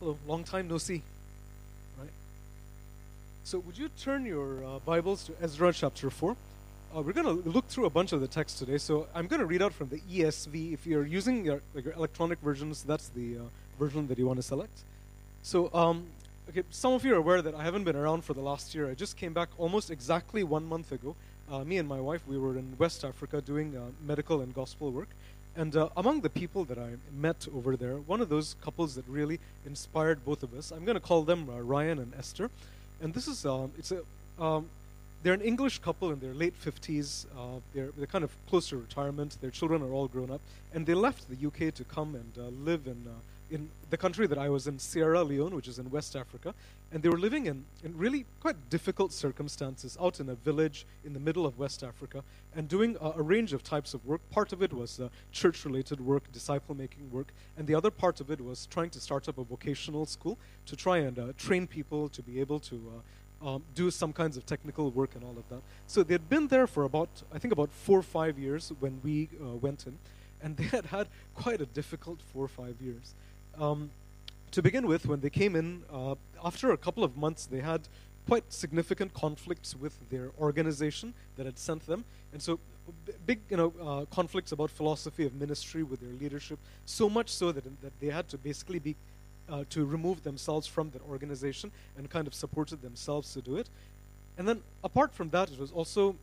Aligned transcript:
Hello, 0.00 0.18
long 0.26 0.42
time 0.42 0.68
no 0.68 0.76
see. 0.76 1.02
Right? 1.98 2.10
So, 3.44 3.60
would 3.60 3.78
you 3.78 3.88
turn 4.00 4.26
your 4.26 4.64
uh, 4.64 4.78
Bibles 4.80 5.24
to 5.24 5.32
Ezra 5.40 5.72
chapter 5.72 6.10
4? 6.10 6.36
Uh, 6.94 7.00
we're 7.00 7.12
going 7.12 7.26
to 7.26 7.48
look 7.48 7.68
through 7.68 7.86
a 7.86 7.90
bunch 7.90 8.12
of 8.12 8.20
the 8.20 8.26
text 8.26 8.58
today. 8.58 8.78
So, 8.78 9.06
I'm 9.14 9.28
going 9.28 9.40
to 9.40 9.46
read 9.46 9.62
out 9.62 9.72
from 9.72 9.88
the 9.90 10.00
ESV. 10.00 10.74
If 10.74 10.84
you're 10.84 11.06
using 11.06 11.44
your, 11.44 11.60
like 11.74 11.84
your 11.84 11.94
electronic 11.94 12.40
versions, 12.40 12.82
that's 12.82 13.08
the 13.10 13.38
uh, 13.38 13.40
version 13.78 14.08
that 14.08 14.18
you 14.18 14.26
want 14.26 14.38
to 14.38 14.42
select. 14.42 14.80
So, 15.42 15.72
um, 15.72 16.06
okay, 16.50 16.64
some 16.70 16.92
of 16.92 17.04
you 17.04 17.14
are 17.14 17.18
aware 17.18 17.40
that 17.40 17.54
I 17.54 17.62
haven't 17.62 17.84
been 17.84 17.96
around 17.96 18.24
for 18.24 18.34
the 18.34 18.40
last 18.42 18.74
year. 18.74 18.90
I 18.90 18.94
just 18.94 19.16
came 19.16 19.32
back 19.32 19.50
almost 19.58 19.90
exactly 19.90 20.42
one 20.42 20.66
month 20.66 20.90
ago. 20.90 21.14
Uh, 21.50 21.62
me 21.62 21.78
and 21.78 21.88
my 21.88 22.00
wife, 22.00 22.26
we 22.26 22.36
were 22.36 22.58
in 22.58 22.74
West 22.78 23.04
Africa 23.04 23.40
doing 23.40 23.76
uh, 23.76 23.82
medical 24.04 24.40
and 24.40 24.52
gospel 24.54 24.90
work. 24.90 25.08
And 25.56 25.76
uh, 25.76 25.88
among 25.96 26.20
the 26.22 26.30
people 26.30 26.64
that 26.64 26.78
I 26.78 26.94
met 27.12 27.46
over 27.54 27.76
there, 27.76 27.96
one 27.96 28.20
of 28.20 28.28
those 28.28 28.56
couples 28.60 28.94
that 28.96 29.04
really 29.08 29.38
inspired 29.64 30.24
both 30.24 30.42
of 30.42 30.52
us, 30.54 30.72
I'm 30.72 30.84
going 30.84 30.96
to 30.96 31.00
call 31.00 31.22
them 31.22 31.48
uh, 31.48 31.60
Ryan 31.60 32.00
and 32.00 32.12
Esther. 32.18 32.50
And 33.00 33.14
this 33.14 33.28
is, 33.28 33.46
um, 33.46 33.70
it's 33.78 33.92
a, 33.92 34.42
um, 34.42 34.68
they're 35.22 35.34
an 35.34 35.40
English 35.40 35.78
couple 35.78 36.10
in 36.10 36.18
their 36.18 36.34
late 36.34 36.54
50s. 36.60 37.26
Uh, 37.36 37.60
they're, 37.72 37.90
they're 37.96 38.06
kind 38.06 38.24
of 38.24 38.30
close 38.48 38.68
to 38.70 38.76
retirement. 38.76 39.38
Their 39.40 39.50
children 39.50 39.82
are 39.82 39.92
all 39.92 40.08
grown 40.08 40.30
up. 40.30 40.40
And 40.72 40.84
they 40.84 40.94
left 40.94 41.26
the 41.30 41.46
UK 41.46 41.72
to 41.74 41.84
come 41.84 42.14
and 42.14 42.32
uh, 42.36 42.48
live 42.64 42.86
in, 42.86 43.06
uh, 43.06 43.12
in 43.54 43.70
the 43.90 43.96
country 43.96 44.26
that 44.26 44.36
I 44.36 44.48
was 44.48 44.66
in, 44.66 44.80
Sierra 44.80 45.22
Leone, 45.22 45.54
which 45.54 45.68
is 45.68 45.78
in 45.78 45.88
West 45.88 46.16
Africa. 46.16 46.52
And 46.90 47.02
they 47.02 47.08
were 47.08 47.18
living 47.18 47.46
in, 47.46 47.64
in 47.84 47.96
really 47.96 48.26
quite 48.40 48.56
difficult 48.68 49.12
circumstances 49.12 49.96
out 50.00 50.18
in 50.18 50.28
a 50.28 50.34
village 50.34 50.86
in 51.04 51.12
the 51.12 51.20
middle 51.20 51.46
of 51.46 51.56
West 51.56 51.84
Africa 51.84 52.24
and 52.56 52.68
doing 52.68 52.96
a, 53.00 53.10
a 53.16 53.22
range 53.22 53.52
of 53.52 53.62
types 53.62 53.94
of 53.94 54.04
work. 54.04 54.20
Part 54.30 54.52
of 54.52 54.60
it 54.60 54.72
was 54.72 54.98
uh, 54.98 55.08
church 55.30 55.64
related 55.64 56.00
work, 56.00 56.30
disciple 56.32 56.74
making 56.74 57.08
work, 57.12 57.32
and 57.56 57.66
the 57.68 57.76
other 57.76 57.92
part 57.92 58.20
of 58.20 58.28
it 58.30 58.40
was 58.40 58.66
trying 58.66 58.90
to 58.90 59.00
start 59.00 59.28
up 59.28 59.38
a 59.38 59.44
vocational 59.44 60.04
school 60.04 60.36
to 60.66 60.74
try 60.74 60.98
and 60.98 61.16
uh, 61.16 61.32
train 61.38 61.68
people 61.68 62.08
to 62.08 62.22
be 62.22 62.40
able 62.40 62.58
to. 62.60 62.76
Uh, 62.96 63.00
um, 63.42 63.62
do 63.74 63.90
some 63.90 64.10
kinds 64.10 64.38
of 64.38 64.46
technical 64.46 64.90
work 64.90 65.14
and 65.14 65.22
all 65.22 65.36
of 65.36 65.46
that. 65.50 65.60
So 65.86 66.02
they 66.02 66.14
had 66.14 66.30
been 66.30 66.48
there 66.48 66.66
for 66.66 66.84
about, 66.84 67.10
I 67.30 67.38
think, 67.38 67.52
about 67.52 67.70
four 67.70 67.98
or 67.98 68.02
five 68.02 68.38
years 68.38 68.72
when 68.80 69.00
we 69.04 69.28
uh, 69.38 69.56
went 69.56 69.86
in, 69.86 69.98
and 70.40 70.56
they 70.58 70.64
had 70.64 70.86
had 70.86 71.08
quite 71.34 71.60
a 71.60 71.66
difficult 71.66 72.20
four 72.32 72.44
or 72.44 72.48
five 72.48 72.80
years. 72.80 73.14
Um, 73.58 73.90
to 74.52 74.62
begin 74.62 74.86
with, 74.86 75.06
when 75.06 75.20
they 75.20 75.30
came 75.30 75.56
in, 75.56 75.82
uh, 75.92 76.14
after 76.44 76.70
a 76.70 76.76
couple 76.76 77.02
of 77.02 77.16
months, 77.16 77.46
they 77.46 77.60
had 77.60 77.80
quite 78.26 78.44
significant 78.52 79.12
conflicts 79.12 79.74
with 79.74 79.98
their 80.10 80.30
organization 80.40 81.12
that 81.36 81.46
had 81.46 81.58
sent 81.58 81.86
them. 81.86 82.04
And 82.32 82.40
so, 82.40 82.58
b- 83.04 83.12
big 83.26 83.40
you 83.50 83.56
know, 83.56 83.72
uh, 83.82 84.04
conflicts 84.14 84.52
about 84.52 84.70
philosophy 84.70 85.24
of 85.26 85.34
ministry 85.34 85.82
with 85.82 86.00
their 86.00 86.12
leadership, 86.20 86.58
so 86.86 87.10
much 87.10 87.30
so 87.30 87.52
that, 87.52 87.64
that 87.82 87.92
they 88.00 88.06
had 88.06 88.28
to 88.28 88.38
basically 88.38 88.78
be 88.78 88.94
uh, 89.48 89.64
to 89.70 89.84
remove 89.84 90.22
themselves 90.22 90.66
from 90.66 90.90
that 90.90 91.02
organization 91.10 91.70
and 91.98 92.08
kind 92.08 92.26
of 92.26 92.34
supported 92.34 92.80
themselves 92.80 93.32
to 93.34 93.40
do 93.42 93.56
it. 93.56 93.68
And 94.38 94.48
then, 94.48 94.62
apart 94.82 95.12
from 95.12 95.30
that, 95.30 95.50
it 95.50 95.58
was 95.60 95.70
also, 95.72 96.16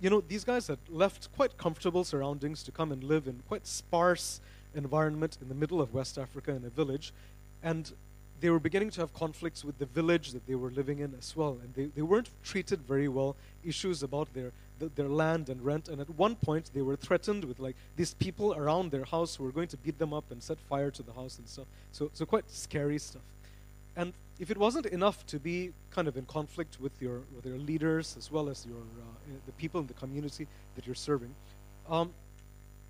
you 0.00 0.10
know, 0.10 0.20
these 0.20 0.44
guys 0.44 0.66
had 0.66 0.78
left 0.88 1.28
quite 1.36 1.56
comfortable 1.56 2.04
surroundings 2.04 2.62
to 2.64 2.72
come 2.72 2.90
and 2.90 3.04
live 3.04 3.28
in 3.28 3.42
quite 3.48 3.66
sparse 3.66 4.40
environment 4.74 5.38
in 5.40 5.48
the 5.48 5.54
middle 5.54 5.80
of 5.80 5.94
West 5.94 6.18
Africa 6.18 6.50
in 6.52 6.64
a 6.64 6.70
village 6.70 7.12
and 7.62 7.92
they 8.40 8.50
were 8.50 8.58
beginning 8.58 8.90
to 8.90 9.00
have 9.00 9.14
conflicts 9.14 9.64
with 9.64 9.78
the 9.78 9.86
village 9.86 10.32
that 10.32 10.46
they 10.46 10.54
were 10.54 10.70
living 10.70 10.98
in 10.98 11.14
as 11.18 11.34
well. 11.34 11.58
And 11.62 11.72
they, 11.74 11.86
they 11.86 12.02
weren't 12.02 12.28
treated 12.42 12.82
very 12.82 13.08
well, 13.08 13.36
issues 13.64 14.02
about 14.02 14.32
their, 14.34 14.52
the, 14.78 14.90
their 14.96 15.08
land 15.08 15.48
and 15.48 15.64
rent. 15.64 15.88
And 15.88 15.98
at 15.98 16.10
one 16.10 16.36
point, 16.36 16.70
they 16.74 16.82
were 16.82 16.96
threatened 16.96 17.44
with 17.44 17.58
like 17.58 17.74
these 17.96 18.12
people 18.12 18.52
around 18.54 18.90
their 18.90 19.04
house 19.04 19.36
who 19.36 19.44
were 19.44 19.52
going 19.52 19.68
to 19.68 19.78
beat 19.78 19.98
them 19.98 20.12
up 20.12 20.30
and 20.30 20.42
set 20.42 20.58
fire 20.60 20.90
to 20.90 21.02
the 21.02 21.12
house 21.12 21.38
and 21.38 21.48
stuff. 21.48 21.66
So, 21.92 22.10
so 22.12 22.26
quite 22.26 22.50
scary 22.50 22.98
stuff. 22.98 23.22
And 23.96 24.12
if 24.38 24.50
it 24.50 24.58
wasn't 24.58 24.86
enough 24.86 25.24
to 25.28 25.38
be 25.38 25.72
kind 25.90 26.06
of 26.06 26.18
in 26.18 26.26
conflict 26.26 26.78
with 26.80 27.00
your, 27.00 27.22
with 27.34 27.46
your 27.46 27.56
leaders 27.56 28.14
as 28.18 28.30
well 28.30 28.50
as 28.50 28.66
your, 28.66 28.76
uh, 28.76 29.30
the 29.46 29.52
people 29.52 29.80
in 29.80 29.86
the 29.86 29.94
community 29.94 30.46
that 30.74 30.84
you're 30.86 30.96
serving, 30.96 31.34
um, 31.88 32.12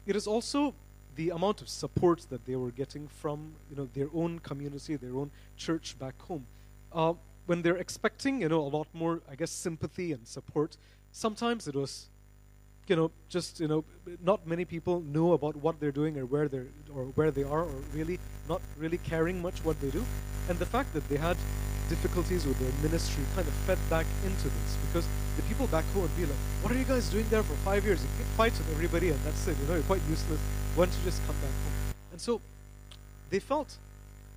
it 0.06 0.16
is 0.16 0.26
also 0.26 0.74
the 1.16 1.30
amount 1.30 1.60
of 1.62 1.68
support 1.68 2.26
that 2.30 2.44
they 2.46 2.56
were 2.56 2.70
getting 2.70 3.08
from 3.08 3.52
you 3.70 3.76
know 3.76 3.88
their 3.94 4.08
own 4.14 4.38
community, 4.40 4.96
their 4.96 5.16
own 5.16 5.30
church 5.56 5.96
back 5.98 6.20
home. 6.22 6.46
Uh, 6.92 7.14
when 7.46 7.62
they're 7.62 7.76
expecting 7.76 8.40
you 8.40 8.48
know 8.48 8.60
a 8.60 8.70
lot 8.78 8.88
more, 8.92 9.20
I 9.30 9.34
guess, 9.34 9.50
sympathy 9.50 10.12
and 10.12 10.26
support, 10.26 10.76
sometimes 11.12 11.68
it 11.68 11.74
was, 11.74 12.06
you 12.88 12.96
know, 12.96 13.10
just 13.28 13.60
you 13.60 13.68
know, 13.68 13.84
not 14.22 14.46
many 14.46 14.64
people 14.64 15.00
know 15.00 15.32
about 15.32 15.56
what 15.56 15.80
they're 15.80 15.92
doing 15.92 16.18
or 16.18 16.26
where 16.26 16.48
they're 16.48 16.66
or 16.94 17.04
where 17.14 17.30
they 17.30 17.44
are, 17.44 17.62
or 17.62 17.80
really 17.92 18.18
not 18.48 18.60
really 18.78 18.98
caring 18.98 19.40
much 19.40 19.64
what 19.64 19.80
they 19.80 19.90
do, 19.90 20.04
and 20.48 20.58
the 20.58 20.66
fact 20.66 20.92
that 20.94 21.08
they 21.08 21.16
had 21.16 21.36
difficulties 21.88 22.46
with 22.46 22.58
their 22.58 22.72
ministry 22.82 23.22
kind 23.34 23.46
of 23.46 23.52
fed 23.66 23.78
back 23.90 24.06
into 24.24 24.44
this 24.44 24.76
because 24.86 25.06
the 25.36 25.42
people 25.42 25.66
back 25.66 25.84
home 25.92 26.02
would 26.02 26.16
be 26.16 26.24
like, 26.24 26.40
"What 26.62 26.72
are 26.72 26.78
you 26.78 26.84
guys 26.84 27.10
doing 27.10 27.26
there 27.28 27.42
for 27.42 27.54
five 27.56 27.84
years? 27.84 28.02
You 28.02 28.08
fight 28.36 28.52
with 28.52 28.70
everybody, 28.70 29.10
and 29.10 29.20
that's 29.22 29.46
it. 29.46 29.56
You 29.60 29.66
know, 29.66 29.74
you're 29.74 29.82
quite 29.82 30.02
useless." 30.08 30.40
Want 30.76 30.90
to 30.92 31.04
just 31.04 31.24
come 31.26 31.36
back 31.36 31.50
home. 31.50 31.94
And 32.12 32.20
so 32.20 32.40
they 33.30 33.38
felt 33.38 33.76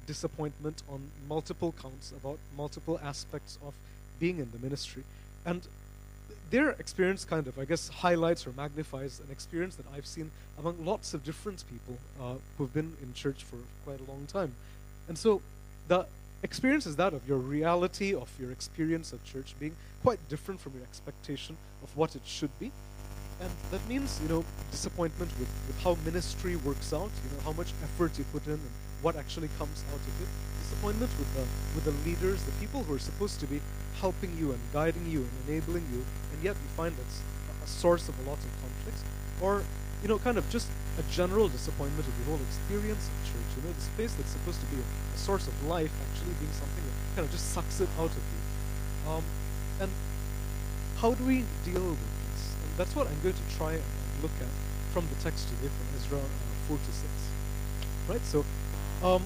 disappointment 0.06 0.84
on 0.90 1.02
multiple 1.28 1.74
counts 1.82 2.12
about 2.12 2.38
multiple 2.56 3.00
aspects 3.04 3.58
of 3.66 3.74
being 4.20 4.38
in 4.38 4.52
the 4.52 4.60
ministry. 4.60 5.04
And 5.46 5.68
their 6.52 6.70
experience 6.72 7.26
kind 7.26 7.48
of, 7.48 7.58
I 7.60 7.66
guess, 7.66 7.90
highlights 7.90 8.46
or 8.46 8.52
magnifies 8.56 9.20
an 9.20 9.32
experience 9.32 9.76
that 9.76 9.86
I've 9.94 10.06
seen 10.06 10.32
among 10.60 10.86
lots 10.86 11.14
of 11.14 11.24
different 11.24 11.64
people 11.70 11.98
uh, 12.22 12.36
who've 12.58 12.74
been 12.74 12.96
in 13.02 13.14
church 13.14 13.44
for 13.44 13.58
quite 13.84 14.00
a 14.00 14.10
long 14.10 14.28
time. 14.28 14.54
And 15.08 15.18
so 15.18 15.42
the 15.88 16.06
experience 16.44 16.86
is 16.86 16.96
that 16.98 17.14
of 17.14 17.28
your 17.28 17.38
reality 17.38 18.14
of 18.14 18.30
your 18.40 18.52
experience 18.52 19.12
of 19.12 19.24
church 19.26 19.56
being 19.60 19.76
quite 20.04 20.20
different 20.30 20.62
from 20.62 20.74
your 20.74 20.84
expectation 20.84 21.58
of 21.84 21.96
what 21.98 22.16
it 22.16 22.22
should 22.26 22.58
be. 22.60 22.72
And 23.40 23.52
that 23.72 23.88
means, 23.88 24.20
you 24.22 24.30
know, 24.30 24.44
disappointment 24.72 25.32
with, 25.40 25.50
with 25.68 25.80
how 25.84 25.98
ministry 26.04 26.56
works 26.56 26.92
out, 26.92 27.12
you 27.24 27.30
know, 27.36 27.44
how 27.44 27.52
much 27.52 27.72
effort 27.84 28.18
you 28.18 28.26
put 28.34 28.46
in 28.48 28.54
and 28.54 28.72
what 29.02 29.16
actually 29.16 29.50
comes 29.60 29.84
out 29.94 30.02
of 30.02 30.22
it. 30.22 30.28
Disappointment 30.64 31.12
with 31.20 31.34
the, 31.36 31.46
with 31.76 31.86
the 31.86 32.10
leaders, 32.10 32.44
the 32.44 32.52
people 32.54 32.84
who 32.84 32.96
are 32.96 33.00
supposed 33.00 33.40
to 33.40 33.48
be 33.48 33.62
helping 34.02 34.36
you 34.38 34.52
and 34.52 34.60
guiding 34.74 35.06
you 35.06 35.20
and 35.22 35.32
enabling 35.48 35.86
you, 35.94 36.04
and 36.34 36.44
yet 36.44 36.56
you 36.56 36.70
find 36.76 36.96
that's 36.98 37.22
a 37.64 37.68
source 37.68 38.10
of 38.10 38.18
a 38.20 38.30
lot 38.30 38.40
of 38.40 38.50
conflicts. 38.62 39.04
Or, 39.40 39.64
you 40.02 40.08
know, 40.08 40.18
kind 40.18 40.38
of 40.38 40.50
just 40.50 40.68
a 40.98 41.04
general 41.14 41.48
disappointment 41.48 42.08
of 42.08 42.18
the 42.18 42.26
whole 42.26 42.40
experience 42.42 43.06
of 43.06 43.16
church. 43.30 43.50
You 43.58 43.70
know, 43.70 43.74
the 43.74 43.82
space 43.82 44.14
that's 44.14 44.32
supposed 44.32 44.60
to 44.62 44.66
be 44.68 44.78
a, 44.78 45.16
a 45.16 45.18
source 45.18 45.48
of 45.48 45.54
life 45.68 45.92
actually 46.10 46.34
being 46.40 46.54
something 46.54 46.84
that 46.84 47.16
kind 47.16 47.26
of 47.26 47.32
just 47.32 47.54
sucks 47.54 47.80
it 47.82 47.90
out 48.00 48.10
of 48.10 48.18
you. 48.18 49.12
Um, 49.12 49.24
and 49.80 49.92
how 50.98 51.14
do 51.14 51.24
we 51.24 51.46
deal 51.64 51.86
with 51.94 52.17
that's 52.78 52.96
what 52.96 53.08
I'm 53.08 53.20
going 53.22 53.34
to 53.36 53.58
try 53.58 53.74
and 53.74 53.84
look 54.22 54.32
at 54.40 54.48
from 54.94 55.08
the 55.08 55.16
text 55.24 55.50
today 55.50 55.68
from 55.68 55.88
Ezra 55.98 56.20
uh, 56.20 56.68
4 56.68 56.78
to 56.78 56.84
6. 56.86 57.04
Right? 58.08 58.26
So, 58.26 58.46
um, 59.04 59.24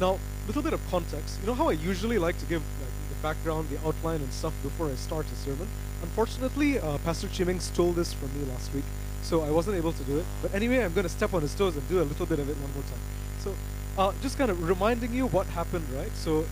now, 0.00 0.14
a 0.14 0.46
little 0.46 0.62
bit 0.62 0.72
of 0.72 0.80
context. 0.90 1.38
You 1.40 1.46
know 1.46 1.54
how 1.54 1.68
I 1.68 1.72
usually 1.72 2.18
like 2.18 2.38
to 2.38 2.46
give 2.46 2.62
like, 2.80 2.90
the 3.08 3.14
background, 3.22 3.68
the 3.68 3.78
outline, 3.86 4.20
and 4.20 4.32
stuff 4.32 4.54
before 4.62 4.88
I 4.88 4.94
start 4.94 5.26
a 5.26 5.36
sermon? 5.36 5.68
Unfortunately, 6.02 6.78
uh, 6.78 6.98
Pastor 6.98 7.28
Chiming 7.28 7.60
stole 7.60 7.92
this 7.92 8.12
from 8.12 8.28
me 8.38 8.46
last 8.46 8.72
week, 8.72 8.84
so 9.22 9.42
I 9.42 9.50
wasn't 9.50 9.76
able 9.76 9.92
to 9.92 10.02
do 10.04 10.18
it. 10.18 10.24
But 10.42 10.54
anyway, 10.54 10.78
I'm 10.84 10.92
going 10.92 11.06
to 11.06 11.12
step 11.12 11.34
on 11.34 11.42
his 11.42 11.54
toes 11.54 11.76
and 11.76 11.88
do 11.88 12.00
a 12.00 12.04
little 12.04 12.26
bit 12.26 12.38
of 12.38 12.48
it 12.48 12.56
one 12.58 12.72
more 12.74 12.82
time. 12.82 13.00
So, 13.40 13.54
uh, 13.98 14.12
just 14.22 14.38
kind 14.38 14.50
of 14.50 14.68
reminding 14.68 15.12
you 15.14 15.26
what 15.26 15.46
happened, 15.48 15.86
right? 15.90 16.14
So, 16.16 16.46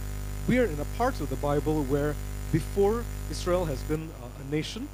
we 0.48 0.58
are 0.58 0.64
in 0.64 0.78
a 0.80 0.86
part 0.96 1.20
of 1.20 1.30
the 1.30 1.36
Bible 1.36 1.84
where 1.84 2.14
before 2.50 3.04
Israel 3.30 3.66
has 3.66 3.82
been 3.82 4.10
uh, 4.22 4.26
a 4.40 4.50
nation, 4.50 4.88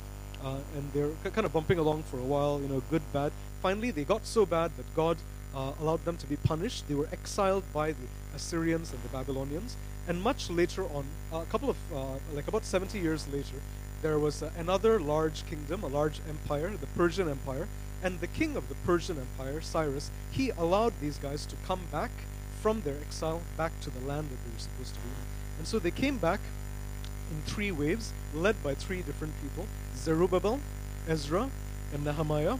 uh, 0.44 0.56
and 0.76 0.92
they're 0.92 1.30
kind 1.32 1.44
of 1.44 1.52
bumping 1.52 1.78
along 1.78 2.04
for 2.04 2.18
a 2.18 2.22
while, 2.22 2.60
you 2.60 2.68
know, 2.68 2.82
good, 2.90 3.02
bad. 3.12 3.32
Finally, 3.62 3.90
they 3.90 4.04
got 4.04 4.26
so 4.26 4.46
bad 4.46 4.70
that 4.76 4.94
God 4.94 5.16
uh, 5.54 5.72
allowed 5.80 6.04
them 6.04 6.16
to 6.18 6.26
be 6.26 6.36
punished. 6.36 6.88
They 6.88 6.94
were 6.94 7.08
exiled 7.12 7.64
by 7.72 7.92
the 7.92 8.06
Assyrians 8.34 8.92
and 8.92 9.02
the 9.02 9.08
Babylonians. 9.08 9.76
And 10.06 10.22
much 10.22 10.48
later 10.48 10.84
on, 10.84 11.04
a 11.32 11.44
couple 11.46 11.70
of, 11.70 11.76
uh, 11.94 12.18
like 12.34 12.48
about 12.48 12.64
70 12.64 12.98
years 12.98 13.26
later, 13.28 13.56
there 14.00 14.18
was 14.18 14.42
uh, 14.42 14.50
another 14.56 15.00
large 15.00 15.44
kingdom, 15.46 15.82
a 15.82 15.88
large 15.88 16.20
empire, 16.28 16.70
the 16.80 16.86
Persian 16.88 17.28
Empire. 17.28 17.66
And 18.02 18.20
the 18.20 18.28
king 18.28 18.56
of 18.56 18.68
the 18.68 18.76
Persian 18.86 19.18
Empire, 19.18 19.60
Cyrus, 19.60 20.10
he 20.30 20.50
allowed 20.50 20.92
these 21.00 21.18
guys 21.18 21.44
to 21.46 21.56
come 21.66 21.80
back 21.90 22.10
from 22.62 22.80
their 22.82 22.96
exile 23.00 23.42
back 23.56 23.72
to 23.80 23.90
the 23.90 24.00
land 24.00 24.30
that 24.30 24.44
they 24.44 24.52
were 24.52 24.58
supposed 24.58 24.94
to 24.94 25.00
be 25.00 25.08
in. 25.08 25.26
And 25.58 25.66
so 25.66 25.78
they 25.78 25.90
came 25.90 26.18
back 26.18 26.40
in 27.30 27.42
three 27.42 27.70
waves, 27.70 28.12
led 28.34 28.62
by 28.62 28.74
three 28.74 29.02
different 29.02 29.34
people 29.42 29.66
Zerubbabel, 29.96 30.60
Ezra, 31.08 31.50
and 31.92 32.04
Nehemiah. 32.04 32.58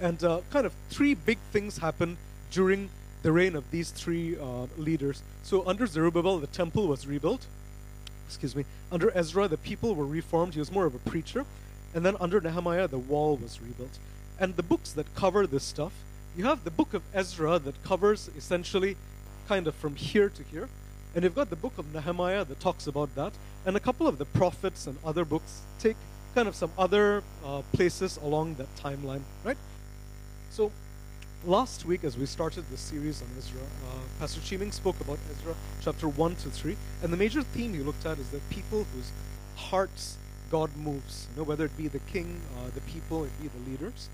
And 0.00 0.22
uh, 0.24 0.40
kind 0.50 0.66
of 0.66 0.72
three 0.88 1.14
big 1.14 1.38
things 1.52 1.78
happened 1.78 2.16
during 2.50 2.90
the 3.22 3.32
reign 3.32 3.54
of 3.54 3.70
these 3.70 3.90
three 3.90 4.36
uh, 4.38 4.66
leaders. 4.76 5.22
So, 5.42 5.66
under 5.66 5.86
Zerubbabel, 5.86 6.38
the 6.38 6.46
temple 6.46 6.86
was 6.86 7.06
rebuilt. 7.06 7.46
Excuse 8.26 8.56
me. 8.56 8.64
Under 8.90 9.10
Ezra, 9.16 9.48
the 9.48 9.56
people 9.56 9.94
were 9.94 10.06
reformed. 10.06 10.54
He 10.54 10.60
was 10.60 10.72
more 10.72 10.86
of 10.86 10.94
a 10.94 10.98
preacher. 10.98 11.44
And 11.94 12.04
then 12.04 12.16
under 12.20 12.40
Nehemiah, 12.40 12.88
the 12.88 12.98
wall 12.98 13.36
was 13.36 13.60
rebuilt. 13.60 13.98
And 14.38 14.56
the 14.56 14.62
books 14.62 14.92
that 14.92 15.14
cover 15.14 15.46
this 15.46 15.64
stuff, 15.64 15.92
you 16.36 16.44
have 16.44 16.64
the 16.64 16.70
book 16.70 16.94
of 16.94 17.02
Ezra 17.12 17.58
that 17.58 17.82
covers 17.82 18.30
essentially 18.36 18.96
kind 19.48 19.66
of 19.66 19.74
from 19.74 19.96
here 19.96 20.28
to 20.28 20.42
here. 20.44 20.68
And 21.14 21.24
you've 21.24 21.34
got 21.34 21.50
the 21.50 21.56
book 21.56 21.76
of 21.78 21.92
Nehemiah 21.92 22.44
that 22.44 22.60
talks 22.60 22.86
about 22.86 23.14
that. 23.16 23.32
And 23.66 23.76
a 23.76 23.80
couple 23.80 24.06
of 24.06 24.18
the 24.18 24.24
prophets 24.24 24.86
and 24.86 24.96
other 25.04 25.24
books 25.24 25.62
take 25.78 25.96
kind 26.34 26.46
of 26.46 26.54
some 26.54 26.70
other 26.78 27.22
uh, 27.44 27.62
places 27.72 28.18
along 28.22 28.54
that 28.54 28.74
timeline, 28.76 29.22
right? 29.44 29.56
So 30.50 30.70
last 31.44 31.84
week, 31.84 32.04
as 32.04 32.16
we 32.16 32.26
started 32.26 32.64
this 32.70 32.80
series 32.80 33.22
on 33.22 33.28
Ezra, 33.36 33.60
uh, 33.60 33.94
Pastor 34.20 34.40
Chiming 34.40 34.70
spoke 34.70 35.00
about 35.00 35.18
Ezra 35.32 35.54
chapter 35.82 36.08
1 36.08 36.36
to 36.36 36.50
3. 36.50 36.76
And 37.02 37.12
the 37.12 37.16
major 37.16 37.42
theme 37.42 37.74
he 37.74 37.80
looked 37.80 38.06
at 38.06 38.18
is 38.18 38.28
the 38.30 38.40
people 38.50 38.86
whose 38.94 39.10
hearts 39.56 40.16
God 40.50 40.70
moves, 40.76 41.26
you 41.30 41.38
know, 41.38 41.44
whether 41.44 41.64
it 41.64 41.76
be 41.76 41.88
the 41.88 42.00
king, 42.12 42.40
uh, 42.58 42.70
the 42.74 42.80
people, 42.82 43.24
it 43.24 43.30
be 43.40 43.48
the 43.48 43.70
leaders. 43.70 44.08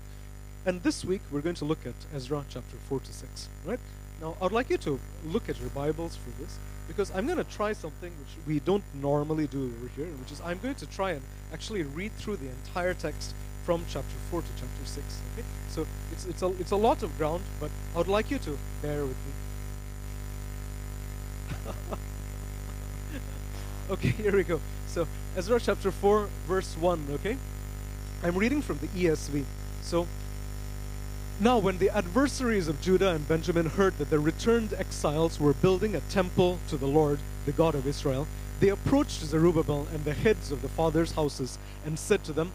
And 0.65 0.83
this 0.83 1.05
week, 1.05 1.21
we're 1.31 1.41
going 1.41 1.55
to 1.55 1.65
look 1.65 1.85
at 1.85 1.95
Ezra 2.13 2.43
chapter 2.49 2.77
4 2.89 2.99
to 2.99 3.13
6, 3.13 3.49
right? 3.65 3.79
Now, 4.21 4.35
I'd 4.41 4.51
like 4.51 4.69
you 4.69 4.77
to 4.77 4.99
look 5.25 5.47
at 5.47 5.59
your 5.59 5.69
Bibles 5.69 6.15
for 6.15 6.31
this 6.41 6.57
because 6.87 7.11
I'm 7.11 7.27
going 7.27 7.37
to 7.37 7.43
try 7.43 7.73
something 7.73 8.11
which 8.11 8.47
we 8.47 8.59
don't 8.59 8.83
normally 8.95 9.45
do 9.47 9.65
over 9.77 9.89
here, 9.95 10.07
which 10.19 10.31
is 10.31 10.41
I'm 10.43 10.59
going 10.59 10.75
to 10.75 10.87
try 10.87 11.11
and 11.11 11.21
actually 11.53 11.83
read 11.83 12.13
through 12.13 12.37
the 12.37 12.49
entire 12.49 12.93
text 12.93 13.35
from 13.63 13.85
chapter 13.89 14.15
4 14.31 14.41
to 14.41 14.47
chapter 14.55 14.85
6. 14.85 15.21
Okay? 15.33 15.45
So 15.69 15.85
it's, 16.11 16.25
it's, 16.25 16.41
a, 16.41 16.47
it's 16.59 16.71
a 16.71 16.75
lot 16.75 17.03
of 17.03 17.15
ground, 17.17 17.43
but 17.59 17.69
I 17.93 17.99
would 17.99 18.07
like 18.07 18.31
you 18.31 18.39
to 18.39 18.57
bear 18.81 19.05
with 19.05 19.17
me. 19.17 19.33
okay, 23.91 24.09
here 24.09 24.35
we 24.35 24.43
go. 24.43 24.59
So 24.87 25.07
Ezra 25.35 25.59
chapter 25.59 25.91
4, 25.91 26.29
verse 26.47 26.75
1, 26.77 27.07
okay? 27.11 27.37
I'm 28.23 28.35
reading 28.35 28.61
from 28.63 28.79
the 28.79 28.87
ESV. 28.87 29.43
So 29.83 30.07
now, 31.39 31.57
when 31.57 31.77
the 31.77 31.89
adversaries 31.89 32.67
of 32.67 32.81
Judah 32.81 33.11
and 33.11 33.27
Benjamin 33.27 33.67
heard 33.67 33.97
that 33.97 34.09
the 34.09 34.19
returned 34.19 34.73
exiles 34.73 35.39
were 35.39 35.53
building 35.53 35.95
a 35.95 36.01
temple 36.01 36.59
to 36.69 36.77
the 36.77 36.87
Lord, 36.87 37.19
the 37.45 37.51
God 37.51 37.75
of 37.75 37.85
Israel, 37.85 38.27
they 38.59 38.69
approached 38.69 39.21
Zerubbabel 39.21 39.87
and 39.93 40.03
the 40.03 40.13
heads 40.13 40.51
of 40.51 40.61
the 40.61 40.69
fathers' 40.69 41.11
houses 41.11 41.59
and 41.85 41.99
said 41.99 42.23
to 42.23 42.33
them, 42.33 42.51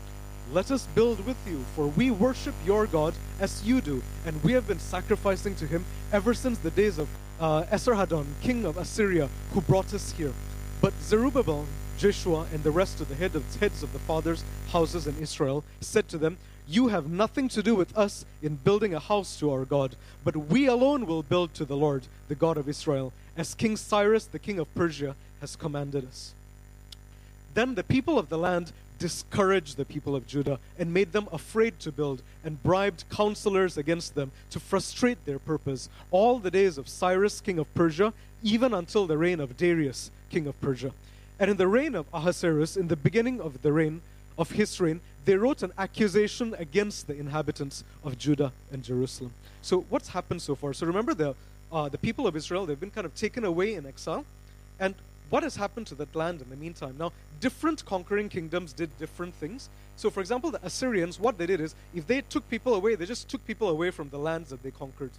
let 0.53 0.71
us 0.71 0.87
build 0.95 1.25
with 1.25 1.39
you, 1.47 1.65
for 1.75 1.87
we 1.87 2.11
worship 2.11 2.55
your 2.67 2.87
God 2.87 3.15
as 3.41 3.65
you 3.65 3.81
do, 3.81 4.03
and 4.27 4.43
we 4.45 4.53
have 4.53 4.67
been 4.67 4.81
sacrificing 4.81 5.55
to 5.57 5.67
him 5.67 5.85
ever 6.13 6.35
since 6.35 6.59
the 6.59 6.71
days 6.71 6.99
of 6.99 7.09
uh, 7.41 7.65
Esarhaddon, 7.73 8.27
king 8.43 8.67
of 8.67 8.77
Assyria, 8.77 9.31
who 9.53 9.63
brought 9.63 9.95
us 9.95 10.13
here. 10.13 10.33
But 10.83 10.93
Zerubbabel, 11.01 11.67
Jeshua, 11.97 12.47
and 12.53 12.63
the 12.65 12.71
rest 12.71 13.01
of 13.01 13.09
the 13.09 13.15
heads 13.15 13.83
of 13.83 13.93
the 13.93 13.99
fathers' 14.01 14.45
houses 14.69 15.07
in 15.07 15.17
Israel 15.19 15.65
said 15.81 16.09
to 16.09 16.19
them, 16.19 16.37
You 16.69 16.89
have 16.89 17.11
nothing 17.11 17.49
to 17.51 17.63
do 17.63 17.75
with 17.75 17.97
us 17.97 18.25
in 18.41 18.57
building 18.57 18.95
a 18.95 19.01
house 19.01 19.39
to 19.41 19.51
our 19.51 19.65
God, 19.65 19.97
but 20.25 20.37
we 20.37 20.67
alone 20.67 21.07
will 21.07 21.23
build 21.23 21.55
to 21.55 21.65
the 21.65 21.77
Lord, 21.77 22.05
the 22.29 22.35
God 22.35 22.57
of 22.57 22.69
Israel, 22.69 23.13
as 23.37 23.55
King 23.55 23.77
Cyrus, 23.77 24.27
the 24.27 24.39
king 24.39 24.59
of 24.59 24.73
Persia, 24.75 25.17
has 25.41 25.57
commanded 25.57 26.07
us. 26.07 26.35
Then 27.55 27.75
the 27.75 27.83
people 27.83 28.19
of 28.19 28.29
the 28.29 28.39
land 28.39 28.73
discouraged 28.99 29.77
the 29.77 29.85
people 29.85 30.15
of 30.15 30.29
Judah 30.29 30.61
and 30.79 30.95
made 30.95 31.13
them 31.13 31.27
afraid 31.33 31.81
to 31.81 31.91
build 31.91 32.23
and 32.45 32.63
bribed 32.63 33.05
counselors 33.11 33.77
against 33.77 34.15
them 34.15 34.31
to 34.51 34.61
frustrate 34.61 35.25
their 35.27 35.41
purpose 35.41 35.89
all 36.13 36.39
the 36.39 36.53
days 36.53 36.79
of 36.79 36.89
Cyrus, 36.89 37.41
king 37.41 37.59
of 37.59 37.73
Persia, 37.75 38.13
even 38.45 38.73
until 38.73 39.07
the 39.07 39.19
reign 39.19 39.41
of 39.41 39.57
Darius, 39.57 40.13
king 40.31 40.47
of 40.47 40.59
Persia. 40.61 40.93
And 41.41 41.51
in 41.51 41.57
the 41.57 41.67
reign 41.67 41.97
of 41.97 42.07
Ahasuerus, 42.15 42.77
in 42.77 42.87
the 42.87 42.97
beginning 42.97 43.41
of 43.41 43.63
the 43.63 43.73
reign 43.73 44.03
of 44.39 44.51
his 44.51 44.81
reign, 44.81 45.01
they 45.25 45.37
wrote 45.37 45.63
an 45.63 45.73
accusation 45.79 46.55
against 46.59 47.07
the 47.07 47.15
inhabitants 47.15 47.85
of 48.05 48.19
Judah 48.19 48.53
and 48.73 48.83
Jerusalem. 48.83 49.33
So 49.63 49.85
what's 49.89 50.09
happened 50.09 50.43
so 50.43 50.55
far? 50.55 50.73
So 50.73 50.87
remember 50.87 51.15
the 51.15 51.35
uh, 51.73 51.89
the 51.89 51.99
people 51.99 52.27
of 52.27 52.37
Israel, 52.37 52.67
they've 52.67 52.79
been 52.79 52.91
kind 52.91 53.07
of 53.07 53.15
taken 53.15 53.45
away 53.45 53.75
in 53.75 53.87
exile. 53.87 54.27
And 54.79 54.95
what 55.31 55.43
has 55.43 55.57
happened 55.57 55.87
to 55.87 55.95
that 55.95 56.15
land 56.15 56.43
in 56.43 56.51
the 56.51 56.57
meantime? 56.57 56.97
Now, 56.99 57.13
different 57.41 57.85
conquering 57.87 58.29
kingdoms 58.29 58.75
did 58.75 58.91
different 58.99 59.35
things. 59.37 59.71
So, 59.97 60.11
for 60.11 60.21
example, 60.21 60.51
the 60.51 60.61
Assyrians, 60.63 61.19
what 61.19 61.39
they 61.39 61.47
did 61.47 61.61
is, 61.61 61.75
if 61.95 62.07
they 62.07 62.21
took 62.21 62.49
people 62.51 62.75
away, 62.75 62.95
they 62.95 63.07
just 63.07 63.29
took 63.31 63.45
people 63.47 63.71
away 63.71 63.91
from 63.91 64.11
the 64.11 64.19
lands 64.19 64.51
that 64.51 64.63
they 64.63 64.71
conquered. 64.71 65.13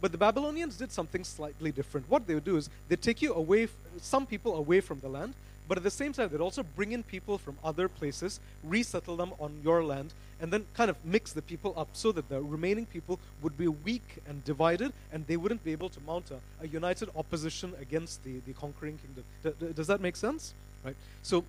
But 0.00 0.12
the 0.12 0.18
Babylonians 0.18 0.76
did 0.76 0.92
something 0.92 1.24
slightly 1.24 1.72
different. 1.72 2.08
What 2.08 2.28
they 2.28 2.34
would 2.34 2.44
do 2.44 2.56
is, 2.56 2.70
they 2.88 2.96
take 2.96 3.20
you 3.20 3.34
away, 3.34 3.66
some 4.00 4.26
people 4.26 4.54
away 4.54 4.80
from 4.80 5.00
the 5.00 5.08
land, 5.08 5.34
but 5.68 5.76
at 5.76 5.84
the 5.84 5.90
same 5.90 6.12
time, 6.12 6.28
they'd 6.28 6.40
also 6.40 6.62
bring 6.62 6.92
in 6.92 7.02
people 7.02 7.38
from 7.38 7.56
other 7.64 7.88
places, 7.88 8.40
resettle 8.62 9.16
them 9.16 9.32
on 9.40 9.60
your 9.64 9.82
land, 9.84 10.12
and 10.40 10.52
then 10.52 10.64
kind 10.74 10.90
of 10.90 11.04
mix 11.04 11.32
the 11.32 11.42
people 11.42 11.74
up 11.76 11.88
so 11.92 12.12
that 12.12 12.28
the 12.28 12.40
remaining 12.40 12.86
people 12.86 13.18
would 13.42 13.56
be 13.56 13.68
weak 13.68 14.22
and 14.28 14.44
divided, 14.44 14.92
and 15.12 15.26
they 15.26 15.36
wouldn't 15.36 15.64
be 15.64 15.72
able 15.72 15.88
to 15.88 16.00
mount 16.06 16.30
a, 16.30 16.64
a 16.64 16.68
united 16.68 17.08
opposition 17.16 17.72
against 17.80 18.22
the, 18.22 18.38
the 18.46 18.52
conquering 18.52 18.98
kingdom. 18.98 19.74
Does 19.74 19.86
that 19.86 20.00
make 20.00 20.16
sense? 20.16 20.54
Right? 20.84 20.96
So, 21.22 21.44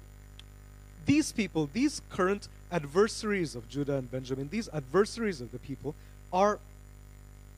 these 1.06 1.32
people, 1.32 1.70
these 1.72 2.02
current 2.10 2.48
adversaries 2.72 3.56
of 3.56 3.70
Judah 3.70 3.96
and 3.96 4.12
Benjamin, 4.12 4.50
these 4.50 4.68
adversaries 4.74 5.42
of 5.42 5.52
the 5.52 5.60
people, 5.60 5.96
are 6.34 6.60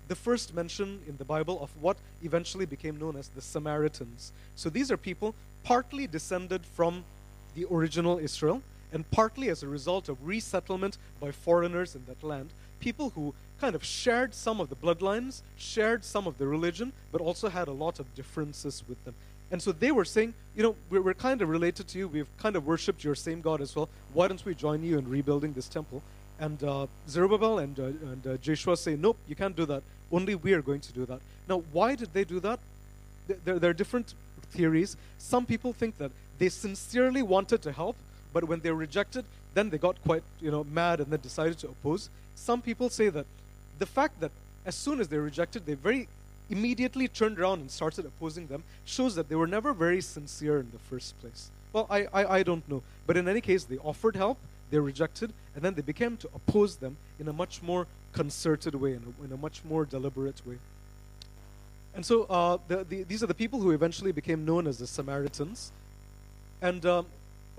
the 0.07 0.15
first 0.15 0.53
mention 0.53 0.99
in 1.07 1.17
the 1.17 1.23
Bible 1.23 1.59
of 1.61 1.69
what 1.81 1.97
eventually 2.23 2.65
became 2.65 2.99
known 2.99 3.15
as 3.15 3.29
the 3.29 3.41
Samaritans. 3.41 4.31
So 4.55 4.69
these 4.69 4.91
are 4.91 4.97
people 4.97 5.35
partly 5.63 6.07
descended 6.07 6.65
from 6.65 7.03
the 7.55 7.65
original 7.71 8.17
Israel 8.17 8.61
and 8.91 9.09
partly 9.11 9.49
as 9.49 9.63
a 9.63 9.67
result 9.67 10.09
of 10.09 10.17
resettlement 10.25 10.97
by 11.19 11.31
foreigners 11.31 11.95
in 11.95 12.03
that 12.05 12.23
land. 12.23 12.49
People 12.79 13.11
who 13.11 13.33
kind 13.59 13.75
of 13.75 13.83
shared 13.83 14.33
some 14.33 14.59
of 14.59 14.69
the 14.69 14.75
bloodlines, 14.75 15.41
shared 15.57 16.03
some 16.03 16.27
of 16.27 16.37
the 16.37 16.47
religion, 16.47 16.93
but 17.11 17.21
also 17.21 17.49
had 17.49 17.67
a 17.67 17.71
lot 17.71 17.99
of 17.99 18.15
differences 18.15 18.83
with 18.87 19.03
them. 19.05 19.13
And 19.51 19.61
so 19.61 19.71
they 19.71 19.91
were 19.91 20.05
saying, 20.05 20.33
you 20.55 20.63
know, 20.63 20.75
we're, 20.89 21.01
we're 21.01 21.13
kind 21.13 21.41
of 21.41 21.49
related 21.49 21.87
to 21.89 21.99
you. 21.99 22.07
We've 22.07 22.27
kind 22.37 22.55
of 22.55 22.65
worshipped 22.65 23.03
your 23.03 23.15
same 23.15 23.41
God 23.41 23.61
as 23.61 23.75
well. 23.75 23.89
Why 24.13 24.27
don't 24.27 24.43
we 24.45 24.55
join 24.55 24.83
you 24.83 24.97
in 24.97 25.09
rebuilding 25.09 25.53
this 25.53 25.67
temple? 25.67 26.01
And 26.39 26.63
uh, 26.63 26.87
Zerubbabel 27.09 27.59
and, 27.59 27.79
uh, 27.79 27.83
and 27.83 28.27
uh, 28.27 28.37
Joshua 28.37 28.77
say, 28.77 28.95
nope, 28.95 29.17
you 29.27 29.35
can't 29.35 29.55
do 29.55 29.65
that. 29.65 29.83
Only 30.11 30.35
we 30.35 30.53
are 30.53 30.61
going 30.61 30.81
to 30.81 30.93
do 30.93 31.05
that. 31.05 31.19
Now, 31.47 31.63
why 31.71 31.95
did 31.95 32.13
they 32.13 32.23
do 32.23 32.39
that? 32.39 32.59
There, 33.43 33.59
there 33.59 33.69
are 33.71 33.73
different 33.73 34.13
theories. 34.51 34.97
Some 35.17 35.45
people 35.45 35.73
think 35.73 35.97
that 35.97 36.11
they 36.37 36.49
sincerely 36.49 37.21
wanted 37.21 37.61
to 37.63 37.71
help, 37.71 37.95
but 38.33 38.43
when 38.45 38.59
they 38.61 38.71
were 38.71 38.77
rejected, 38.77 39.25
then 39.53 39.69
they 39.69 39.77
got 39.77 40.01
quite 40.03 40.23
you 40.41 40.51
know 40.51 40.63
mad 40.63 40.99
and 40.99 41.11
then 41.11 41.19
decided 41.21 41.57
to 41.59 41.67
oppose. 41.67 42.09
Some 42.35 42.61
people 42.61 42.89
say 42.89 43.09
that 43.09 43.25
the 43.79 43.85
fact 43.85 44.19
that 44.21 44.31
as 44.65 44.75
soon 44.75 44.99
as 44.99 45.07
they 45.07 45.17
rejected, 45.17 45.65
they 45.65 45.73
very 45.73 46.07
immediately 46.49 47.07
turned 47.07 47.39
around 47.39 47.59
and 47.59 47.71
started 47.71 48.05
opposing 48.05 48.47
them 48.47 48.63
shows 48.85 49.15
that 49.15 49.29
they 49.29 49.35
were 49.35 49.47
never 49.47 49.73
very 49.73 50.01
sincere 50.01 50.59
in 50.59 50.69
the 50.71 50.79
first 50.79 51.19
place. 51.21 51.49
Well, 51.73 51.87
I, 51.89 52.07
I, 52.13 52.25
I 52.37 52.43
don't 52.43 52.67
know. 52.67 52.81
But 53.05 53.17
in 53.17 53.27
any 53.27 53.41
case, 53.41 53.63
they 53.63 53.77
offered 53.77 54.15
help, 54.15 54.37
they 54.71 54.79
rejected, 54.79 55.31
and 55.55 55.63
then 55.63 55.75
they 55.75 55.81
became 55.81 56.17
to 56.17 56.29
oppose 56.35 56.77
them 56.77 56.97
in 57.19 57.27
a 57.27 57.33
much 57.33 57.61
more 57.61 57.87
concerted 58.11 58.75
way, 58.75 58.93
in 58.93 59.03
a, 59.09 59.25
in 59.25 59.31
a 59.31 59.37
much 59.37 59.63
more 59.63 59.85
deliberate 59.85 60.41
way. 60.45 60.57
And 61.99 62.05
so 62.05 62.23
uh, 62.29 62.57
the, 62.69 62.85
the, 62.85 63.03
these 63.03 63.23
are 63.23 63.27
the 63.27 63.33
people 63.33 63.59
who 63.59 63.71
eventually 63.71 64.13
became 64.13 64.45
known 64.45 64.67
as 64.67 64.77
the 64.77 64.87
Samaritans. 64.87 65.73
And 66.61 66.85
um, 66.85 67.05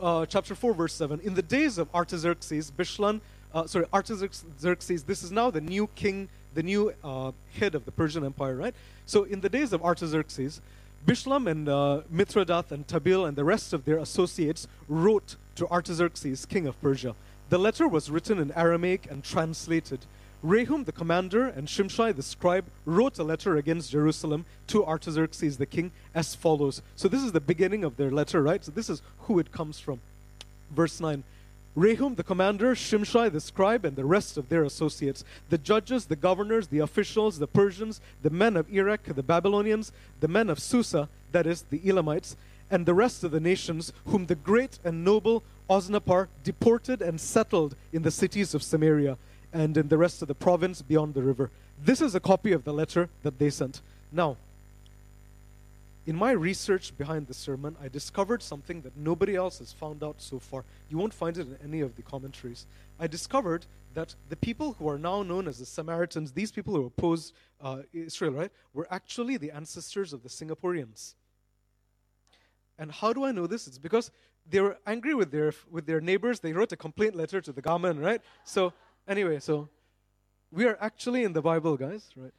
uh, 0.01 0.25
chapter 0.25 0.55
4, 0.55 0.73
verse 0.73 0.95
7 0.95 1.21
In 1.21 1.35
the 1.35 1.43
days 1.43 1.77
of 1.77 1.95
Artaxerxes, 1.95 2.71
Bishlan, 2.71 3.21
uh, 3.53 3.67
sorry, 3.67 3.85
Artaxerxes, 3.93 5.03
this 5.03 5.23
is 5.23 5.31
now 5.31 5.51
the 5.51 5.61
new 5.61 5.89
king, 5.89 6.31
the 6.55 6.63
new 6.63 6.95
uh, 7.05 7.33
head 7.59 7.75
of 7.75 7.85
the 7.85 7.91
Persian 7.91 8.25
Empire, 8.25 8.57
right? 8.57 8.75
So 9.05 9.25
in 9.25 9.43
the 9.43 9.51
days 9.51 9.75
of 9.75 9.85
Artaxerxes, 9.85 10.63
Bishlam 11.07 11.47
and 11.47 11.69
uh, 11.69 12.01
Mithredath 12.11 12.71
and 12.71 12.87
Tabeel 12.87 13.29
and 13.29 13.37
the 13.37 13.45
rest 13.45 13.75
of 13.75 13.85
their 13.85 13.99
associates 13.99 14.67
wrote 14.89 15.37
to 15.57 15.69
Artaxerxes, 15.69 16.47
king 16.47 16.67
of 16.67 16.81
Persia. 16.81 17.15
The 17.51 17.59
letter 17.59 17.87
was 17.87 18.11
written 18.11 18.39
in 18.39 18.53
Aramaic 18.53 19.07
and 19.11 19.23
translated. 19.23 20.07
Rehum 20.45 20.87
the 20.87 20.93
commander 20.93 21.47
and 21.47 21.69
Shimshai 21.69 22.17
the 22.17 22.23
scribe 22.23 22.65
wrote 22.87 23.19
a 23.19 23.23
letter 23.23 23.57
against 23.57 23.91
Jerusalem 23.91 24.47
to 24.69 24.87
Artaxerxes 24.87 25.59
the 25.59 25.67
king 25.67 25.93
as 26.15 26.35
follows. 26.35 26.81
So 26.97 27.09
this 27.09 27.23
is 27.23 27.33
the 27.33 27.41
beginning 27.41 27.85
of 27.85 27.97
their 27.99 28.11
letter, 28.11 28.43
right? 28.43 28.65
So 28.65 28.73
this 28.73 28.89
is 28.89 29.03
who 29.23 29.39
it 29.39 29.53
comes 29.53 29.79
from. 29.79 30.01
Verse 30.71 30.99
9. 30.99 31.25
Rehum 31.77 32.17
the 32.17 32.25
commander, 32.25 32.75
Shimshai 32.75 33.31
the 33.31 33.41
scribe, 33.41 33.85
and 33.85 33.97
the 33.97 34.05
rest 34.05 34.37
of 34.37 34.49
their 34.49 34.65
associates, 34.65 35.25
the 35.51 35.59
judges, 35.59 36.07
the 36.07 36.17
governors, 36.17 36.69
the 36.69 36.81
officials, 36.81 37.39
the 37.39 37.47
Persians, 37.47 38.01
the 38.23 38.31
men 38.31 38.57
of 38.57 38.73
Erech, 38.73 39.05
the 39.05 39.23
Babylonians, 39.23 39.93
the 40.21 40.27
men 40.27 40.51
of 40.51 40.59
Susa, 40.59 41.09
that 41.33 41.47
is, 41.47 41.63
the 41.71 41.81
Elamites, 41.89 42.35
and 42.71 42.87
the 42.87 42.95
rest 42.95 43.23
of 43.23 43.31
the 43.31 43.41
nations, 43.41 43.93
whom 44.07 44.27
the 44.27 44.35
great 44.35 44.79
and 44.85 45.05
noble 45.05 45.45
Osnappar 45.69 46.27
deported 46.43 47.03
and 47.03 47.21
settled 47.21 47.77
in 47.93 48.03
the 48.03 48.11
cities 48.11 48.55
of 48.55 48.63
Samaria 48.63 49.17
and 49.53 49.77
in 49.77 49.89
the 49.89 49.99
rest 49.99 50.23
of 50.23 50.29
the 50.29 50.35
province 50.35 50.83
beyond 50.83 51.15
the 51.15 51.23
river. 51.23 51.51
This 51.83 52.01
is 52.01 52.15
a 52.15 52.21
copy 52.21 52.53
of 52.53 52.65
the 52.65 52.73
letter 52.73 53.09
that 53.23 53.39
they 53.39 53.51
sent. 53.51 53.81
Now, 54.13 54.37
in 56.07 56.17
my 56.17 56.33
research 56.33 56.97
behind 56.97 57.27
the 57.27 57.35
sermon, 57.35 57.77
I 57.83 57.89
discovered 57.89 58.43
something 58.43 58.81
that 58.83 58.97
nobody 58.97 59.37
else 59.37 59.59
has 59.59 59.73
found 59.73 60.03
out 60.03 60.17
so 60.19 60.39
far. 60.39 60.65
You 60.89 60.99
won't 60.99 61.15
find 61.15 61.37
it 61.37 61.47
in 61.47 61.59
any 61.63 61.81
of 61.81 61.97
the 61.97 62.03
commentaries. 62.03 62.67
I 62.99 63.07
discovered 63.07 63.67
that 63.95 64.15
the 64.29 64.37
people 64.37 64.77
who 64.79 64.89
are 64.89 64.99
now 64.99 65.23
known 65.23 65.47
as 65.47 65.59
the 65.59 65.67
Samaritans, 65.67 66.33
these 66.33 66.53
people 66.53 66.75
who 66.75 66.87
opposed 66.87 67.35
uh, 67.61 67.83
Israel, 67.93 68.33
right, 68.33 68.51
were 68.73 68.87
actually 68.91 69.37
the 69.37 69.51
ancestors 69.51 70.13
of 70.13 70.23
the 70.23 70.29
Singaporeans. 70.29 71.15
And 72.79 72.91
how 72.91 73.13
do 73.13 73.25
I 73.25 73.33
know 73.33 73.47
this? 73.47 73.67
It's 73.67 73.79
because 73.79 74.11
they 74.49 74.61
were 74.61 74.79
angry 74.87 75.15
with 75.15 75.31
their 75.31 75.53
with 75.71 75.87
their 75.87 76.01
neighbors. 76.01 76.41
They 76.41 76.53
wrote 76.53 76.73
a 76.73 76.77
complaint 76.77 77.15
letter 77.15 77.41
to 77.41 77.53
the 77.53 77.61
government, 77.61 78.01
right? 78.01 78.23
So 78.45 78.73
anyway, 79.11 79.41
so 79.41 79.69
we 80.51 80.65
are 80.65 80.79
actually 80.81 81.25
in 81.25 81.33
the 81.33 81.43
Bible, 81.43 81.77
guys, 81.77 82.09
right? 82.17 82.33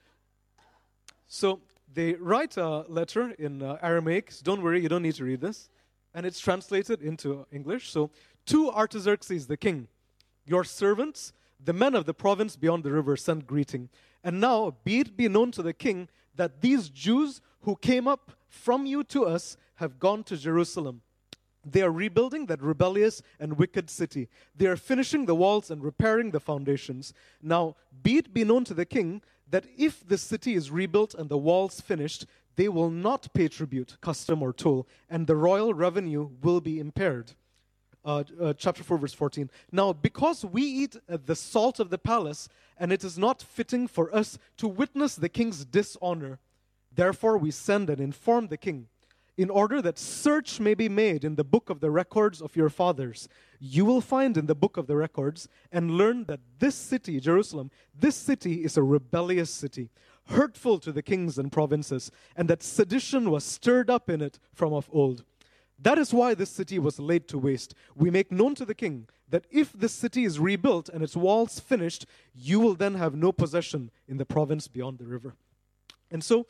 So 1.27 1.59
they 1.93 2.13
write 2.13 2.57
a 2.57 2.85
letter 2.87 3.31
in 3.37 3.61
uh, 3.61 3.77
Aramaic. 3.83 4.31
So 4.31 4.41
don't 4.43 4.63
worry, 4.63 4.81
you 4.81 4.89
don't 4.89 5.03
need 5.03 5.15
to 5.15 5.25
read 5.25 5.41
this, 5.41 5.69
and 6.13 6.25
it's 6.25 6.39
translated 6.39 7.01
into 7.01 7.45
English. 7.51 7.91
So 7.91 8.09
to 8.47 8.71
Artaxerxes 8.71 9.47
the 9.47 9.57
king, 9.57 9.87
your 10.45 10.63
servants, 10.63 11.33
the 11.63 11.73
men 11.73 11.93
of 11.93 12.05
the 12.05 12.13
province 12.13 12.55
beyond 12.55 12.83
the 12.83 12.91
river, 12.91 13.15
send 13.15 13.45
greeting. 13.45 13.89
And 14.23 14.39
now 14.39 14.75
be 14.83 15.01
it 15.01 15.17
be 15.17 15.27
known 15.27 15.51
to 15.51 15.61
the 15.61 15.73
king 15.73 16.07
that 16.35 16.61
these 16.61 16.89
Jews 16.89 17.41
who 17.61 17.75
came 17.75 18.07
up 18.07 18.31
from 18.47 18.85
you 18.85 19.03
to 19.05 19.25
us 19.25 19.57
have 19.75 19.99
gone 19.99 20.23
to 20.23 20.37
Jerusalem. 20.37 21.01
They 21.63 21.81
are 21.81 21.91
rebuilding 21.91 22.47
that 22.47 22.61
rebellious 22.61 23.21
and 23.39 23.57
wicked 23.57 23.89
city. 23.89 24.29
They 24.55 24.65
are 24.65 24.75
finishing 24.75 25.25
the 25.25 25.35
walls 25.35 25.69
and 25.69 25.83
repairing 25.83 26.31
the 26.31 26.39
foundations. 26.39 27.13
Now, 27.41 27.75
be 28.01 28.17
it 28.17 28.33
be 28.33 28.43
known 28.43 28.63
to 28.65 28.73
the 28.73 28.85
king 28.85 29.21
that 29.49 29.65
if 29.77 30.07
the 30.07 30.17
city 30.17 30.55
is 30.55 30.71
rebuilt 30.71 31.13
and 31.13 31.29
the 31.29 31.37
walls 31.37 31.81
finished, 31.81 32.25
they 32.55 32.67
will 32.67 32.89
not 32.89 33.33
pay 33.33 33.47
tribute, 33.47 33.97
custom, 34.01 34.41
or 34.41 34.53
toll, 34.53 34.87
and 35.09 35.27
the 35.27 35.35
royal 35.35 35.73
revenue 35.73 36.29
will 36.41 36.61
be 36.61 36.79
impaired. 36.79 37.33
Uh, 38.03 38.23
uh, 38.41 38.53
chapter 38.53 38.83
4, 38.83 38.97
verse 38.97 39.13
14. 39.13 39.49
Now, 39.71 39.93
because 39.93 40.43
we 40.43 40.63
eat 40.63 40.95
uh, 41.07 41.17
the 41.23 41.35
salt 41.35 41.79
of 41.79 41.91
the 41.91 41.99
palace, 41.99 42.49
and 42.77 42.91
it 42.91 43.03
is 43.03 43.17
not 43.17 43.43
fitting 43.43 43.87
for 43.87 44.13
us 44.13 44.39
to 44.57 44.67
witness 44.67 45.15
the 45.15 45.29
king's 45.29 45.63
dishonor, 45.65 46.39
therefore 46.91 47.37
we 47.37 47.51
send 47.51 47.89
and 47.91 48.01
inform 48.01 48.47
the 48.47 48.57
king 48.57 48.87
in 49.37 49.49
order 49.49 49.81
that 49.81 49.97
search 49.97 50.59
may 50.59 50.73
be 50.73 50.89
made 50.89 51.23
in 51.23 51.35
the 51.35 51.43
book 51.43 51.69
of 51.69 51.79
the 51.79 51.89
records 51.89 52.41
of 52.41 52.55
your 52.55 52.69
fathers. 52.69 53.29
You 53.59 53.85
will 53.85 54.01
find 54.01 54.37
in 54.37 54.45
the 54.45 54.55
book 54.55 54.77
of 54.77 54.87
the 54.87 54.95
records 54.95 55.47
and 55.71 55.91
learn 55.91 56.25
that 56.25 56.41
this 56.59 56.75
city, 56.75 57.19
Jerusalem, 57.19 57.71
this 57.97 58.15
city 58.15 58.63
is 58.63 58.77
a 58.77 58.83
rebellious 58.83 59.49
city, 59.49 59.89
hurtful 60.27 60.79
to 60.79 60.91
the 60.91 61.01
kings 61.01 61.37
and 61.37 61.51
provinces, 61.51 62.11
and 62.35 62.49
that 62.49 62.63
sedition 62.63 63.31
was 63.31 63.43
stirred 63.43 63.89
up 63.89 64.09
in 64.09 64.21
it 64.21 64.39
from 64.53 64.73
of 64.73 64.89
old. 64.91 65.23
That 65.79 65.97
is 65.97 66.13
why 66.13 66.35
this 66.35 66.51
city 66.51 66.77
was 66.77 66.99
laid 66.99 67.27
to 67.29 67.39
waste. 67.39 67.73
We 67.95 68.11
make 68.11 68.31
known 68.31 68.53
to 68.55 68.65
the 68.65 68.75
king 68.75 69.07
that 69.29 69.47
if 69.49 69.73
this 69.73 69.93
city 69.93 70.25
is 70.25 70.37
rebuilt 70.37 70.89
and 70.89 71.03
its 71.03 71.15
walls 71.15 71.59
finished, 71.59 72.05
you 72.35 72.59
will 72.59 72.75
then 72.75 72.95
have 72.95 73.15
no 73.15 73.31
possession 73.31 73.89
in 74.07 74.17
the 74.17 74.25
province 74.25 74.67
beyond 74.67 74.99
the 74.99 75.05
river. 75.05 75.33
And 76.11 76.23
so, 76.23 76.45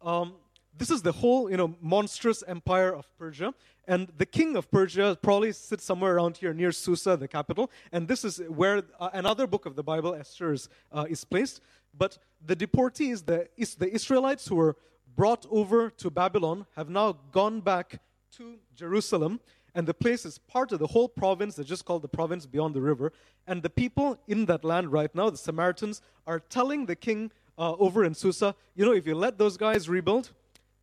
um, 0.00 0.34
this 0.76 0.90
is 0.90 1.02
the 1.02 1.12
whole, 1.12 1.50
you 1.50 1.56
know, 1.56 1.74
monstrous 1.80 2.42
empire 2.46 2.94
of 2.94 3.06
Persia. 3.18 3.54
And 3.86 4.08
the 4.16 4.26
king 4.26 4.56
of 4.56 4.70
Persia 4.70 5.18
probably 5.20 5.52
sits 5.52 5.84
somewhere 5.84 6.16
around 6.16 6.36
here 6.36 6.54
near 6.54 6.72
Susa, 6.72 7.16
the 7.16 7.28
capital. 7.28 7.70
And 7.92 8.06
this 8.06 8.24
is 8.24 8.38
where 8.48 8.82
uh, 8.98 9.10
another 9.12 9.46
book 9.46 9.66
of 9.66 9.74
the 9.74 9.82
Bible, 9.82 10.14
Esther, 10.14 10.52
is, 10.52 10.68
uh, 10.92 11.06
is 11.08 11.24
placed. 11.24 11.60
But 11.96 12.18
the 12.44 12.54
deportees, 12.54 13.24
the, 13.24 13.48
the 13.78 13.92
Israelites 13.92 14.46
who 14.46 14.54
were 14.54 14.76
brought 15.16 15.44
over 15.50 15.90
to 15.90 16.10
Babylon, 16.10 16.66
have 16.76 16.88
now 16.88 17.16
gone 17.32 17.60
back 17.60 18.00
to 18.36 18.56
Jerusalem. 18.76 19.40
And 19.74 19.86
the 19.86 19.94
place 19.94 20.24
is 20.24 20.38
part 20.38 20.72
of 20.72 20.78
the 20.78 20.86
whole 20.86 21.08
province 21.08 21.56
that's 21.56 21.68
just 21.68 21.84
called 21.84 22.02
the 22.02 22.08
province 22.08 22.46
beyond 22.46 22.74
the 22.74 22.80
river. 22.80 23.12
And 23.46 23.62
the 23.62 23.70
people 23.70 24.18
in 24.28 24.46
that 24.46 24.64
land 24.64 24.92
right 24.92 25.12
now, 25.14 25.30
the 25.30 25.36
Samaritans, 25.36 26.00
are 26.26 26.40
telling 26.40 26.86
the 26.86 26.96
king 26.96 27.32
uh, 27.58 27.74
over 27.74 28.04
in 28.04 28.14
Susa, 28.14 28.54
you 28.74 28.84
know, 28.84 28.92
if 28.92 29.06
you 29.06 29.14
let 29.14 29.36
those 29.36 29.56
guys 29.56 29.88
rebuild, 29.88 30.32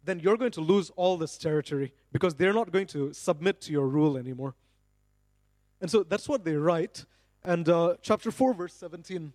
then 0.08 0.20
you're 0.20 0.38
going 0.38 0.52
to 0.52 0.62
lose 0.62 0.90
all 0.96 1.18
this 1.18 1.38
territory 1.38 1.94
because 2.12 2.36
they're 2.36 2.54
not 2.54 2.72
going 2.72 2.88
to 2.88 3.14
submit 3.14 3.62
to 3.62 3.72
your 3.72 3.88
rule 3.88 4.18
anymore. 4.18 4.56
And 5.82 5.92
so 5.92 6.04
that's 6.04 6.28
what 6.28 6.44
they 6.44 6.56
write. 6.56 7.06
And 7.44 7.70
uh, 7.70 7.96
chapter 8.02 8.32
4, 8.32 8.54
verse 8.54 8.74
17 8.74 9.34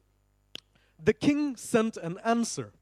The 1.02 1.12
king 1.12 1.56
sent 1.56 1.96
an 1.96 2.18
answer 2.24 2.72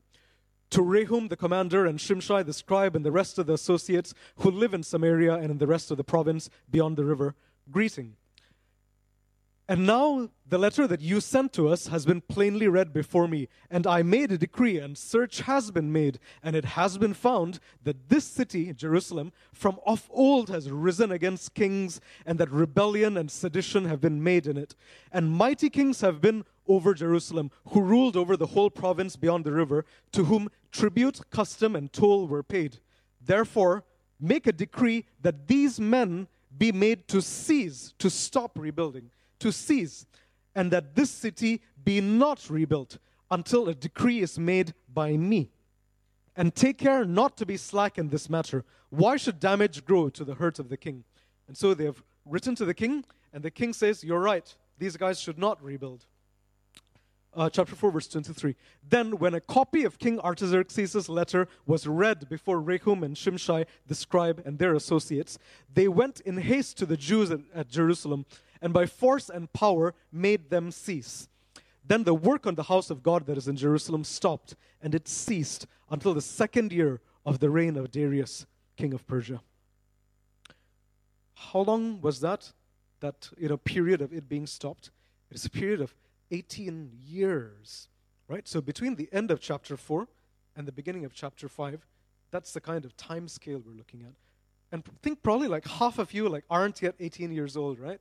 to 0.70 0.80
Rehum 0.82 1.28
the 1.28 1.36
commander 1.36 1.84
and 1.84 1.98
Shimshai 1.98 2.46
the 2.46 2.52
scribe 2.52 2.94
and 2.94 3.04
the 3.04 3.10
rest 3.10 3.38
of 3.38 3.46
the 3.46 3.54
associates 3.54 4.14
who 4.36 4.50
live 4.50 4.72
in 4.72 4.82
Samaria 4.82 5.34
and 5.34 5.50
in 5.50 5.58
the 5.58 5.66
rest 5.66 5.90
of 5.90 5.96
the 5.96 6.04
province 6.04 6.48
beyond 6.70 6.96
the 6.96 7.04
river, 7.04 7.34
greeting. 7.70 8.14
And 9.70 9.86
now 9.86 10.30
the 10.48 10.58
letter 10.58 10.88
that 10.88 11.00
you 11.00 11.20
sent 11.20 11.52
to 11.52 11.68
us 11.68 11.86
has 11.86 12.04
been 12.04 12.22
plainly 12.22 12.66
read 12.66 12.92
before 12.92 13.28
me, 13.28 13.46
and 13.70 13.86
I 13.86 14.02
made 14.02 14.32
a 14.32 14.36
decree, 14.36 14.78
and 14.78 14.98
search 14.98 15.42
has 15.42 15.70
been 15.70 15.92
made, 15.92 16.18
and 16.42 16.56
it 16.56 16.64
has 16.64 16.98
been 16.98 17.14
found 17.14 17.60
that 17.84 18.08
this 18.08 18.24
city, 18.24 18.72
Jerusalem, 18.72 19.30
from 19.52 19.78
of 19.86 20.10
old 20.12 20.48
has 20.48 20.72
risen 20.72 21.12
against 21.12 21.54
kings, 21.54 22.00
and 22.26 22.36
that 22.40 22.50
rebellion 22.50 23.16
and 23.16 23.30
sedition 23.30 23.84
have 23.84 24.00
been 24.00 24.20
made 24.20 24.48
in 24.48 24.56
it. 24.56 24.74
And 25.12 25.30
mighty 25.30 25.70
kings 25.70 26.00
have 26.00 26.20
been 26.20 26.44
over 26.66 26.92
Jerusalem, 26.92 27.52
who 27.68 27.80
ruled 27.80 28.16
over 28.16 28.36
the 28.36 28.48
whole 28.48 28.70
province 28.70 29.14
beyond 29.14 29.44
the 29.44 29.52
river, 29.52 29.84
to 30.10 30.24
whom 30.24 30.50
tribute, 30.72 31.20
custom, 31.30 31.76
and 31.76 31.92
toll 31.92 32.26
were 32.26 32.42
paid. 32.42 32.78
Therefore, 33.24 33.84
make 34.18 34.48
a 34.48 34.52
decree 34.52 35.04
that 35.22 35.46
these 35.46 35.78
men 35.78 36.26
be 36.58 36.72
made 36.72 37.06
to 37.06 37.22
cease, 37.22 37.94
to 38.00 38.10
stop 38.10 38.58
rebuilding 38.58 39.12
to 39.40 39.52
cease, 39.52 40.06
and 40.54 40.70
that 40.70 40.94
this 40.94 41.10
city 41.10 41.62
be 41.82 42.00
not 42.00 42.48
rebuilt 42.50 42.98
until 43.30 43.68
a 43.68 43.74
decree 43.74 44.20
is 44.20 44.38
made 44.38 44.74
by 44.92 45.16
me. 45.16 45.50
And 46.36 46.54
take 46.54 46.78
care 46.78 47.04
not 47.04 47.36
to 47.38 47.46
be 47.46 47.56
slack 47.56 47.98
in 47.98 48.08
this 48.08 48.30
matter. 48.30 48.64
Why 48.88 49.16
should 49.16 49.40
damage 49.40 49.84
grow 49.84 50.08
to 50.10 50.24
the 50.24 50.34
hurt 50.34 50.58
of 50.58 50.68
the 50.68 50.76
king? 50.76 51.04
And 51.48 51.56
so 51.56 51.74
they 51.74 51.84
have 51.84 52.02
written 52.24 52.54
to 52.56 52.64
the 52.64 52.74
king, 52.74 53.04
and 53.32 53.42
the 53.42 53.50
king 53.50 53.72
says, 53.72 54.02
You're 54.02 54.20
right, 54.20 54.54
these 54.78 54.96
guys 54.96 55.20
should 55.20 55.38
not 55.38 55.62
rebuild 55.62 56.06
uh, 57.34 57.48
chapter 57.48 57.74
4, 57.76 57.90
verse 57.90 58.08
23. 58.08 58.56
Then, 58.88 59.18
when 59.18 59.34
a 59.34 59.40
copy 59.40 59.84
of 59.84 59.98
King 59.98 60.18
Artaxerxes' 60.20 61.08
letter 61.08 61.48
was 61.66 61.86
read 61.86 62.28
before 62.28 62.60
Rehum 62.60 63.04
and 63.04 63.16
Shimshai, 63.16 63.66
the 63.86 63.94
scribe, 63.94 64.42
and 64.44 64.58
their 64.58 64.74
associates, 64.74 65.38
they 65.72 65.88
went 65.88 66.20
in 66.20 66.38
haste 66.38 66.76
to 66.78 66.86
the 66.86 66.96
Jews 66.96 67.30
at, 67.30 67.40
at 67.54 67.68
Jerusalem, 67.68 68.26
and 68.62 68.72
by 68.72 68.86
force 68.86 69.28
and 69.28 69.52
power 69.52 69.94
made 70.12 70.50
them 70.50 70.70
cease. 70.70 71.28
Then 71.84 72.04
the 72.04 72.14
work 72.14 72.46
on 72.46 72.54
the 72.54 72.64
house 72.64 72.90
of 72.90 73.02
God 73.02 73.26
that 73.26 73.38
is 73.38 73.48
in 73.48 73.56
Jerusalem 73.56 74.04
stopped, 74.04 74.54
and 74.80 74.94
it 74.94 75.08
ceased 75.08 75.66
until 75.90 76.14
the 76.14 76.20
second 76.20 76.72
year 76.72 77.00
of 77.24 77.40
the 77.40 77.50
reign 77.50 77.76
of 77.76 77.90
Darius, 77.90 78.46
king 78.76 78.92
of 78.94 79.06
Persia. 79.06 79.40
How 81.34 81.60
long 81.60 82.00
was 82.00 82.20
that? 82.20 82.52
That 83.00 83.30
you 83.38 83.48
know 83.48 83.56
period 83.56 84.02
of 84.02 84.12
it 84.12 84.28
being 84.28 84.46
stopped? 84.46 84.90
It 85.30 85.36
is 85.36 85.44
a 85.46 85.50
period 85.50 85.80
of 85.80 85.94
18 86.30 86.90
years, 87.06 87.88
right? 88.28 88.46
So 88.46 88.60
between 88.60 88.96
the 88.96 89.08
end 89.12 89.30
of 89.30 89.40
chapter 89.40 89.76
4 89.76 90.06
and 90.56 90.68
the 90.68 90.72
beginning 90.72 91.04
of 91.04 91.14
chapter 91.14 91.48
5, 91.48 91.86
that's 92.30 92.52
the 92.52 92.60
kind 92.60 92.84
of 92.84 92.96
time 92.96 93.26
scale 93.26 93.62
we're 93.64 93.76
looking 93.76 94.02
at. 94.02 94.12
And 94.72 94.84
think 95.02 95.22
probably 95.22 95.48
like 95.48 95.66
half 95.66 95.98
of 95.98 96.12
you 96.12 96.28
like 96.28 96.44
aren't 96.48 96.82
yet 96.82 96.94
18 97.00 97.32
years 97.32 97.56
old, 97.56 97.78
right? 97.78 98.00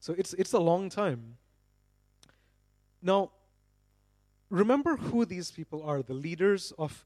So 0.00 0.14
it's 0.18 0.34
it's 0.34 0.52
a 0.52 0.58
long 0.58 0.90
time. 0.90 1.36
Now, 3.02 3.30
remember 4.50 4.96
who 4.96 5.24
these 5.24 5.50
people 5.50 5.82
are, 5.82 6.02
the 6.02 6.14
leaders 6.14 6.72
of 6.76 7.04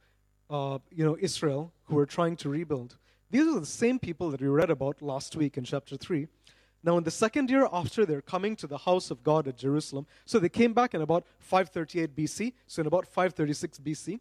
uh, 0.48 0.78
you 0.90 1.04
know 1.04 1.16
Israel 1.20 1.72
who 1.84 1.98
are 1.98 2.06
trying 2.06 2.36
to 2.36 2.48
rebuild. 2.48 2.96
These 3.30 3.46
are 3.46 3.60
the 3.60 3.66
same 3.66 3.98
people 3.98 4.30
that 4.30 4.40
we 4.40 4.48
read 4.48 4.70
about 4.70 5.02
last 5.02 5.36
week 5.36 5.58
in 5.58 5.64
chapter 5.64 5.96
3 5.96 6.28
now, 6.84 6.98
in 6.98 7.04
the 7.04 7.10
second 7.10 7.48
year 7.48 7.66
after 7.72 8.04
their 8.04 8.20
coming 8.20 8.56
to 8.56 8.66
the 8.66 8.76
house 8.76 9.10
of 9.10 9.24
God 9.24 9.48
at 9.48 9.56
Jerusalem, 9.56 10.06
so 10.26 10.38
they 10.38 10.50
came 10.50 10.74
back 10.74 10.92
in 10.92 11.00
about 11.00 11.24
538 11.38 12.14
BC, 12.14 12.52
so 12.66 12.82
in 12.82 12.86
about 12.86 13.06
536 13.06 13.78
BC. 13.78 14.20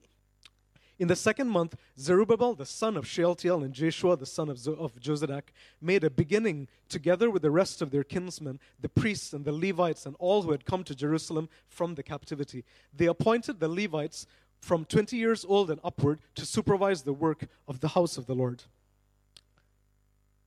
In 0.99 1.07
the 1.07 1.15
second 1.15 1.49
month, 1.49 1.75
Zerubbabel, 1.97 2.53
the 2.53 2.65
son 2.65 2.95
of 2.97 3.07
Shealtiel, 3.07 3.63
and 3.63 3.73
Jeshua, 3.73 4.15
the 4.15 4.27
son 4.27 4.49
of, 4.49 4.59
Zo- 4.59 4.73
of 4.73 4.99
Jozadak, 4.99 5.51
made 5.81 6.03
a 6.03 6.09
beginning 6.09 6.67
together 6.87 7.31
with 7.31 7.41
the 7.41 7.51
rest 7.51 7.81
of 7.81 7.89
their 7.89 8.03
kinsmen, 8.03 8.59
the 8.79 8.89
priests 8.89 9.33
and 9.33 9.43
the 9.43 9.51
Levites, 9.51 10.05
and 10.05 10.15
all 10.19 10.43
who 10.43 10.51
had 10.51 10.65
come 10.65 10.83
to 10.83 10.95
Jerusalem 10.95 11.49
from 11.67 11.95
the 11.95 12.03
captivity. 12.03 12.63
They 12.95 13.07
appointed 13.07 13.59
the 13.59 13.67
Levites 13.67 14.27
from 14.61 14.85
20 14.85 15.17
years 15.17 15.43
old 15.43 15.71
and 15.71 15.81
upward 15.83 16.19
to 16.35 16.45
supervise 16.45 17.01
the 17.01 17.13
work 17.13 17.47
of 17.67 17.79
the 17.79 17.89
house 17.89 18.17
of 18.17 18.27
the 18.27 18.35
Lord. 18.35 18.63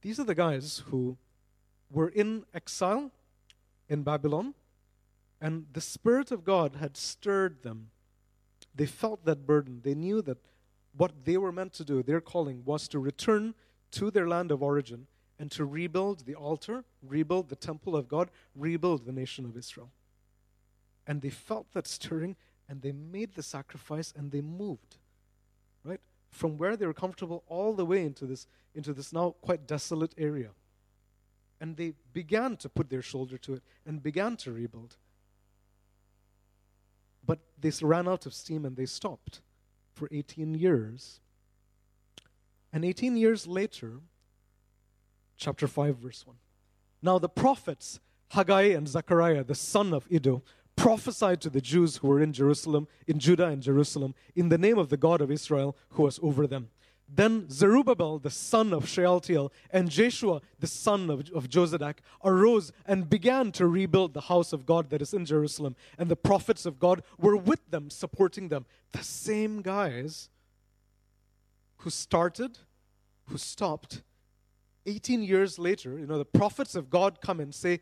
These 0.02 0.20
are 0.20 0.24
the 0.24 0.34
guys 0.34 0.84
who 0.86 1.18
were 1.90 2.08
in 2.08 2.44
exile 2.54 3.10
in 3.88 4.04
Babylon, 4.04 4.54
and 5.40 5.66
the 5.72 5.80
Spirit 5.80 6.30
of 6.30 6.44
God 6.44 6.76
had 6.76 6.96
stirred 6.96 7.62
them. 7.62 7.90
They 8.76 8.86
felt 8.86 9.24
that 9.24 9.46
burden. 9.46 9.80
They 9.82 9.94
knew 9.94 10.22
that 10.22 10.38
what 10.96 11.24
they 11.24 11.36
were 11.36 11.52
meant 11.52 11.72
to 11.74 11.84
do, 11.84 12.02
their 12.02 12.20
calling, 12.20 12.62
was 12.64 12.88
to 12.88 12.98
return 12.98 13.54
to 13.92 14.10
their 14.10 14.28
land 14.28 14.50
of 14.50 14.62
origin 14.62 15.06
and 15.38 15.50
to 15.52 15.64
rebuild 15.64 16.24
the 16.26 16.34
altar, 16.34 16.84
rebuild 17.02 17.48
the 17.48 17.56
temple 17.56 17.96
of 17.96 18.08
God, 18.08 18.30
rebuild 18.54 19.04
the 19.04 19.12
nation 19.12 19.44
of 19.44 19.56
Israel. 19.56 19.90
And 21.06 21.22
they 21.22 21.30
felt 21.30 21.72
that 21.72 21.86
stirring 21.86 22.36
and 22.68 22.82
they 22.82 22.92
made 22.92 23.34
the 23.34 23.42
sacrifice 23.42 24.12
and 24.16 24.30
they 24.30 24.40
moved, 24.40 24.96
right? 25.84 26.00
From 26.30 26.56
where 26.56 26.76
they 26.76 26.86
were 26.86 26.94
comfortable 26.94 27.44
all 27.46 27.74
the 27.74 27.86
way 27.86 28.04
into 28.04 28.26
this, 28.26 28.46
into 28.74 28.92
this 28.92 29.12
now 29.12 29.34
quite 29.40 29.66
desolate 29.66 30.14
area. 30.18 30.50
And 31.60 31.76
they 31.76 31.94
began 32.12 32.56
to 32.58 32.68
put 32.68 32.90
their 32.90 33.02
shoulder 33.02 33.38
to 33.38 33.54
it 33.54 33.62
and 33.86 34.02
began 34.02 34.36
to 34.38 34.52
rebuild. 34.52 34.96
But 37.26 37.40
they 37.60 37.72
ran 37.82 38.06
out 38.08 38.26
of 38.26 38.34
steam 38.34 38.64
and 38.64 38.76
they 38.76 38.86
stopped 38.86 39.40
for 39.92 40.08
18 40.12 40.54
years. 40.54 41.20
And 42.72 42.84
18 42.84 43.16
years 43.16 43.46
later, 43.46 44.00
chapter 45.36 45.66
5, 45.66 45.96
verse 45.96 46.26
1. 46.26 46.36
Now 47.02 47.18
the 47.18 47.28
prophets, 47.28 48.00
Haggai 48.30 48.62
and 48.62 48.88
Zechariah, 48.88 49.44
the 49.44 49.54
son 49.54 49.92
of 49.92 50.06
Iddo, 50.10 50.42
prophesied 50.76 51.40
to 51.40 51.50
the 51.50 51.60
Jews 51.60 51.96
who 51.96 52.08
were 52.08 52.20
in 52.20 52.32
Jerusalem, 52.32 52.86
in 53.06 53.18
Judah 53.18 53.46
and 53.46 53.62
Jerusalem, 53.62 54.14
in 54.34 54.50
the 54.50 54.58
name 54.58 54.78
of 54.78 54.90
the 54.90 54.96
God 54.96 55.20
of 55.20 55.30
Israel 55.30 55.76
who 55.90 56.02
was 56.02 56.20
over 56.22 56.46
them. 56.46 56.68
Then 57.08 57.48
Zerubbabel, 57.48 58.18
the 58.18 58.30
son 58.30 58.72
of 58.72 58.88
Shealtiel, 58.88 59.52
and 59.70 59.88
Jeshua, 59.90 60.40
the 60.58 60.66
son 60.66 61.08
of, 61.08 61.30
of 61.30 61.48
Jozadak, 61.48 61.98
arose 62.24 62.72
and 62.84 63.08
began 63.08 63.52
to 63.52 63.66
rebuild 63.66 64.12
the 64.12 64.22
house 64.22 64.52
of 64.52 64.66
God 64.66 64.90
that 64.90 65.00
is 65.00 65.14
in 65.14 65.24
Jerusalem. 65.24 65.76
And 65.98 66.10
the 66.10 66.16
prophets 66.16 66.66
of 66.66 66.80
God 66.80 67.02
were 67.16 67.36
with 67.36 67.70
them, 67.70 67.90
supporting 67.90 68.48
them. 68.48 68.66
The 68.92 69.04
same 69.04 69.62
guys 69.62 70.28
who 71.78 71.90
started, 71.90 72.58
who 73.26 73.38
stopped, 73.38 74.02
18 74.86 75.22
years 75.22 75.58
later, 75.58 75.98
you 75.98 76.06
know, 76.06 76.18
the 76.18 76.24
prophets 76.24 76.74
of 76.74 76.90
God 76.90 77.20
come 77.20 77.40
and 77.40 77.54
say, 77.54 77.80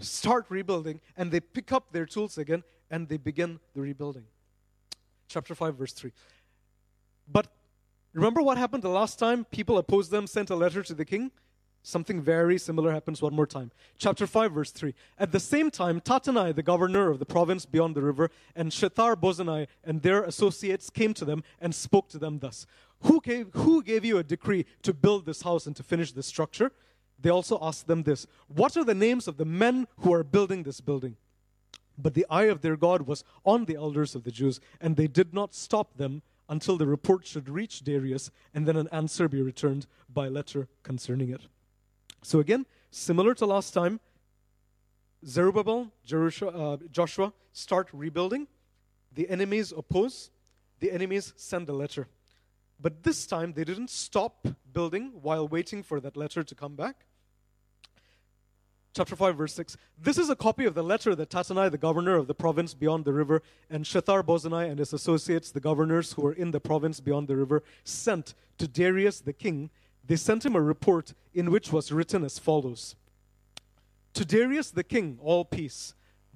start 0.00 0.46
rebuilding, 0.48 1.00
and 1.16 1.30
they 1.30 1.40
pick 1.40 1.72
up 1.72 1.92
their 1.92 2.06
tools 2.06 2.38
again 2.38 2.62
and 2.90 3.08
they 3.08 3.16
begin 3.16 3.60
the 3.74 3.80
rebuilding. 3.80 4.24
Chapter 5.28 5.54
5, 5.54 5.76
verse 5.76 5.92
3. 5.92 6.12
But 7.30 7.46
remember 8.12 8.42
what 8.42 8.58
happened 8.58 8.82
the 8.82 8.88
last 8.88 9.18
time 9.18 9.44
people 9.46 9.78
opposed 9.78 10.10
them, 10.10 10.26
sent 10.26 10.50
a 10.50 10.56
letter 10.56 10.82
to 10.82 10.94
the 10.94 11.04
king? 11.04 11.30
Something 11.82 12.20
very 12.20 12.58
similar 12.58 12.92
happens 12.92 13.22
one 13.22 13.34
more 13.34 13.46
time. 13.46 13.70
Chapter 13.96 14.26
5, 14.26 14.52
verse 14.52 14.70
3. 14.70 14.94
At 15.18 15.32
the 15.32 15.40
same 15.40 15.70
time, 15.70 16.02
Tattenai, 16.02 16.54
the 16.54 16.62
governor 16.62 17.08
of 17.08 17.18
the 17.18 17.24
province 17.24 17.64
beyond 17.64 17.96
the 17.96 18.02
river, 18.02 18.30
and 18.54 18.70
Shethar 18.70 19.16
Bozenai 19.16 19.66
and 19.82 20.02
their 20.02 20.22
associates 20.22 20.90
came 20.90 21.14
to 21.14 21.24
them 21.24 21.42
and 21.58 21.74
spoke 21.74 22.10
to 22.10 22.18
them 22.18 22.40
thus 22.40 22.66
who 23.02 23.20
gave, 23.20 23.48
who 23.54 23.82
gave 23.82 24.04
you 24.04 24.18
a 24.18 24.22
decree 24.22 24.66
to 24.82 24.92
build 24.92 25.26
this 25.26 25.42
house 25.42 25.66
and 25.66 25.74
to 25.76 25.82
finish 25.82 26.12
this 26.12 26.26
structure? 26.26 26.72
They 27.18 27.30
also 27.30 27.58
asked 27.60 27.86
them 27.86 28.02
this 28.02 28.26
What 28.48 28.76
are 28.76 28.84
the 28.84 28.94
names 28.94 29.28
of 29.28 29.36
the 29.36 29.44
men 29.44 29.86
who 29.98 30.12
are 30.12 30.24
building 30.24 30.62
this 30.62 30.80
building? 30.80 31.16
But 31.98 32.14
the 32.14 32.26
eye 32.30 32.44
of 32.44 32.62
their 32.62 32.76
God 32.76 33.02
was 33.02 33.24
on 33.44 33.66
the 33.66 33.76
elders 33.76 34.14
of 34.14 34.24
the 34.24 34.30
Jews, 34.30 34.60
and 34.80 34.96
they 34.96 35.06
did 35.06 35.34
not 35.34 35.54
stop 35.54 35.96
them 35.96 36.22
until 36.50 36.76
the 36.76 36.86
report 36.86 37.24
should 37.24 37.48
reach 37.48 37.82
Darius, 37.84 38.30
and 38.52 38.66
then 38.66 38.76
an 38.76 38.88
answer 38.92 39.28
be 39.28 39.40
returned 39.40 39.86
by 40.12 40.28
letter 40.28 40.68
concerning 40.82 41.30
it. 41.30 41.42
So, 42.22 42.40
again, 42.40 42.66
similar 42.90 43.32
to 43.34 43.46
last 43.46 43.72
time, 43.72 44.00
Zerubbabel, 45.24 45.92
uh, 46.12 46.76
Joshua 46.90 47.32
start 47.52 47.88
rebuilding. 47.92 48.48
The 49.12 49.30
enemies 49.30 49.72
oppose. 49.74 50.30
The 50.80 50.90
enemies 50.90 51.32
send 51.36 51.68
a 51.68 51.72
letter. 51.72 52.08
But 52.80 53.04
this 53.04 53.26
time 53.26 53.52
they 53.52 53.64
didn't 53.64 53.90
stop 53.90 54.46
building 54.72 55.12
while 55.22 55.46
waiting 55.46 55.82
for 55.82 56.00
that 56.00 56.16
letter 56.16 56.42
to 56.42 56.54
come 56.54 56.74
back. 56.74 57.04
Chapter 58.92 59.14
5, 59.14 59.36
verse 59.36 59.54
6. 59.54 59.76
This 59.98 60.18
is 60.18 60.30
a 60.30 60.36
copy 60.36 60.64
of 60.64 60.74
the 60.74 60.82
letter 60.82 61.14
that 61.14 61.30
Tattenai, 61.30 61.70
the 61.70 61.78
governor 61.78 62.16
of 62.16 62.26
the 62.26 62.34
province 62.34 62.74
beyond 62.74 63.04
the 63.04 63.12
river, 63.12 63.40
and 63.70 63.84
Shethar 63.84 64.24
Bozenai 64.24 64.68
and 64.68 64.80
his 64.80 64.92
associates, 64.92 65.52
the 65.52 65.60
governors 65.60 66.14
who 66.14 66.22
were 66.22 66.32
in 66.32 66.50
the 66.50 66.58
province 66.58 66.98
beyond 66.98 67.28
the 67.28 67.36
river, 67.36 67.62
sent 67.84 68.34
to 68.58 68.66
Darius 68.66 69.20
the 69.20 69.32
king. 69.32 69.70
They 70.04 70.16
sent 70.16 70.44
him 70.44 70.56
a 70.56 70.60
report 70.60 71.14
in 71.32 71.52
which 71.52 71.72
was 71.72 71.92
written 71.92 72.24
as 72.24 72.40
follows 72.40 72.96
To 74.14 74.24
Darius 74.24 74.72
the 74.72 74.82
king, 74.82 75.20
all 75.22 75.44
peace. 75.44 75.94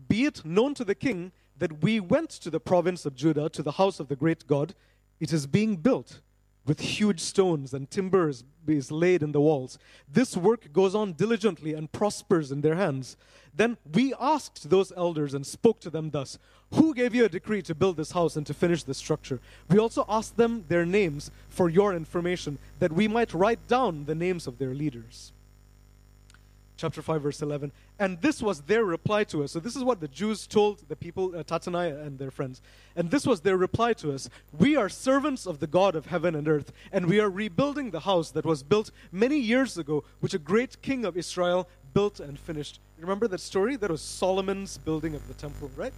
Be 0.08 0.24
it 0.24 0.44
known 0.44 0.74
to 0.74 0.84
the 0.84 0.94
king 0.94 1.32
that 1.58 1.82
we 1.82 1.98
went 1.98 2.30
to 2.30 2.50
the 2.50 2.60
province 2.60 3.04
of 3.04 3.16
Judah, 3.16 3.48
to 3.48 3.62
the 3.64 3.72
house 3.72 3.98
of 3.98 4.06
the 4.06 4.16
great 4.16 4.46
God. 4.46 4.76
It 5.18 5.32
is 5.32 5.48
being 5.48 5.76
built 5.76 6.20
with 6.66 6.80
huge 6.80 7.20
stones 7.20 7.74
and 7.74 7.90
timbers 7.90 8.44
is 8.66 8.90
laid 8.90 9.22
in 9.22 9.32
the 9.32 9.40
walls. 9.40 9.78
This 10.10 10.36
work 10.36 10.72
goes 10.72 10.94
on 10.94 11.12
diligently 11.12 11.74
and 11.74 11.92
prospers 11.92 12.50
in 12.50 12.62
their 12.62 12.76
hands. 12.76 13.16
Then 13.54 13.76
we 13.92 14.14
asked 14.18 14.70
those 14.70 14.92
elders 14.96 15.34
and 15.34 15.46
spoke 15.46 15.80
to 15.80 15.90
them 15.90 16.10
thus 16.10 16.38
Who 16.72 16.94
gave 16.94 17.14
you 17.14 17.24
a 17.24 17.28
decree 17.28 17.62
to 17.62 17.74
build 17.74 17.96
this 17.96 18.12
house 18.12 18.36
and 18.36 18.46
to 18.46 18.54
finish 18.54 18.82
this 18.82 18.98
structure? 18.98 19.40
We 19.68 19.78
also 19.78 20.04
asked 20.08 20.36
them 20.36 20.64
their 20.68 20.86
names 20.86 21.30
for 21.48 21.68
your 21.68 21.94
information, 21.94 22.58
that 22.78 22.92
we 22.92 23.06
might 23.06 23.34
write 23.34 23.68
down 23.68 24.06
the 24.06 24.14
names 24.14 24.46
of 24.46 24.58
their 24.58 24.74
leaders 24.74 25.32
chapter 26.76 27.00
5 27.02 27.22
verse 27.22 27.42
11 27.42 27.72
and 27.98 28.20
this 28.20 28.42
was 28.42 28.62
their 28.62 28.84
reply 28.84 29.22
to 29.24 29.44
us. 29.44 29.52
So 29.52 29.60
this 29.60 29.76
is 29.76 29.84
what 29.84 30.00
the 30.00 30.08
jews 30.08 30.46
told 30.46 30.88
the 30.88 30.96
people 30.96 31.36
uh, 31.36 31.44
Tattenai 31.44 32.06
and 32.06 32.18
their 32.18 32.30
friends. 32.30 32.60
And 32.96 33.10
this 33.10 33.26
was 33.26 33.40
their 33.40 33.56
reply 33.56 33.92
to 33.94 34.12
us. 34.12 34.28
We 34.58 34.74
are 34.76 34.88
servants 34.88 35.46
of 35.46 35.60
the 35.60 35.66
god 35.66 35.94
of 35.94 36.06
heaven 36.06 36.34
and 36.34 36.48
earth 36.48 36.72
and 36.92 37.06
we 37.06 37.20
are 37.20 37.30
rebuilding 37.30 37.90
the 37.90 38.00
house 38.00 38.30
that 38.32 38.44
was 38.44 38.62
built 38.62 38.90
many 39.12 39.38
years 39.38 39.78
ago 39.78 40.04
which 40.20 40.34
a 40.34 40.38
great 40.38 40.80
king 40.82 41.04
of 41.04 41.16
israel 41.16 41.68
built 41.92 42.18
and 42.20 42.38
finished. 42.38 42.80
Remember 42.98 43.28
that 43.28 43.40
story? 43.40 43.76
That 43.76 43.90
was 43.90 44.02
solomon's 44.02 44.78
building 44.78 45.14
of 45.14 45.26
the 45.28 45.34
temple 45.34 45.70
right? 45.76 45.94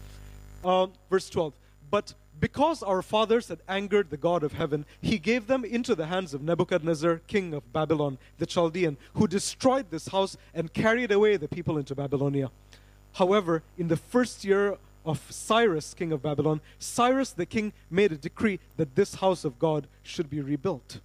Uh, 0.65 0.89
verse 1.11 1.31
12 1.31 1.55
but 1.91 2.15
because 2.39 2.83
our 2.83 3.03
fathers 3.03 3.49
had 3.49 3.61
angered 3.69 4.11
the 4.11 4.17
God 4.17 4.43
of 4.43 4.53
heaven, 4.53 4.85
he 5.01 5.19
gave 5.19 5.47
them 5.47 5.65
into 5.65 5.95
the 5.95 6.07
hands 6.07 6.35
of 6.35 6.43
Nebuchadnezzar, 6.43 7.23
king 7.27 7.55
of 7.55 7.73
Babylon, 7.73 8.19
the 8.39 8.47
Chaldean, 8.47 8.97
who 9.15 9.27
destroyed 9.27 9.91
this 9.91 10.09
house 10.09 10.37
and 10.55 10.73
carried 10.73 11.11
away 11.11 11.37
the 11.37 11.49
people 11.49 11.79
into 11.79 11.95
Babylonia. 11.95 12.51
However, 13.15 13.63
in 13.79 13.89
the 13.89 13.97
first 13.97 14.45
year 14.45 14.77
of 15.05 15.25
Cyrus, 15.31 15.95
king 15.95 16.13
of 16.13 16.23
Babylon, 16.23 16.61
Cyrus 16.79 17.31
the 17.31 17.47
king 17.47 17.73
made 17.91 18.13
a 18.13 18.17
decree 18.17 18.61
that 18.77 18.95
this 18.95 19.15
house 19.15 19.45
of 19.45 19.59
God 19.59 19.87
should 20.03 20.29
be 20.29 20.41
rebuilt. 20.41 21.01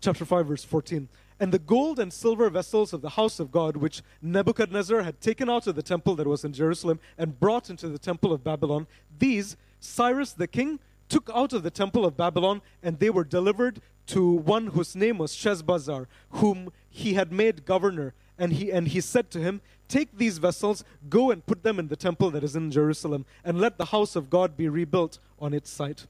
Chapter 0.00 0.24
5, 0.24 0.46
verse 0.46 0.64
14 0.64 1.08
and 1.40 1.52
the 1.52 1.58
gold 1.58 1.98
and 1.98 2.12
silver 2.12 2.48
vessels 2.48 2.92
of 2.92 3.02
the 3.02 3.10
house 3.10 3.40
of 3.40 3.50
God, 3.50 3.76
which 3.76 4.02
Nebuchadnezzar 4.22 5.02
had 5.02 5.20
taken 5.20 5.50
out 5.50 5.66
of 5.66 5.74
the 5.74 5.82
temple 5.82 6.14
that 6.16 6.26
was 6.26 6.44
in 6.44 6.52
Jerusalem 6.52 7.00
and 7.18 7.38
brought 7.38 7.70
into 7.70 7.88
the 7.88 7.98
temple 7.98 8.32
of 8.32 8.44
Babylon, 8.44 8.86
these 9.18 9.56
Cyrus 9.80 10.32
the 10.32 10.46
king 10.46 10.78
took 11.08 11.30
out 11.34 11.52
of 11.52 11.62
the 11.62 11.70
temple 11.70 12.04
of 12.04 12.16
Babylon, 12.16 12.62
and 12.82 12.98
they 12.98 13.10
were 13.10 13.24
delivered 13.24 13.80
to 14.06 14.30
one 14.30 14.68
whose 14.68 14.96
name 14.96 15.18
was 15.18 15.34
Sheshbazzar, 15.34 16.06
whom 16.30 16.72
he 16.88 17.14
had 17.14 17.32
made 17.32 17.64
governor. 17.64 18.14
And 18.38 18.52
he, 18.54 18.72
and 18.72 18.88
he 18.88 19.00
said 19.00 19.30
to 19.32 19.40
him, 19.40 19.60
Take 19.86 20.16
these 20.16 20.38
vessels, 20.38 20.82
go 21.08 21.30
and 21.30 21.44
put 21.44 21.62
them 21.62 21.78
in 21.78 21.88
the 21.88 21.96
temple 21.96 22.30
that 22.30 22.42
is 22.42 22.56
in 22.56 22.70
Jerusalem, 22.70 23.26
and 23.44 23.60
let 23.60 23.76
the 23.78 23.86
house 23.86 24.16
of 24.16 24.30
God 24.30 24.56
be 24.56 24.68
rebuilt 24.68 25.18
on 25.38 25.52
its 25.52 25.70
site. 25.70 26.06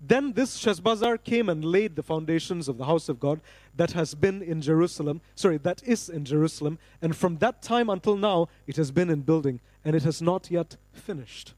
Then 0.00 0.32
this 0.34 0.58
Sheshbazzar 0.58 1.24
came 1.24 1.48
and 1.48 1.64
laid 1.64 1.96
the 1.96 2.02
foundations 2.02 2.68
of 2.68 2.76
the 2.76 2.84
house 2.84 3.08
of 3.08 3.18
God 3.18 3.40
that 3.74 3.92
has 3.92 4.14
been 4.14 4.42
in 4.42 4.60
Jerusalem, 4.60 5.22
sorry, 5.34 5.56
that 5.58 5.82
is 5.84 6.08
in 6.08 6.24
Jerusalem, 6.24 6.78
and 7.00 7.16
from 7.16 7.38
that 7.38 7.62
time 7.62 7.88
until 7.88 8.16
now 8.16 8.48
it 8.66 8.76
has 8.76 8.90
been 8.90 9.08
in 9.08 9.22
building, 9.22 9.60
and 9.84 9.96
it 9.96 10.02
has 10.02 10.20
not 10.20 10.50
yet 10.50 10.76
finished. 10.92 11.54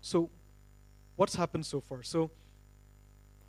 So, 0.00 0.30
what's 1.16 1.34
happened 1.34 1.66
so 1.66 1.80
far? 1.80 2.04
So, 2.04 2.30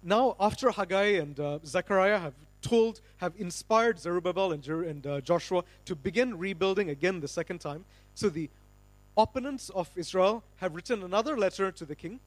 now 0.01 0.35
after 0.39 0.71
Haggai 0.71 1.19
and 1.19 1.39
uh, 1.39 1.59
Zechariah 1.63 2.17
have 2.17 2.33
told, 2.63 3.01
have 3.17 3.33
inspired 3.37 3.99
Zerubbabel 3.99 4.53
and, 4.53 4.63
Jer- 4.63 4.83
and 4.83 5.05
uh, 5.05 5.21
Joshua 5.21 5.63
to 5.85 5.95
begin 5.95 6.35
rebuilding 6.35 6.89
again 6.89 7.19
the 7.19 7.27
second 7.27 7.59
time, 7.61 7.85
so 8.15 8.27
the 8.27 8.49
opponents 9.15 9.69
of 9.69 9.89
Israel 9.95 10.43
have 10.55 10.73
written 10.73 11.03
another 11.03 11.37
letter 11.37 11.71
to 11.71 11.85
the 11.85 11.95
king 11.95 12.19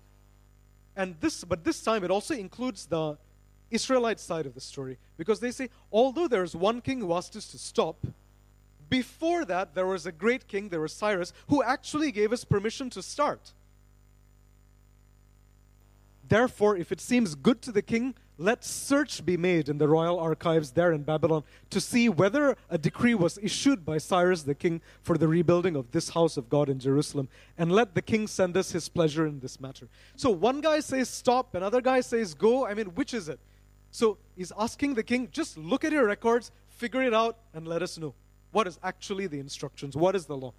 and 1.00 1.18
this, 1.20 1.44
but 1.44 1.64
this 1.64 1.82
time 1.82 2.04
it 2.04 2.10
also 2.10 2.34
includes 2.34 2.84
the 2.84 3.16
Israelite 3.70 4.20
side 4.20 4.44
of 4.44 4.54
the 4.54 4.60
story 4.60 4.98
because 5.16 5.40
they 5.40 5.50
say, 5.50 5.70
although 5.90 6.28
there 6.28 6.42
is 6.42 6.54
one 6.54 6.82
king 6.82 7.00
who 7.00 7.14
asked 7.14 7.34
us 7.36 7.46
to 7.52 7.58
stop, 7.58 7.96
before 8.90 9.46
that 9.46 9.74
there 9.74 9.86
was 9.86 10.04
a 10.04 10.12
great 10.12 10.46
king, 10.46 10.68
there 10.68 10.82
was 10.82 10.92
Cyrus, 10.92 11.32
who 11.48 11.62
actually 11.62 12.12
gave 12.12 12.34
us 12.34 12.44
permission 12.44 12.90
to 12.90 13.02
start. 13.02 13.52
Therefore, 16.28 16.76
if 16.76 16.92
it 16.92 17.00
seems 17.00 17.34
good 17.34 17.62
to 17.62 17.72
the 17.72 17.82
king, 17.82 18.14
let 18.40 18.64
search 18.64 19.24
be 19.26 19.36
made 19.36 19.68
in 19.68 19.76
the 19.76 19.86
royal 19.86 20.18
archives 20.18 20.70
there 20.70 20.92
in 20.92 21.02
Babylon 21.02 21.44
to 21.68 21.78
see 21.78 22.08
whether 22.08 22.56
a 22.70 22.78
decree 22.78 23.14
was 23.14 23.38
issued 23.42 23.84
by 23.84 23.98
Cyrus 23.98 24.44
the 24.44 24.54
king 24.54 24.80
for 25.02 25.18
the 25.18 25.28
rebuilding 25.28 25.76
of 25.76 25.90
this 25.92 26.08
house 26.08 26.38
of 26.38 26.48
God 26.48 26.70
in 26.70 26.78
Jerusalem, 26.78 27.28
and 27.58 27.70
let 27.70 27.94
the 27.94 28.00
king 28.00 28.26
send 28.26 28.56
us 28.56 28.72
his 28.72 28.88
pleasure 28.88 29.26
in 29.26 29.40
this 29.40 29.60
matter. 29.60 29.88
So 30.16 30.30
one 30.30 30.62
guy 30.62 30.80
says 30.80 31.10
stop, 31.10 31.54
another 31.54 31.82
guy 31.82 32.00
says 32.00 32.32
go. 32.32 32.66
I 32.66 32.72
mean, 32.72 32.86
which 32.94 33.12
is 33.12 33.28
it? 33.28 33.40
So 33.90 34.16
he's 34.34 34.52
asking 34.58 34.94
the 34.94 35.02
king, 35.02 35.28
just 35.30 35.58
look 35.58 35.84
at 35.84 35.92
your 35.92 36.06
records, 36.06 36.50
figure 36.68 37.02
it 37.02 37.12
out, 37.12 37.36
and 37.52 37.68
let 37.68 37.82
us 37.82 37.98
know. 37.98 38.14
What 38.52 38.66
is 38.66 38.78
actually 38.82 39.26
the 39.26 39.38
instructions? 39.38 39.96
What 39.96 40.16
is 40.16 40.24
the 40.24 40.36
law? 40.36 40.54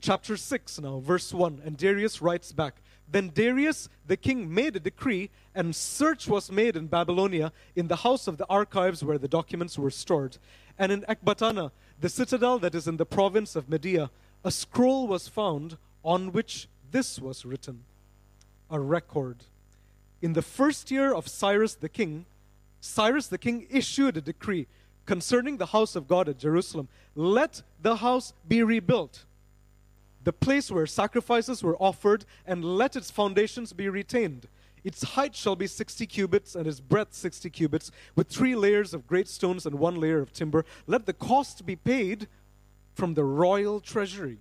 Chapter 0.00 0.36
6 0.36 0.80
now, 0.80 0.98
verse 0.98 1.32
1. 1.32 1.62
And 1.64 1.76
Darius 1.76 2.20
writes 2.20 2.52
back 2.52 2.82
Then 3.12 3.30
Darius 3.32 3.88
the 4.06 4.16
king 4.16 4.52
made 4.52 4.74
a 4.74 4.80
decree, 4.80 5.30
and 5.54 5.76
search 5.76 6.26
was 6.26 6.50
made 6.50 6.76
in 6.76 6.86
Babylonia 6.86 7.52
in 7.76 7.88
the 7.88 7.96
house 7.96 8.26
of 8.26 8.38
the 8.38 8.46
archives 8.48 9.04
where 9.04 9.18
the 9.18 9.28
documents 9.28 9.78
were 9.78 9.90
stored. 9.90 10.38
And 10.78 10.90
in 10.90 11.02
Ecbatana, 11.02 11.70
the 12.00 12.08
citadel 12.08 12.58
that 12.60 12.74
is 12.74 12.88
in 12.88 12.96
the 12.96 13.06
province 13.06 13.54
of 13.54 13.68
Media, 13.68 14.10
a 14.44 14.50
scroll 14.50 15.06
was 15.06 15.28
found 15.28 15.76
on 16.02 16.32
which 16.32 16.68
this 16.90 17.20
was 17.20 17.44
written 17.44 17.84
a 18.70 18.80
record. 18.80 19.44
In 20.22 20.32
the 20.32 20.42
first 20.42 20.90
year 20.90 21.14
of 21.14 21.28
Cyrus 21.28 21.74
the 21.74 21.90
king, 21.90 22.24
Cyrus 22.80 23.26
the 23.26 23.38
king 23.38 23.66
issued 23.70 24.16
a 24.16 24.22
decree 24.22 24.66
concerning 25.04 25.58
the 25.58 25.66
house 25.66 25.94
of 25.94 26.08
God 26.08 26.28
at 26.28 26.38
Jerusalem. 26.38 26.88
Let 27.14 27.62
the 27.82 27.96
house 27.96 28.32
be 28.48 28.62
rebuilt, 28.62 29.24
the 30.24 30.32
place 30.32 30.70
where 30.70 30.86
sacrifices 30.86 31.62
were 31.62 31.76
offered, 31.76 32.24
and 32.46 32.64
let 32.64 32.96
its 32.96 33.10
foundations 33.10 33.72
be 33.72 33.88
retained. 33.88 34.48
Its 34.84 35.02
height 35.02 35.34
shall 35.34 35.56
be 35.56 35.66
60 35.66 36.06
cubits, 36.06 36.54
and 36.54 36.66
its 36.66 36.80
breadth 36.80 37.14
60 37.14 37.48
cubits, 37.50 37.90
with 38.16 38.28
three 38.28 38.54
layers 38.54 38.92
of 38.94 39.06
great 39.06 39.28
stones 39.28 39.64
and 39.64 39.78
one 39.78 40.00
layer 40.00 40.20
of 40.20 40.32
timber. 40.32 40.64
Let 40.86 41.06
the 41.06 41.12
cost 41.12 41.64
be 41.64 41.76
paid 41.76 42.28
from 42.94 43.14
the 43.14 43.24
royal 43.24 43.80
treasury. 43.80 44.38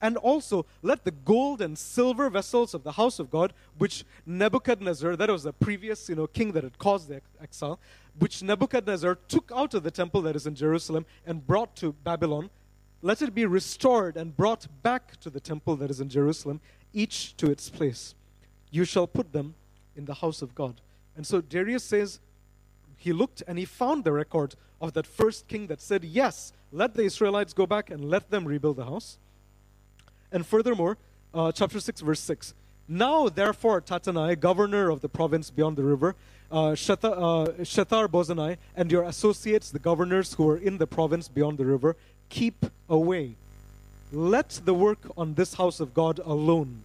And 0.00 0.16
also, 0.16 0.64
let 0.82 1.04
the 1.04 1.10
gold 1.10 1.60
and 1.60 1.76
silver 1.76 2.30
vessels 2.30 2.72
of 2.72 2.84
the 2.84 2.92
house 2.92 3.18
of 3.18 3.30
God, 3.30 3.52
which 3.78 4.04
Nebuchadnezzar, 4.26 5.16
that 5.16 5.28
was 5.28 5.42
the 5.42 5.52
previous 5.52 6.08
you 6.08 6.14
know, 6.14 6.28
king 6.28 6.52
that 6.52 6.62
had 6.62 6.78
caused 6.78 7.08
the 7.08 7.20
exile, 7.42 7.80
which 8.18 8.42
Nebuchadnezzar 8.42 9.16
took 9.26 9.50
out 9.54 9.74
of 9.74 9.82
the 9.82 9.90
temple 9.90 10.22
that 10.22 10.36
is 10.36 10.46
in 10.46 10.54
Jerusalem 10.54 11.04
and 11.26 11.44
brought 11.44 11.74
to 11.76 11.92
Babylon, 11.92 12.50
let 13.02 13.22
it 13.22 13.34
be 13.34 13.46
restored 13.46 14.16
and 14.16 14.36
brought 14.36 14.66
back 14.82 15.18
to 15.20 15.30
the 15.30 15.40
temple 15.40 15.76
that 15.76 15.90
is 15.90 16.00
in 16.00 16.08
Jerusalem, 16.08 16.60
each 16.92 17.36
to 17.36 17.50
its 17.50 17.70
place. 17.70 18.14
You 18.70 18.84
shall 18.84 19.06
put 19.06 19.32
them 19.32 19.54
in 19.96 20.04
the 20.04 20.14
house 20.14 20.42
of 20.42 20.54
God. 20.54 20.80
And 21.16 21.26
so 21.26 21.40
Darius 21.40 21.84
says, 21.84 22.20
he 22.96 23.12
looked 23.12 23.42
and 23.46 23.58
he 23.58 23.64
found 23.64 24.04
the 24.04 24.12
record 24.12 24.56
of 24.80 24.92
that 24.94 25.06
first 25.06 25.46
king 25.48 25.68
that 25.68 25.80
said, 25.80 26.04
Yes, 26.04 26.52
let 26.72 26.94
the 26.94 27.04
Israelites 27.04 27.52
go 27.52 27.66
back 27.66 27.90
and 27.90 28.04
let 28.04 28.30
them 28.30 28.46
rebuild 28.46 28.76
the 28.76 28.84
house. 28.84 29.18
And 30.30 30.44
furthermore, 30.44 30.98
uh, 31.32 31.52
chapter 31.52 31.80
6, 31.80 32.00
verse 32.00 32.20
6. 32.20 32.54
Now, 32.88 33.28
therefore, 33.28 33.80
Tattenai, 33.80 34.40
governor 34.40 34.90
of 34.90 35.00
the 35.00 35.08
province 35.08 35.50
beyond 35.50 35.76
the 35.76 35.84
river, 35.84 36.16
uh, 36.50 36.72
Shethar, 36.72 37.52
uh, 37.54 38.08
Bozenai, 38.08 38.56
and 38.74 38.90
your 38.90 39.04
associates, 39.04 39.70
the 39.70 39.78
governors 39.78 40.34
who 40.34 40.48
are 40.48 40.56
in 40.56 40.78
the 40.78 40.86
province 40.86 41.28
beyond 41.28 41.58
the 41.58 41.66
river, 41.66 41.96
keep 42.28 42.66
away. 42.88 43.34
Let 44.12 44.60
the 44.64 44.74
work 44.74 44.98
on 45.16 45.34
this 45.34 45.54
house 45.54 45.80
of 45.80 45.94
God 45.94 46.18
alone. 46.24 46.82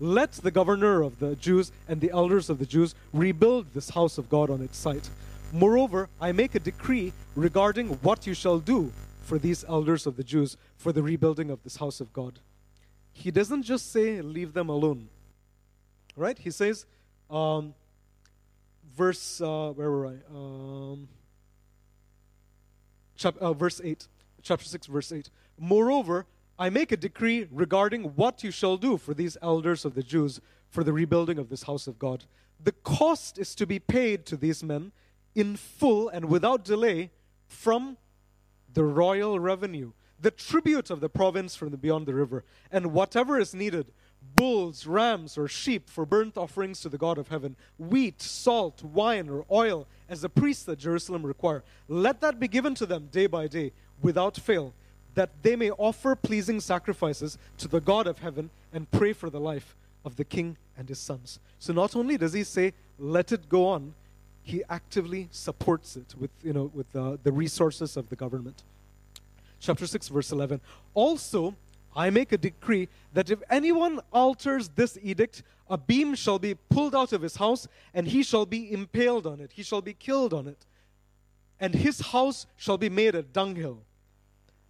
Let 0.00 0.32
the 0.32 0.50
governor 0.50 1.02
of 1.02 1.18
the 1.18 1.36
Jews 1.36 1.72
and 1.88 2.00
the 2.00 2.10
elders 2.10 2.50
of 2.50 2.58
the 2.58 2.66
Jews 2.66 2.94
rebuild 3.12 3.72
this 3.74 3.90
house 3.90 4.18
of 4.18 4.28
God 4.28 4.50
on 4.50 4.62
its 4.62 4.76
site. 4.76 5.08
Moreover, 5.52 6.08
I 6.20 6.32
make 6.32 6.54
a 6.54 6.60
decree 6.60 7.12
regarding 7.36 7.88
what 8.02 8.26
you 8.26 8.34
shall 8.34 8.58
do 8.58 8.92
for 9.22 9.38
these 9.38 9.64
elders 9.64 10.06
of 10.06 10.16
the 10.16 10.24
Jews 10.24 10.56
for 10.76 10.92
the 10.92 11.02
rebuilding 11.02 11.50
of 11.50 11.62
this 11.62 11.76
house 11.76 12.00
of 12.00 12.12
God. 12.12 12.38
He 13.12 13.30
doesn't 13.30 13.62
just 13.62 13.92
say, 13.92 14.20
leave 14.20 14.52
them 14.52 14.68
alone. 14.68 15.08
Right? 16.16 16.36
He 16.36 16.50
says, 16.50 16.86
um, 17.30 17.74
verse, 18.96 19.40
uh, 19.40 19.70
where 19.70 19.90
were 19.90 20.06
I? 20.06 20.16
Um, 20.34 21.08
chap- 23.16 23.38
uh, 23.40 23.52
verse 23.52 23.80
8, 23.82 24.06
chapter 24.44 24.66
6, 24.66 24.86
verse 24.86 25.10
8. 25.10 25.30
Moreover, 25.58 26.26
I 26.58 26.70
make 26.70 26.92
a 26.92 26.96
decree 26.96 27.48
regarding 27.50 28.04
what 28.14 28.44
you 28.44 28.50
shall 28.50 28.76
do 28.76 28.96
for 28.96 29.12
these 29.12 29.36
elders 29.42 29.84
of 29.84 29.94
the 29.94 30.02
Jews 30.02 30.40
for 30.70 30.84
the 30.84 30.92
rebuilding 30.92 31.38
of 31.38 31.48
this 31.48 31.64
house 31.64 31.86
of 31.86 31.98
God. 31.98 32.24
The 32.62 32.72
cost 32.72 33.38
is 33.38 33.54
to 33.56 33.66
be 33.66 33.78
paid 33.78 34.24
to 34.26 34.36
these 34.36 34.62
men 34.62 34.92
in 35.34 35.56
full 35.56 36.08
and 36.08 36.26
without 36.26 36.64
delay 36.64 37.10
from 37.48 37.96
the 38.72 38.84
royal 38.84 39.40
revenue, 39.40 39.92
the 40.20 40.30
tribute 40.30 40.90
of 40.90 41.00
the 41.00 41.08
province 41.08 41.56
from 41.56 41.70
the 41.70 41.76
beyond 41.76 42.06
the 42.06 42.14
river, 42.14 42.44
and 42.70 42.92
whatever 42.92 43.38
is 43.38 43.54
needed 43.54 43.92
bulls, 44.34 44.86
rams, 44.86 45.38
or 45.38 45.48
sheep 45.48 45.88
for 45.88 46.04
burnt 46.04 46.36
offerings 46.36 46.80
to 46.80 46.88
the 46.88 46.98
God 46.98 47.18
of 47.18 47.28
heaven, 47.28 47.56
wheat, 47.78 48.20
salt, 48.20 48.82
wine, 48.82 49.28
or 49.28 49.44
oil, 49.50 49.86
as 50.08 50.20
the 50.20 50.28
priests 50.28 50.68
at 50.68 50.78
Jerusalem 50.78 51.24
require. 51.24 51.62
Let 51.88 52.20
that 52.20 52.40
be 52.40 52.48
given 52.48 52.74
to 52.76 52.86
them 52.86 53.08
day 53.12 53.26
by 53.26 53.46
day, 53.46 53.72
without 54.02 54.36
fail, 54.36 54.74
that 55.14 55.30
they 55.42 55.56
may 55.56 55.70
offer 55.70 56.14
pleasing 56.16 56.60
sacrifices 56.60 57.38
to 57.58 57.68
the 57.68 57.80
God 57.80 58.06
of 58.06 58.18
heaven 58.18 58.50
and 58.72 58.90
pray 58.90 59.12
for 59.12 59.30
the 59.30 59.40
life 59.40 59.76
of 60.04 60.16
the 60.16 60.24
king 60.24 60.56
and 60.76 60.88
his 60.88 60.98
sons. 60.98 61.38
So 61.58 61.72
not 61.72 61.94
only 61.96 62.16
does 62.18 62.32
he 62.32 62.44
say, 62.44 62.72
let 62.98 63.32
it 63.32 63.48
go 63.48 63.66
on, 63.68 63.94
he 64.42 64.62
actively 64.68 65.28
supports 65.30 65.96
it 65.96 66.14
with, 66.18 66.30
you 66.42 66.52
know, 66.52 66.70
with 66.74 66.94
uh, 66.94 67.16
the 67.22 67.32
resources 67.32 67.96
of 67.96 68.10
the 68.10 68.16
government. 68.16 68.62
Chapter 69.58 69.86
6, 69.86 70.08
verse 70.08 70.30
11. 70.30 70.60
Also, 70.92 71.54
I 71.94 72.10
make 72.10 72.32
a 72.32 72.38
decree 72.38 72.88
that 73.12 73.30
if 73.30 73.40
anyone 73.48 74.00
alters 74.12 74.68
this 74.70 74.98
edict, 75.02 75.42
a 75.68 75.78
beam 75.78 76.14
shall 76.14 76.38
be 76.38 76.54
pulled 76.54 76.94
out 76.94 77.12
of 77.12 77.22
his 77.22 77.36
house, 77.36 77.68
and 77.92 78.06
he 78.06 78.22
shall 78.22 78.46
be 78.46 78.72
impaled 78.72 79.26
on 79.26 79.40
it. 79.40 79.52
He 79.52 79.62
shall 79.62 79.80
be 79.80 79.94
killed 79.94 80.34
on 80.34 80.46
it. 80.48 80.66
And 81.60 81.74
his 81.74 82.00
house 82.00 82.46
shall 82.56 82.76
be 82.76 82.88
made 82.88 83.14
a 83.14 83.22
dunghill. 83.22 83.82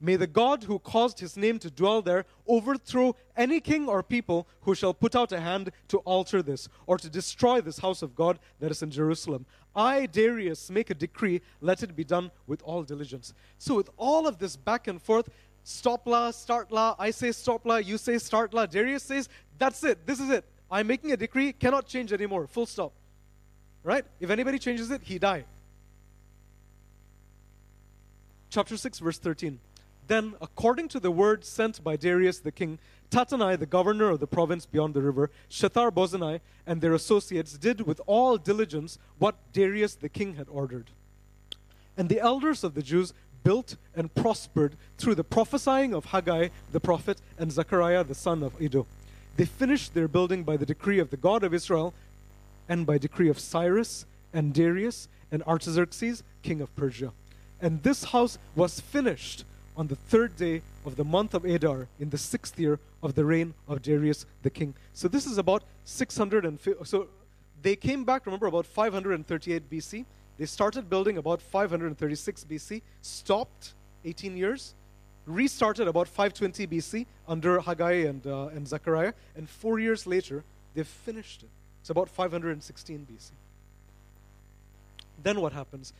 May 0.01 0.17
the 0.17 0.27
God 0.27 0.65
who 0.65 0.79
caused 0.81 1.21
his 1.21 1.35
name 1.35 1.59
to 1.61 1.71
dwell 1.71 2.03
there 2.03 2.27
overthrow 2.47 3.17
any 3.39 3.59
king 3.59 3.89
or 3.89 4.03
people 4.03 4.47
who 4.61 4.75
shall 4.75 4.93
put 4.93 5.17
out 5.17 5.33
a 5.33 5.41
hand 5.41 5.71
to 5.89 5.99
alter 5.99 6.43
this 6.43 6.69
or 6.87 6.99
to 6.99 7.09
destroy 7.09 7.63
this 7.63 7.79
house 7.79 8.03
of 8.03 8.15
God 8.15 8.39
that 8.61 8.71
is 8.71 8.83
in 8.83 8.91
Jerusalem. 8.91 9.47
I, 9.75 10.07
Darius, 10.07 10.71
make 10.71 10.91
a 10.91 10.95
decree, 10.95 11.41
let 11.63 11.83
it 11.83 11.97
be 11.97 12.05
done 12.05 12.31
with 12.47 12.61
all 12.63 12.83
diligence. 12.83 13.33
So, 13.57 13.77
with 13.77 13.89
all 13.97 14.27
of 14.27 14.39
this 14.39 14.57
back 14.57 14.89
and 14.89 15.01
forth, 15.01 15.31
stop 15.65 16.07
la, 16.07 16.31
start 16.31 16.71
la, 16.71 16.95
I 16.99 17.11
say 17.11 17.33
stop 17.33 17.67
la, 17.67 17.77
you 17.77 17.99
say 17.99 18.19
start 18.19 18.55
la, 18.55 18.67
Darius 18.67 19.03
says, 19.03 19.29
that's 19.59 19.83
it, 19.83 20.07
this 20.07 20.21
is 20.21 20.31
it. 20.31 20.45
I'm 20.71 20.87
making 20.87 21.13
a 21.13 21.17
decree, 21.17 21.53
cannot 21.53 21.87
change 21.87 22.13
anymore, 22.13 22.47
full 22.47 22.67
stop. 22.67 22.93
Right? 23.83 24.05
If 24.21 24.31
anybody 24.31 24.59
changes 24.59 24.91
it, 24.91 25.03
he 25.03 25.19
die. 25.19 25.45
Chapter 28.51 28.77
6, 28.77 29.01
verse 29.01 29.19
13. 29.19 29.59
Then, 30.07 30.35
according 30.41 30.89
to 30.89 31.01
the 31.01 31.11
word 31.11 31.45
sent 31.45 31.83
by 31.83 31.97
Darius 31.97 32.39
the 32.39 32.53
king, 32.53 32.79
Tattenai, 33.11 33.59
the 33.59 33.67
governor 33.67 34.11
of 34.11 34.21
the 34.21 34.27
province 34.27 34.67
beyond 34.67 34.95
the 34.95 35.03
river, 35.03 35.31
Shethar 35.51 35.91
Bozenai, 35.91 36.41
and 36.67 36.81
their 36.81 36.95
associates 36.95 37.57
did 37.57 37.83
with 37.83 38.01
all 38.07 38.37
diligence 38.37 38.99
what 39.19 39.37
Darius 39.53 39.95
the 39.95 40.09
king 40.09 40.35
had 40.35 40.49
ordered. 40.49 40.91
And 41.97 42.09
the 42.09 42.21
elders 42.21 42.65
of 42.65 42.75
the 42.75 42.83
Jews 42.83 43.13
built 43.45 43.77
and 43.95 44.13
prospered 44.15 44.77
through 44.99 45.15
the 45.15 45.23
prophesying 45.23 45.95
of 45.95 46.07
Haggai 46.07 46.49
the 46.73 46.81
prophet 46.81 47.21
and 47.39 47.53
Zechariah 47.53 48.03
the 48.03 48.15
son 48.15 48.43
of 48.43 48.61
Iddo. 48.61 48.87
They 49.37 49.45
finished 49.45 49.95
their 49.95 50.09
building 50.09 50.43
by 50.43 50.57
the 50.57 50.67
decree 50.67 50.99
of 50.99 51.11
the 51.11 51.17
God 51.17 51.45
of 51.45 51.55
Israel 51.55 51.95
and 52.69 52.87
by 52.87 52.99
decree 52.99 53.29
of 53.29 53.39
Cyrus 53.39 54.07
and 54.33 54.53
Darius 54.53 55.09
and 55.31 55.43
Artaxerxes, 55.45 56.23
king 56.43 56.61
of 56.61 56.75
Persia. 56.75 57.13
And 57.61 57.83
this 57.83 58.05
house 58.05 58.39
was 58.55 58.81
finished 58.81 59.45
on 59.77 59.89
the 59.89 59.97
third 59.97 60.37
day 60.37 60.63
of 60.87 60.97
the 60.97 61.05
month 61.05 61.35
of 61.35 61.45
Adar 61.45 61.89
in 61.99 62.11
the 62.11 62.19
sixth 62.19 62.59
year 62.59 62.79
of 63.03 63.15
the 63.15 63.25
reign 63.25 63.55
of 63.69 63.83
Darius 63.83 64.27
the 64.43 64.51
king. 64.51 64.75
So 64.93 65.09
this 65.09 65.27
is 65.27 65.39
about 65.39 65.65
650. 65.85 66.85
So 66.85 67.09
they 67.63 67.77
came 67.77 68.05
back, 68.05 68.27
remember, 68.27 68.47
about 68.47 68.67
538 68.67 69.71
BC. 69.71 70.05
They 70.39 70.47
started 70.47 70.91
building 70.91 71.19
about 71.19 71.41
536 71.41 72.45
BC, 72.45 72.83
stopped 73.03 73.75
18 74.05 74.37
years, 74.37 74.75
restarted 75.27 75.89
about 75.89 76.09
520 76.09 76.67
BC 76.67 77.07
under 77.29 77.61
Haggai 77.61 78.07
and, 78.07 78.27
uh, 78.27 78.49
and 78.49 78.67
Zechariah, 78.67 79.13
and 79.37 79.49
four 79.49 79.79
years 79.79 80.07
later, 80.07 80.45
they 80.75 80.83
finished 80.83 81.43
it. 81.43 81.49
It's 81.81 81.91
about 81.91 82.09
516 82.09 83.07
BC. 83.11 83.31
Then 85.23 85.41
what 85.41 85.53
happens? 85.53 85.93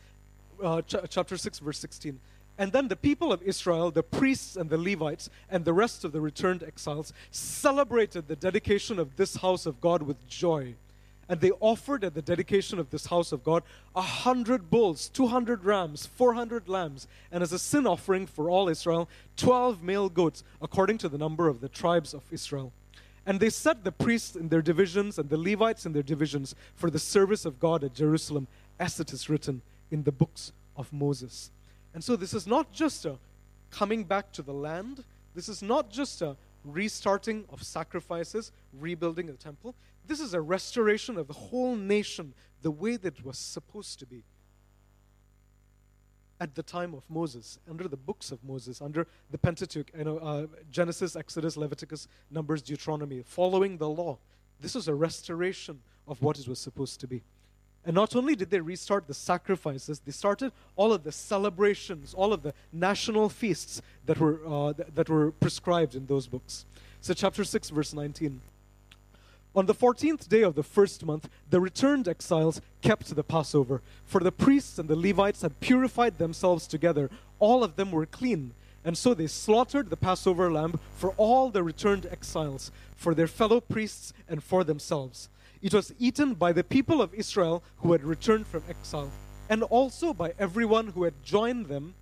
Uh, 0.61 0.81
ch- 0.81 0.95
chapter 1.09 1.37
6, 1.37 1.59
verse 1.59 1.79
16. 1.79 2.19
And 2.57 2.71
then 2.71 2.87
the 2.87 2.95
people 2.95 3.33
of 3.33 3.41
Israel, 3.43 3.91
the 3.91 4.03
priests 4.03 4.55
and 4.55 4.69
the 4.69 4.77
Levites, 4.77 5.29
and 5.49 5.65
the 5.65 5.73
rest 5.73 6.05
of 6.05 6.11
the 6.11 6.21
returned 6.21 6.63
exiles 6.63 7.11
celebrated 7.31 8.27
the 8.27 8.35
dedication 8.35 8.97
of 8.99 9.15
this 9.15 9.37
house 9.37 9.65
of 9.65 9.81
God 9.81 10.03
with 10.03 10.25
joy. 10.27 10.75
And 11.27 11.41
they 11.41 11.51
offered 11.59 12.03
at 12.03 12.13
the 12.13 12.21
dedication 12.21 12.77
of 12.77 12.91
this 12.91 13.07
house 13.07 13.31
of 13.31 13.43
God 13.43 13.63
a 13.95 14.01
hundred 14.01 14.69
bulls, 14.69 15.09
200 15.09 15.65
rams, 15.65 16.05
400 16.05 16.69
lambs, 16.69 17.07
and 17.31 17.41
as 17.41 17.51
a 17.51 17.57
sin 17.57 17.87
offering 17.87 18.27
for 18.27 18.49
all 18.49 18.69
Israel, 18.69 19.09
12 19.37 19.81
male 19.81 20.09
goats, 20.09 20.43
according 20.61 20.99
to 20.99 21.09
the 21.09 21.17
number 21.17 21.47
of 21.47 21.61
the 21.61 21.69
tribes 21.69 22.13
of 22.13 22.21
Israel. 22.31 22.71
And 23.25 23.39
they 23.39 23.49
set 23.49 23.83
the 23.83 23.91
priests 23.91 24.35
in 24.35 24.49
their 24.49 24.61
divisions 24.61 25.17
and 25.17 25.29
the 25.29 25.37
Levites 25.37 25.85
in 25.85 25.93
their 25.93 26.03
divisions 26.03 26.53
for 26.75 26.91
the 26.91 26.99
service 26.99 27.43
of 27.43 27.59
God 27.59 27.83
at 27.83 27.95
Jerusalem, 27.95 28.47
as 28.79 28.99
it 28.99 29.11
is 29.11 29.29
written 29.29 29.63
in 29.89 30.03
the 30.03 30.11
books 30.11 30.51
of 30.77 30.93
Moses. 30.93 31.49
And 31.93 32.03
so 32.03 32.15
this 32.15 32.33
is 32.33 32.45
not 32.45 32.71
just 32.71 33.05
a 33.05 33.17
coming 33.71 34.03
back 34.03 34.31
to 34.33 34.41
the 34.41 34.53
land, 34.53 35.03
this 35.33 35.49
is 35.49 35.61
not 35.61 35.89
just 35.89 36.21
a 36.21 36.37
restarting 36.63 37.45
of 37.49 37.63
sacrifices, 37.63 38.51
rebuilding 38.79 39.27
the 39.27 39.33
temple. 39.33 39.75
This 40.07 40.19
is 40.19 40.33
a 40.33 40.41
restoration 40.41 41.17
of 41.17 41.27
the 41.27 41.33
whole 41.33 41.75
nation 41.75 42.33
the 42.61 42.71
way 42.71 42.97
that 42.97 43.19
it 43.19 43.25
was 43.25 43.37
supposed 43.37 43.99
to 43.99 44.05
be 44.05 44.23
at 46.39 46.55
the 46.55 46.63
time 46.63 46.93
of 46.93 47.03
Moses, 47.09 47.59
under 47.69 47.87
the 47.87 47.97
books 47.97 48.31
of 48.31 48.43
Moses, 48.43 48.81
under 48.81 49.07
the 49.31 49.37
Pentateuch, 49.37 49.89
you 49.97 50.03
know, 50.03 50.17
uh, 50.17 50.47
Genesis, 50.69 51.15
Exodus, 51.15 51.55
Leviticus, 51.55 52.07
Numbers, 52.29 52.61
Deuteronomy, 52.61 53.23
following 53.25 53.77
the 53.77 53.87
law. 53.87 54.17
This 54.59 54.75
was 54.75 54.87
a 54.87 54.93
restoration 54.93 55.79
of 56.07 56.21
what 56.21 56.37
it 56.37 56.47
was 56.47 56.59
supposed 56.59 56.99
to 57.01 57.07
be. 57.07 57.23
And 57.85 57.93
not 57.93 58.15
only 58.15 58.35
did 58.35 58.49
they 58.49 58.59
restart 58.59 59.07
the 59.07 59.13
sacrifices, 59.13 59.99
they 59.99 60.11
started 60.11 60.51
all 60.75 60.91
of 60.91 61.03
the 61.03 61.11
celebrations, 61.11 62.13
all 62.13 62.33
of 62.33 62.41
the 62.41 62.53
national 62.73 63.29
feasts 63.29 63.81
that 64.05 64.19
were, 64.19 64.41
uh, 64.45 64.73
th- 64.73 64.89
that 64.95 65.07
were 65.07 65.31
prescribed 65.31 65.93
in 65.95 66.07
those 66.07 66.27
books. 66.27 66.65
So, 66.99 67.13
chapter 67.13 67.43
6, 67.43 67.69
verse 67.69 67.93
19. 67.93 68.41
On 69.55 69.67
the 69.67 69.73
14th 69.73 70.27
day 70.27 70.41
of 70.41 70.55
the 70.55 70.63
first 70.63 71.05
month, 71.05 71.29
the 71.49 71.61
returned 71.61 72.09
exiles 72.09 72.59
kept 72.81 73.15
the 73.15 73.23
Passover, 73.23 73.81
for 74.05 74.19
the 74.19 74.31
priests 74.31 74.77
and 74.77 74.89
the 74.89 74.97
Levites 74.97 75.43
had 75.43 75.61
purified 75.61 76.17
themselves 76.17 76.67
together. 76.67 77.09
All 77.39 77.63
of 77.63 77.77
them 77.77 77.91
were 77.91 78.05
clean. 78.05 78.53
And 78.83 78.97
so 78.97 79.13
they 79.13 79.27
slaughtered 79.27 79.89
the 79.89 79.95
Passover 79.95 80.51
lamb 80.51 80.77
for 80.97 81.11
all 81.11 81.49
the 81.49 81.63
returned 81.63 82.05
exiles, 82.11 82.69
for 82.97 83.15
their 83.15 83.27
fellow 83.27 83.61
priests 83.61 84.11
and 84.27 84.43
for 84.43 84.65
themselves. 84.65 85.29
It 85.61 85.73
was 85.73 85.93
eaten 85.97 86.33
by 86.33 86.51
the 86.51 86.63
people 86.63 87.01
of 87.01 87.13
Israel 87.13 87.63
who 87.77 87.93
had 87.93 88.03
returned 88.03 88.47
from 88.47 88.63
exile, 88.69 89.09
and 89.49 89.63
also 89.63 90.13
by 90.13 90.33
everyone 90.37 90.87
who 90.87 91.03
had 91.03 91.23
joined 91.23 91.67
them 91.67 91.95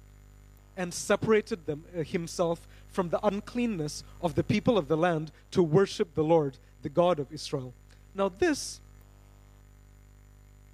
and 0.76 0.92
separated 0.92 1.68
them, 1.68 1.86
uh, 1.96 2.02
himself 2.02 2.68
from 2.88 3.10
the 3.10 3.26
uncleanness 3.26 4.04
of 4.24 4.34
the 4.34 4.44
people 4.44 4.76
of 4.76 4.88
the 4.88 4.98
land 4.98 5.32
to 5.52 5.62
worship 5.62 6.16
the 6.16 6.24
Lord 6.24 6.58
the 6.84 6.90
God 6.90 7.20
of 7.20 7.32
Israel. 7.32 7.74
Now, 8.14 8.30
this 8.30 8.80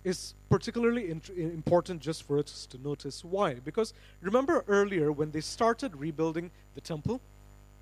is 0.04 0.34
particularly 0.50 1.10
int- 1.10 1.30
important 1.30 2.02
just 2.02 2.24
for 2.24 2.40
us 2.40 2.66
to 2.68 2.78
notice. 2.82 3.24
Why? 3.24 3.56
Because 3.56 3.94
remember 4.22 4.64
earlier 4.68 5.12
when 5.12 5.32
they 5.32 5.42
started 5.42 5.96
rebuilding 5.96 6.52
the 6.76 6.82
temple, 6.82 7.22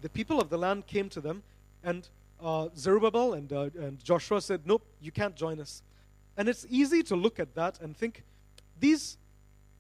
the 0.02 0.10
people 0.10 0.40
of 0.40 0.50
the 0.50 0.58
land 0.58 0.86
came 0.88 1.10
to 1.10 1.22
them, 1.22 1.44
and 1.84 2.08
uh, 2.42 2.68
Zerubbabel 2.76 3.34
and, 3.34 3.52
uh, 3.52 3.70
and 3.80 4.04
Joshua 4.04 4.42
said, 4.42 4.62
Nope, 4.66 4.84
you 5.02 5.12
can't 5.12 5.36
join 5.36 5.60
us. 5.60 5.82
And 6.38 6.48
it's 6.48 6.66
easy 6.70 7.02
to 7.04 7.16
look 7.16 7.40
at 7.40 7.56
that 7.56 7.80
and 7.82 7.98
think 7.98 8.24
these 8.80 9.18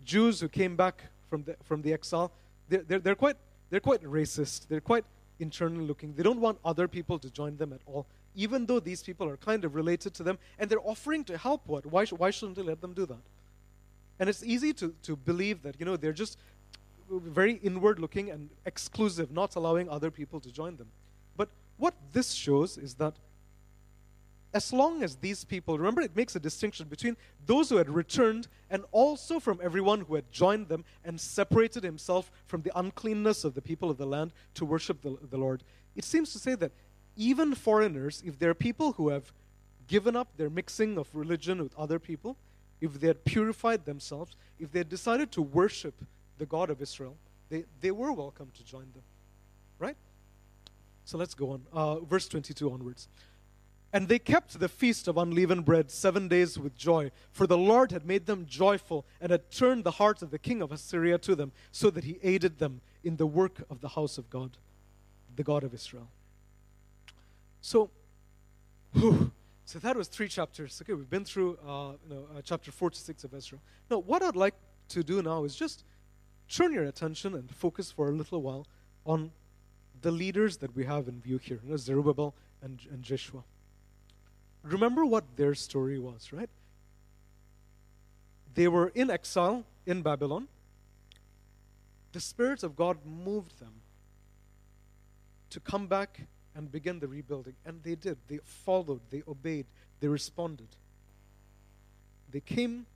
Jews 0.03 0.39
who 0.39 0.47
came 0.47 0.75
back 0.75 1.03
from 1.29 1.43
the, 1.43 1.55
from 1.63 1.81
the 1.81 1.93
exile, 1.93 2.31
they're, 2.69 2.81
they're, 2.81 2.99
they're, 2.99 3.15
quite, 3.15 3.35
they're 3.69 3.79
quite 3.79 4.01
racist. 4.03 4.67
They're 4.67 4.81
quite 4.81 5.05
internally 5.39 5.85
looking. 5.85 6.13
They 6.15 6.23
don't 6.23 6.39
want 6.39 6.57
other 6.65 6.87
people 6.87 7.19
to 7.19 7.29
join 7.29 7.57
them 7.57 7.73
at 7.73 7.81
all 7.85 8.07
even 8.37 8.67
though 8.67 8.79
these 8.79 9.01
people 9.01 9.27
are 9.27 9.35
kind 9.35 9.65
of 9.65 9.75
related 9.75 10.13
to 10.13 10.23
them 10.23 10.37
and 10.59 10.69
they're 10.69 10.87
offering 10.87 11.23
to 11.25 11.37
help 11.37 11.63
what? 11.65 11.85
Why, 11.87 12.05
sh- 12.05 12.13
why 12.13 12.29
shouldn't 12.29 12.55
they 12.55 12.61
let 12.61 12.79
them 12.79 12.93
do 12.93 13.05
that? 13.07 13.23
And 14.19 14.29
it's 14.29 14.43
easy 14.43 14.73
to, 14.73 14.93
to 15.03 15.15
believe 15.15 15.63
that 15.63 15.75
you 15.79 15.85
know 15.85 15.97
they're 15.97 16.13
just 16.13 16.37
very 17.09 17.53
inward 17.63 17.99
looking 17.99 18.29
and 18.29 18.49
exclusive 18.65 19.31
not 19.31 19.55
allowing 19.55 19.89
other 19.89 20.11
people 20.11 20.39
to 20.41 20.51
join 20.51 20.77
them. 20.77 20.87
But 21.35 21.49
what 21.77 21.95
this 22.13 22.31
shows 22.31 22.77
is 22.77 22.93
that 22.95 23.15
as 24.53 24.71
long 24.71 25.03
as 25.03 25.15
these 25.17 25.43
people 25.43 25.77
remember 25.77 26.01
it 26.01 26.15
makes 26.15 26.35
a 26.35 26.39
distinction 26.39 26.87
between 26.87 27.17
those 27.45 27.69
who 27.69 27.77
had 27.77 27.89
returned 27.89 28.47
and 28.69 28.83
also 28.91 29.39
from 29.39 29.59
everyone 29.63 30.01
who 30.01 30.15
had 30.15 30.31
joined 30.31 30.67
them 30.67 30.85
and 31.03 31.19
separated 31.19 31.83
himself 31.83 32.31
from 32.45 32.61
the 32.61 32.71
uncleanness 32.75 33.43
of 33.43 33.55
the 33.55 33.61
people 33.61 33.89
of 33.89 33.97
the 33.97 34.05
land 34.05 34.31
to 34.53 34.63
worship 34.65 35.01
the, 35.01 35.17
the 35.29 35.37
lord. 35.37 35.63
It 35.95 36.03
seems 36.03 36.31
to 36.33 36.39
say 36.39 36.55
that 36.55 36.71
even 37.17 37.55
foreigners, 37.55 38.21
if 38.25 38.39
they're 38.39 38.53
people 38.53 38.93
who 38.93 39.09
have 39.09 39.33
given 39.87 40.15
up 40.15 40.27
their 40.37 40.49
mixing 40.49 40.97
of 40.97 41.07
religion 41.13 41.61
with 41.61 41.77
other 41.77 41.99
people, 41.99 42.37
if 42.79 42.99
they 42.99 43.07
had 43.07 43.25
purified 43.25 43.85
themselves, 43.85 44.35
if 44.59 44.71
they 44.71 44.79
had 44.79 44.89
decided 44.89 45.31
to 45.31 45.41
worship 45.41 45.95
the 46.37 46.45
God 46.45 46.69
of 46.69 46.81
Israel, 46.81 47.15
they, 47.49 47.63
they 47.81 47.91
were 47.91 48.11
welcome 48.11 48.51
to 48.55 48.63
join 48.63 48.85
them. 48.93 49.03
Right? 49.79 49.97
So 51.05 51.17
let's 51.17 51.33
go 51.33 51.51
on. 51.51 51.61
Uh, 51.73 51.99
verse 52.01 52.27
22 52.27 52.71
onwards. 52.71 53.07
And 53.93 54.09
they 54.09 54.19
kept 54.19 54.59
the 54.59 54.67
feast 54.67 55.07
of 55.07 55.17
unleavened 55.17 55.63
bread 55.63 55.89
seven 55.89 56.27
days 56.27 56.59
with 56.59 56.77
joy, 56.77 57.11
for 57.31 57.47
the 57.47 57.57
Lord 57.57 57.91
had 57.91 58.05
made 58.05 58.25
them 58.25 58.45
joyful 58.47 59.05
and 59.21 59.31
had 59.31 59.49
turned 59.49 59.85
the 59.85 59.91
heart 59.91 60.21
of 60.21 60.29
the 60.29 60.37
king 60.37 60.61
of 60.61 60.73
Assyria 60.73 61.17
to 61.19 61.35
them, 61.35 61.53
so 61.71 61.89
that 61.89 62.03
he 62.03 62.19
aided 62.21 62.59
them 62.59 62.81
in 63.03 63.15
the 63.15 63.25
work 63.25 63.63
of 63.69 63.79
the 63.79 63.87
house 63.89 64.17
of 64.17 64.29
God, 64.29 64.57
the 65.35 65.43
God 65.43 65.63
of 65.63 65.73
Israel. 65.73 66.09
So, 67.67 67.89
whew, 68.93 69.29
so 69.65 69.77
that 69.79 69.97
was 69.97 70.07
three 70.07 70.29
chapters. 70.29 70.81
Okay, 70.81 70.93
we've 70.93 71.09
been 71.09 71.25
through 71.25 71.57
uh, 71.67 71.95
you 72.07 72.15
know, 72.15 72.25
uh, 72.33 72.41
chapter 72.41 72.71
four 72.71 72.89
to 72.89 72.97
six 72.97 73.25
of 73.25 73.33
Ezra. 73.33 73.59
Now, 73.91 73.97
what 73.97 74.23
I'd 74.23 74.37
like 74.37 74.53
to 74.87 75.03
do 75.03 75.21
now 75.21 75.43
is 75.43 75.53
just 75.53 75.83
turn 76.47 76.71
your 76.71 76.85
attention 76.85 77.35
and 77.35 77.53
focus 77.53 77.91
for 77.91 78.07
a 78.07 78.13
little 78.13 78.41
while 78.41 78.65
on 79.05 79.31
the 80.01 80.11
leaders 80.11 80.55
that 80.59 80.73
we 80.77 80.85
have 80.85 81.09
in 81.09 81.19
view 81.19 81.39
here, 81.39 81.59
you 81.61 81.71
know, 81.71 81.75
Zerubbabel 81.75 82.33
and, 82.61 82.79
and 82.89 83.03
Joshua. 83.03 83.43
Remember 84.63 85.05
what 85.05 85.25
their 85.35 85.53
story 85.53 85.99
was, 85.99 86.31
right? 86.31 86.49
They 88.53 88.69
were 88.69 88.93
in 88.95 89.11
exile 89.11 89.65
in 89.85 90.03
Babylon. 90.03 90.47
The 92.13 92.21
Spirit 92.21 92.63
of 92.63 92.77
God 92.77 92.99
moved 93.05 93.59
them 93.59 93.81
to 95.49 95.59
come 95.59 95.87
back 95.87 96.21
and 96.57 96.71
begin 96.71 96.99
the 96.99 97.07
rebuilding. 97.07 97.53
And 97.65 97.81
they 97.83 97.93
did. 97.93 98.17
They 98.27 98.39
followed, 98.43 98.99
they 99.11 99.21
obeyed, 99.27 99.67
they 99.99 100.07
responded. 100.07 100.67
They 102.31 102.41
came, 102.41 102.87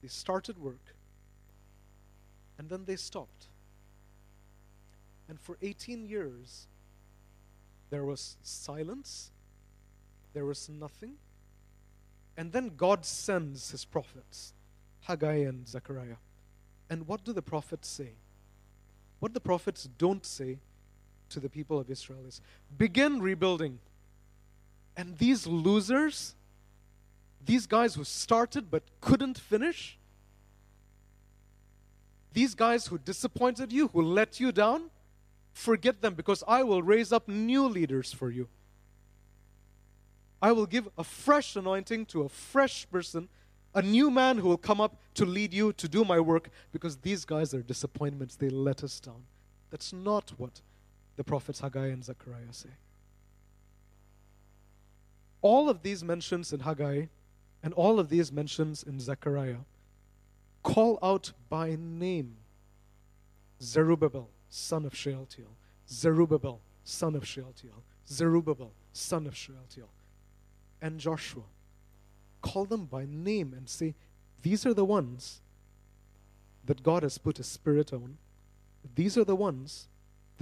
they 0.00 0.08
started 0.08 0.58
work, 0.58 0.94
and 2.58 2.68
then 2.70 2.84
they 2.86 2.96
stopped. 2.96 3.46
And 5.28 5.38
for 5.38 5.56
18 5.62 6.08
years, 6.08 6.66
there 7.90 8.04
was 8.04 8.36
silence, 8.42 9.30
there 10.32 10.46
was 10.46 10.68
nothing. 10.68 11.12
And 12.36 12.50
then 12.50 12.72
God 12.76 13.04
sends 13.04 13.70
his 13.70 13.84
prophets, 13.84 14.54
Haggai 15.02 15.44
and 15.44 15.68
Zechariah. 15.68 16.16
And 16.88 17.06
what 17.06 17.24
do 17.24 17.34
the 17.34 17.42
prophets 17.42 17.88
say? 17.88 18.12
What 19.20 19.34
the 19.34 19.40
prophets 19.40 19.88
don't 19.98 20.24
say 20.24 20.58
to 21.32 21.40
the 21.40 21.48
people 21.48 21.78
of 21.78 21.90
Israel 21.90 22.20
is 22.26 22.40
begin 22.76 23.20
rebuilding. 23.20 23.78
And 24.96 25.18
these 25.18 25.46
losers, 25.46 26.34
these 27.44 27.66
guys 27.66 27.94
who 27.94 28.04
started 28.04 28.70
but 28.70 28.82
couldn't 29.00 29.38
finish, 29.38 29.98
these 32.32 32.54
guys 32.54 32.86
who 32.86 32.98
disappointed 32.98 33.72
you, 33.72 33.88
who 33.88 34.02
let 34.02 34.40
you 34.40 34.52
down, 34.52 34.90
forget 35.52 36.00
them 36.00 36.14
because 36.14 36.42
I 36.48 36.62
will 36.62 36.82
raise 36.82 37.12
up 37.12 37.28
new 37.28 37.66
leaders 37.68 38.12
for 38.12 38.30
you. 38.30 38.48
I 40.40 40.52
will 40.52 40.66
give 40.66 40.88
a 40.98 41.04
fresh 41.04 41.56
anointing 41.56 42.06
to 42.06 42.22
a 42.22 42.28
fresh 42.28 42.88
person, 42.90 43.28
a 43.74 43.82
new 43.82 44.10
man 44.10 44.38
who 44.38 44.48
will 44.48 44.56
come 44.56 44.80
up 44.80 44.96
to 45.14 45.24
lead 45.24 45.54
you 45.54 45.72
to 45.74 45.88
do 45.88 46.04
my 46.04 46.18
work 46.18 46.50
because 46.72 46.96
these 46.96 47.24
guys 47.24 47.54
are 47.54 47.62
disappointments. 47.62 48.34
They 48.34 48.48
let 48.48 48.82
us 48.82 48.98
down. 48.98 49.22
That's 49.70 49.92
not 49.92 50.32
what 50.36 50.60
the 51.16 51.24
prophets 51.24 51.60
Haggai 51.60 51.86
and 51.86 52.04
Zechariah 52.04 52.52
say. 52.52 52.70
All 55.40 55.68
of 55.68 55.82
these 55.82 56.04
mentions 56.04 56.52
in 56.52 56.60
Haggai 56.60 57.06
and 57.62 57.74
all 57.74 57.98
of 57.98 58.08
these 58.08 58.32
mentions 58.32 58.82
in 58.82 59.00
Zechariah 59.00 59.64
call 60.62 60.98
out 61.02 61.32
by 61.48 61.76
name 61.78 62.36
Zerubbabel, 63.60 64.28
son 64.48 64.84
of 64.84 64.94
Shealtiel, 64.94 65.56
Zerubbabel, 65.88 66.60
son 66.84 67.14
of 67.14 67.26
Shealtiel, 67.26 67.82
Zerubbabel, 68.08 68.72
son 68.92 69.26
of 69.26 69.36
Shealtiel, 69.36 69.88
and 70.80 70.98
Joshua. 70.98 71.44
Call 72.40 72.64
them 72.64 72.86
by 72.86 73.06
name 73.08 73.54
and 73.56 73.68
say, 73.68 73.94
These 74.42 74.66
are 74.66 74.74
the 74.74 74.84
ones 74.84 75.40
that 76.64 76.82
God 76.82 77.02
has 77.02 77.18
put 77.18 77.38
a 77.38 77.44
spirit 77.44 77.92
on. 77.92 78.18
These 78.94 79.16
are 79.16 79.24
the 79.24 79.36
ones 79.36 79.88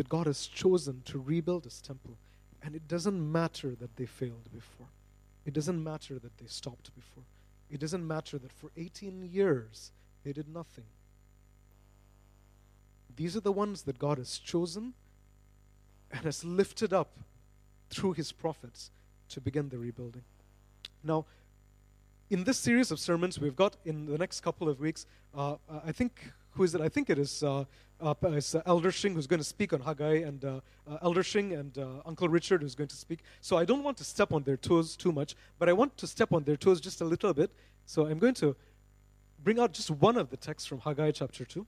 that 0.00 0.08
God 0.08 0.26
has 0.26 0.46
chosen 0.46 1.02
to 1.04 1.18
rebuild 1.18 1.64
his 1.64 1.82
temple. 1.82 2.16
And 2.62 2.74
it 2.74 2.88
doesn't 2.88 3.20
matter 3.20 3.74
that 3.74 3.96
they 3.96 4.06
failed 4.06 4.48
before. 4.50 4.86
It 5.44 5.52
doesn't 5.52 5.84
matter 5.84 6.18
that 6.18 6.38
they 6.38 6.46
stopped 6.46 6.90
before. 6.94 7.24
It 7.70 7.80
doesn't 7.80 8.08
matter 8.08 8.38
that 8.38 8.50
for 8.50 8.70
18 8.78 9.28
years 9.30 9.92
they 10.24 10.32
did 10.32 10.48
nothing. 10.48 10.86
These 13.14 13.36
are 13.36 13.40
the 13.40 13.52
ones 13.52 13.82
that 13.82 13.98
God 13.98 14.16
has 14.16 14.38
chosen 14.38 14.94
and 16.10 16.22
has 16.22 16.46
lifted 16.46 16.94
up 16.94 17.10
through 17.90 18.14
his 18.14 18.32
prophets 18.32 18.90
to 19.28 19.38
begin 19.38 19.68
the 19.68 19.76
rebuilding. 19.76 20.24
Now, 21.04 21.26
in 22.30 22.44
this 22.44 22.56
series 22.56 22.90
of 22.90 22.98
sermons 22.98 23.38
we've 23.38 23.54
got 23.54 23.76
in 23.84 24.06
the 24.06 24.16
next 24.16 24.40
couple 24.40 24.66
of 24.66 24.80
weeks, 24.80 25.04
uh, 25.36 25.56
I 25.84 25.92
think, 25.92 26.32
who 26.52 26.64
is 26.64 26.74
it? 26.74 26.80
I 26.80 26.88
think 26.88 27.10
it 27.10 27.18
is, 27.18 27.42
uh, 27.42 27.64
uh, 28.00 28.14
it's 28.24 28.54
uh, 28.54 28.62
Elder 28.66 28.90
Shing 28.90 29.14
who's 29.14 29.26
going 29.26 29.40
to 29.40 29.44
speak 29.44 29.72
on 29.72 29.80
Haggai, 29.80 30.16
and 30.16 30.44
uh, 30.44 30.60
uh, 30.88 30.98
Elder 31.02 31.22
Shing 31.22 31.52
and 31.52 31.76
Uncle 32.04 32.28
Richard 32.28 32.62
who's 32.62 32.74
going 32.74 32.88
to 32.88 32.96
speak. 32.96 33.20
So 33.40 33.56
I 33.56 33.64
don't 33.64 33.82
want 33.82 33.96
to 33.98 34.04
step 34.04 34.32
on 34.32 34.42
their 34.42 34.56
toes 34.56 34.96
too 34.96 35.12
much, 35.12 35.36
but 35.58 35.68
I 35.68 35.72
want 35.72 35.96
to 35.98 36.06
step 36.06 36.32
on 36.32 36.44
their 36.44 36.56
toes 36.56 36.80
just 36.80 37.00
a 37.00 37.04
little 37.04 37.32
bit. 37.32 37.50
So 37.86 38.06
I'm 38.06 38.18
going 38.18 38.34
to 38.34 38.56
bring 39.42 39.58
out 39.58 39.72
just 39.72 39.90
one 39.90 40.16
of 40.16 40.30
the 40.30 40.36
texts 40.36 40.68
from 40.68 40.80
Haggai 40.80 41.12
chapter 41.12 41.44
2. 41.44 41.66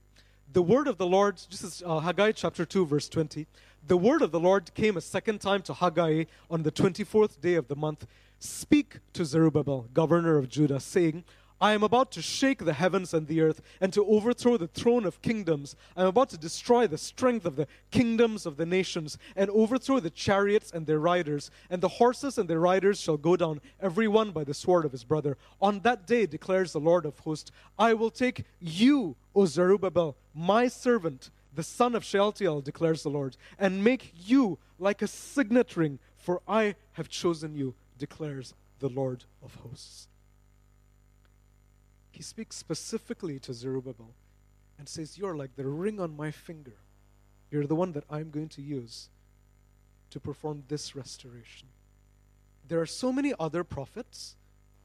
The 0.53 0.63
word 0.63 0.87
of 0.87 0.99
the 0.99 1.07
Lord, 1.07 1.41
this 1.51 1.63
is 1.63 1.83
Haggai 1.87 2.33
chapter 2.33 2.65
2, 2.67 2.85
verse 2.87 3.09
20. 3.09 3.47
The 3.87 3.97
word 3.97 4.23
of 4.23 4.31
the 4.31 4.41
Lord 4.41 4.73
came 4.75 4.97
a 4.97 5.01
second 5.01 5.41
time 5.41 5.63
to 5.63 5.75
Haggai 5.75 6.25
on 6.51 6.63
the 6.63 6.71
24th 6.71 7.41
day 7.41 7.55
of 7.55 7.69
the 7.69 7.77
month 7.77 8.07
Speak 8.45 8.99
to 9.13 9.25
Zerubbabel, 9.25 9.87
governor 9.95 10.37
of 10.37 10.49
Judah, 10.49 10.81
saying, 10.81 11.23
I 11.63 11.75
am 11.75 11.85
about 11.85 12.11
to 12.13 12.23
shake 12.23 12.65
the 12.65 12.73
heavens 12.73 13.15
and 13.15 13.29
the 13.29 13.41
earth 13.41 13.63
and 13.81 13.93
to 13.93 14.05
overthrow 14.05 14.57
the 14.57 14.67
throne 14.67 15.05
of 15.05 15.23
kingdoms. 15.23 15.77
I 15.97 16.03
am 16.03 16.09
about 16.09 16.29
to 16.31 16.37
destroy 16.37 16.89
the 16.89 16.99
strength 16.99 17.47
of 17.47 17.55
the 17.55 17.69
kingdoms 17.93 18.47
of 18.47 18.57
the 18.57 18.67
nations 18.67 19.17
and 19.37 19.49
overthrow 19.49 20.01
the 20.01 20.11
chariots 20.11 20.73
and 20.73 20.89
their 20.89 20.99
riders. 20.99 21.53
And 21.71 21.81
the 21.81 21.87
horses 21.87 22.37
and 22.37 22.51
their 22.51 22.59
riders 22.59 23.01
shall 23.01 23.17
go 23.17 23.37
down, 23.37 23.61
every 23.81 24.09
one 24.09 24.33
by 24.33 24.43
the 24.43 24.55
sword 24.55 24.85
of 24.85 24.91
his 24.91 25.05
brother. 25.05 25.37
On 25.61 25.79
that 25.81 26.05
day, 26.05 26.27
declares 26.27 26.73
the 26.73 26.81
Lord 26.81 27.07
of 27.07 27.21
hosts, 27.21 27.53
I 27.79 27.95
will 27.95 28.11
take 28.11 28.45
you, 28.59 29.15
O 29.33 29.47
Zerubbabel, 29.47 30.17
my 30.35 30.67
servant, 30.67 31.31
the 31.55 31.63
son 31.63 31.95
of 31.95 32.05
Shealtiel, 32.05 32.63
declares 32.63 33.05
the 33.05 33.11
Lord, 33.11 33.37
and 33.57 33.85
make 33.85 34.13
you 34.17 34.59
like 34.81 35.01
a 35.01 35.07
signet 35.07 35.77
ring, 35.77 36.01
for 36.19 36.43
I 36.49 36.75
have 36.95 37.09
chosen 37.09 37.55
you 37.55 37.77
declares 37.99 38.53
the 38.81 38.89
Lord 38.89 39.23
of 39.45 39.55
hosts. 39.55 40.09
He 42.23 42.25
speaks 42.25 42.55
specifically 42.55 43.41
to 43.41 43.53
Zerubbabel 43.53 44.15
and 44.79 44.89
says, 44.89 45.19
You're 45.19 45.37
like 45.37 45.57
the 45.57 45.67
ring 45.67 45.99
on 45.99 46.17
my 46.17 46.31
finger. 46.31 46.77
You're 47.51 47.67
the 47.67 47.75
one 47.75 47.91
that 47.95 48.05
I'm 48.09 48.31
going 48.31 48.49
to 48.51 48.63
use 48.63 49.09
to 50.11 50.21
perform 50.21 50.63
this 50.69 50.95
restoration. 50.95 51.67
There 52.69 52.81
are 52.81 52.87
so 52.87 53.13
many 53.13 53.35
other 53.41 53.65
prophets 53.65 54.37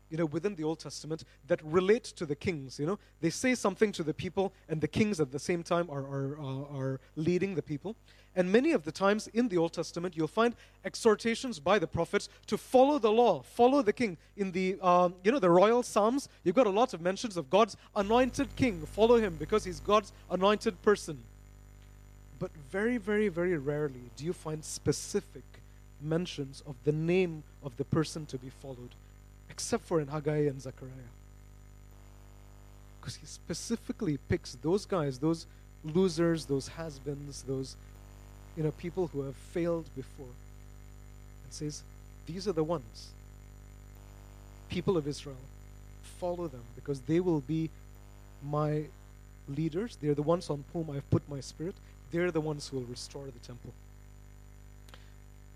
you 0.09 0.17
know, 0.17 0.25
within 0.25 0.55
the 0.55 0.63
Old 0.63 0.79
Testament 0.79 1.23
that 1.47 1.61
relate 1.63 2.03
to 2.03 2.25
the 2.25 2.35
kings. 2.35 2.79
You 2.79 2.85
know, 2.85 2.99
they 3.21 3.29
say 3.29 3.55
something 3.55 3.91
to 3.93 4.03
the 4.03 4.13
people, 4.13 4.53
and 4.69 4.79
the 4.81 4.87
kings 4.87 5.19
at 5.19 5.31
the 5.31 5.39
same 5.39 5.63
time 5.63 5.89
are, 5.89 6.01
are, 6.01 6.37
are 6.39 6.99
leading 7.15 7.55
the 7.55 7.61
people. 7.61 7.95
And 8.35 8.51
many 8.51 8.71
of 8.71 8.83
the 8.83 8.91
times 8.91 9.27
in 9.33 9.47
the 9.47 9.57
Old 9.57 9.73
Testament, 9.73 10.15
you'll 10.15 10.27
find 10.27 10.55
exhortations 10.85 11.59
by 11.59 11.79
the 11.79 11.87
prophets 11.87 12.29
to 12.45 12.57
follow 12.57 12.99
the 12.99 13.11
law, 13.11 13.41
follow 13.41 13.81
the 13.81 13.93
king. 13.93 14.15
In 14.37 14.51
the, 14.51 14.77
uh, 14.79 15.09
you 15.23 15.31
know, 15.31 15.39
the 15.39 15.49
royal 15.49 15.81
psalms, 15.81 16.29
you've 16.43 16.55
got 16.55 16.67
a 16.67 16.71
lot 16.71 16.93
of 16.93 17.01
mentions 17.01 17.35
of 17.35 17.49
God's 17.49 17.75
anointed 17.95 18.55
king. 18.55 18.85
Follow 18.85 19.17
him 19.17 19.37
because 19.39 19.63
he's 19.63 19.79
God's 19.79 20.11
anointed 20.29 20.79
person. 20.83 21.17
But 22.37 22.51
very, 22.71 22.97
very, 22.97 23.27
very 23.27 23.57
rarely 23.57 24.11
do 24.15 24.23
you 24.23 24.33
find 24.33 24.63
specific 24.63 25.43
mentions 25.99 26.61
of 26.67 26.75
the 26.83 26.91
name 26.91 27.41
of 27.63 27.75
the 27.77 27.85
person 27.85 28.27
to 28.27 28.37
be 28.37 28.51
followed 28.61 28.93
except 29.49 29.85
for 29.85 29.99
in 29.99 30.07
Haggai 30.07 30.47
and 30.47 30.61
Zechariah. 30.61 31.11
Because 32.99 33.15
he 33.15 33.25
specifically 33.25 34.17
picks 34.29 34.57
those 34.61 34.85
guys, 34.85 35.19
those 35.19 35.45
losers, 35.83 36.45
those 36.45 36.67
has 36.69 36.99
beens, 36.99 37.43
those 37.47 37.75
you 38.55 38.63
know, 38.63 38.71
people 38.71 39.07
who 39.07 39.21
have 39.21 39.35
failed 39.35 39.85
before, 39.95 40.25
and 40.25 41.53
says, 41.53 41.83
These 42.25 42.47
are 42.47 42.53
the 42.53 42.63
ones. 42.63 43.09
People 44.69 44.97
of 44.97 45.07
Israel, 45.07 45.37
follow 46.19 46.47
them 46.47 46.63
because 46.75 46.99
they 47.01 47.19
will 47.19 47.41
be 47.41 47.69
my 48.43 48.83
leaders. 49.47 49.97
They're 50.01 50.15
the 50.15 50.23
ones 50.23 50.49
on 50.49 50.63
whom 50.73 50.89
I've 50.89 51.09
put 51.09 51.27
my 51.29 51.39
spirit. 51.39 51.75
They're 52.11 52.31
the 52.31 52.41
ones 52.41 52.67
who 52.67 52.77
will 52.77 52.85
restore 52.85 53.25
the 53.25 53.39
temple. 53.45 53.73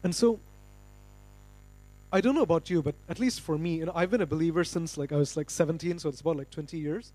And 0.04 0.16
so 0.16 0.40
I 2.14 2.20
don't 2.20 2.36
know 2.36 2.42
about 2.42 2.70
you, 2.70 2.82
but 2.82 2.96
at 3.08 3.20
least 3.20 3.40
for 3.42 3.58
me, 3.58 3.78
you 3.78 3.86
know, 3.86 3.94
I've 3.96 4.12
been 4.12 4.22
a 4.22 4.26
believer 4.26 4.64
since 4.64 4.98
like 4.98 5.14
I 5.14 5.16
was 5.16 5.38
like 5.38 5.50
17, 5.50 6.00
so 6.00 6.10
it's 6.10 6.20
about 6.20 6.36
like 6.36 6.50
20 6.50 6.78
years. 6.78 7.14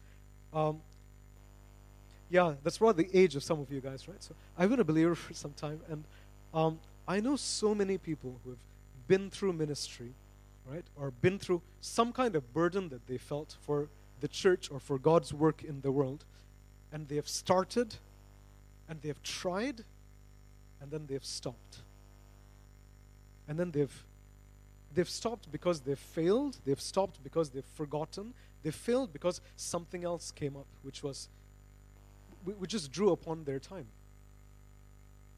Um, 0.54 0.80
yeah, 2.30 2.54
that's 2.64 2.78
about 2.78 2.96
the 2.96 3.09
age 3.12 3.37
of 3.37 3.42
some 3.42 3.61
of 3.61 3.70
you 3.70 3.80
guys, 3.80 4.09
right? 4.09 4.22
So 4.22 4.35
I've 4.56 4.70
been 4.70 4.80
a 4.80 4.85
believer 4.85 5.14
for 5.26 5.35
some 5.35 5.52
time, 5.52 5.80
and 5.88 6.04
um, 6.54 6.80
I 7.06 7.20
know 7.20 7.37
so 7.37 7.74
many 7.74 7.98
people 7.98 8.40
who 8.42 8.50
have 8.50 8.59
been 9.06 9.28
through 9.30 9.52
ministry, 9.52 10.12
right, 10.64 10.85
or 10.96 11.11
been 11.11 11.38
through 11.38 11.61
some 11.80 12.12
kind 12.12 12.35
of 12.35 12.52
burden 12.54 12.88
that 12.88 13.06
they 13.06 13.18
felt 13.18 13.56
for 13.61 13.88
the 14.20 14.28
church 14.28 14.70
or 14.70 14.80
for 14.80 14.98
God's 14.98 15.32
work 15.35 15.62
in 15.62 15.82
the 15.82 15.92
world, 15.92 16.24
and 16.90 17.06
they 17.06 17.16
have 17.16 17.28
started, 17.28 17.96
and 18.88 19.02
they 19.02 19.09
have 19.09 19.22
tried, 19.22 19.85
and 20.80 20.90
then 20.90 21.06
they've 21.06 21.24
stopped, 21.24 21.82
and 23.46 23.59
then 23.59 23.70
they've 23.72 24.04
They've 24.94 25.09
stopped 25.09 25.51
because 25.53 25.81
they've 25.81 25.99
failed. 25.99 26.59
They've 26.64 26.81
stopped 26.81 27.22
because 27.22 27.51
they've 27.51 27.64
forgotten. 27.75 28.35
They 28.62 28.70
failed 28.70 29.12
because 29.12 29.40
something 29.57 30.05
else 30.05 30.31
came 30.31 30.57
up, 30.57 30.66
which 30.83 31.03
was, 31.03 31.29
we 32.44 32.66
just 32.66 32.90
drew 32.90 33.12
upon 33.12 33.44
their 33.44 33.59
time. 33.59 33.87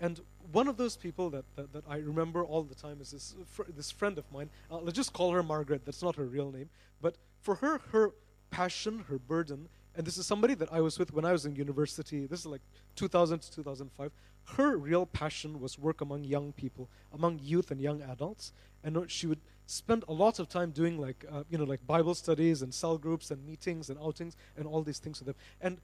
And 0.01 0.21
one 0.53 0.69
of 0.69 0.77
those 0.77 0.97
people 0.97 1.29
that, 1.31 1.45
that, 1.57 1.73
that 1.73 1.85
I 1.89 1.97
remember 1.97 2.45
all 2.45 2.63
the 2.63 2.75
time 2.75 2.99
is 3.01 3.11
this, 3.11 3.35
fr- 3.51 3.65
this 3.77 3.91
friend 3.91 4.17
of 4.17 4.25
mine. 4.33 4.49
Uh, 4.71 4.79
let's 4.79 4.97
just 4.97 5.13
call 5.13 5.33
her 5.33 5.43
Margaret. 5.43 5.85
That's 5.85 6.03
not 6.03 6.17
her 6.17 6.25
real 6.25 6.53
name. 6.53 6.71
But 7.03 7.17
for 7.43 7.57
her, 7.57 7.81
her 7.91 8.13
passion, 8.51 9.05
her 9.09 9.19
burden, 9.19 9.69
and 9.97 10.07
this 10.07 10.17
is 10.17 10.27
somebody 10.27 10.55
that 10.55 10.73
I 10.73 10.81
was 10.81 10.97
with 10.99 11.13
when 11.13 11.25
I 11.25 11.33
was 11.33 11.45
in 11.45 11.57
university. 11.57 12.27
This 12.27 12.41
is 12.41 12.47
like 12.47 12.61
2000 12.95 13.41
to 13.41 13.53
2005. 13.53 14.13
Her 14.57 14.77
real 14.77 15.07
passion 15.07 15.61
was 15.61 15.79
work 15.79 16.01
among 16.01 16.25
young 16.25 16.53
people, 16.53 16.89
among 17.13 17.41
youth 17.43 17.71
and 17.71 17.81
young 17.81 18.03
adults. 18.03 18.53
And 18.83 19.11
she 19.11 19.27
would 19.27 19.41
spend 19.67 20.05
a 20.09 20.13
lot 20.13 20.39
of 20.39 20.49
time 20.49 20.71
doing 20.71 20.99
like 20.99 21.27
uh, 21.31 21.45
you 21.51 21.59
know 21.59 21.65
like 21.65 21.87
bible 21.87 22.15
studies 22.15 22.63
and 22.63 22.73
cell 22.73 22.97
groups 22.97 23.31
and 23.31 23.45
meetings 23.47 23.91
and 23.91 23.99
outings 24.01 24.35
and 24.57 24.67
all 24.67 24.83
these 24.83 24.99
things 24.99 25.21
with 25.21 25.27
them. 25.27 25.35
And 25.61 25.79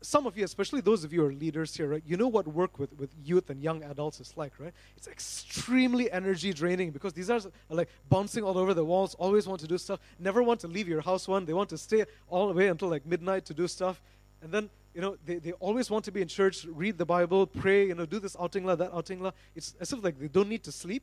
some 0.00 0.26
of 0.26 0.36
you 0.36 0.44
especially 0.44 0.80
those 0.80 1.04
of 1.04 1.12
you 1.12 1.20
who 1.20 1.26
are 1.26 1.32
leaders 1.32 1.74
here 1.76 1.88
right 1.88 2.02
you 2.06 2.16
know 2.16 2.28
what 2.28 2.46
work 2.48 2.78
with, 2.78 2.92
with 2.98 3.10
youth 3.24 3.50
and 3.50 3.62
young 3.62 3.82
adults 3.84 4.18
is 4.20 4.32
like 4.36 4.52
right? 4.58 4.72
It's 4.96 5.06
extremely 5.06 6.10
energy 6.10 6.52
draining 6.52 6.90
because 6.90 7.12
these 7.12 7.30
are 7.30 7.40
like 7.68 7.88
bouncing 8.08 8.42
all 8.42 8.58
over 8.58 8.74
the 8.74 8.84
walls 8.84 9.14
always 9.14 9.46
want 9.46 9.60
to 9.60 9.68
do 9.68 9.78
stuff 9.78 10.00
never 10.18 10.42
want 10.42 10.58
to 10.60 10.66
leave 10.66 10.88
your 10.88 11.00
house 11.00 11.28
one 11.28 11.44
they 11.44 11.52
want 11.52 11.68
to 11.70 11.78
stay 11.78 12.04
all 12.28 12.48
the 12.48 12.54
way 12.54 12.68
until 12.68 12.88
like 12.88 13.06
midnight 13.06 13.44
to 13.46 13.54
do 13.54 13.68
stuff. 13.68 14.02
And 14.42 14.50
then 14.50 14.70
you 14.94 15.00
know 15.00 15.16
they, 15.24 15.36
they 15.36 15.52
always 15.52 15.90
want 15.90 16.04
to 16.04 16.12
be 16.12 16.20
in 16.20 16.28
church 16.28 16.66
read 16.66 16.98
the 16.98 17.06
bible 17.06 17.46
pray 17.46 17.86
you 17.86 17.94
know 17.94 18.04
do 18.04 18.18
this 18.18 18.36
outing 18.38 18.64
la 18.64 18.74
that 18.74 18.92
outing 18.92 19.20
la 19.20 19.30
it's 19.54 19.74
as 19.80 19.92
if 19.92 20.04
like 20.04 20.18
they 20.18 20.28
don't 20.28 20.48
need 20.48 20.62
to 20.62 20.72
sleep 20.72 21.02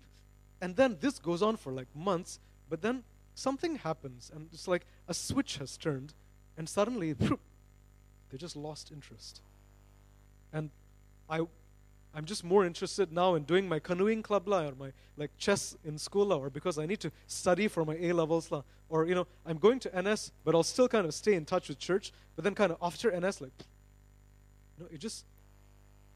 and 0.62 0.76
then 0.76 0.98
this 1.00 1.20
goes 1.20 1.42
on 1.42 1.58
for 1.58 1.72
like 1.72 1.88
months, 1.96 2.40
but 2.70 2.82
then 2.82 3.04
something 3.34 3.78
happens, 3.78 4.32
and 4.34 4.50
it's 4.52 4.68
like 4.68 4.86
a 5.08 5.14
switch 5.14 5.58
has 5.58 5.78
turned, 5.78 6.14
and 6.58 6.68
suddenly 6.68 7.14
they 7.14 8.38
just 8.38 8.56
lost 8.56 8.92
interest. 8.92 9.42
And 10.52 10.70
I, 11.30 11.42
I'm 12.14 12.26
just 12.26 12.44
more 12.44 12.66
interested 12.66 13.12
now 13.12 13.36
in 13.36 13.44
doing 13.44 13.70
my 13.70 13.80
canoeing 13.80 14.22
club 14.22 14.48
la, 14.48 14.68
or 14.68 14.74
my 14.78 14.92
like 15.16 15.32
chess 15.38 15.76
in 15.86 15.98
school 15.98 16.28
la, 16.28 16.38
or 16.38 16.50
because 16.50 16.78
I 16.78 16.86
need 16.86 17.00
to 17.02 17.12
study 17.28 17.68
for 17.68 17.86
my 17.86 17.96
A 17.96 18.12
levels 18.12 18.52
la, 18.52 18.64
or 18.90 19.06
you 19.06 19.16
know 19.16 19.28
I'm 19.46 19.58
going 19.58 19.80
to 19.82 20.02
NS, 20.02 20.32
but 20.44 20.56
I'll 20.56 20.64
still 20.64 20.90
kind 20.90 21.06
of 21.06 21.14
stay 21.14 21.36
in 21.36 21.46
touch 21.46 21.70
with 21.70 21.80
church. 21.80 22.12
But 22.36 22.44
then 22.44 22.56
kind 22.56 22.72
of 22.72 22.78
after 22.82 23.18
NS, 23.18 23.42
like, 23.42 23.52
know, 24.80 24.88
it 24.92 25.00
just, 25.00 25.26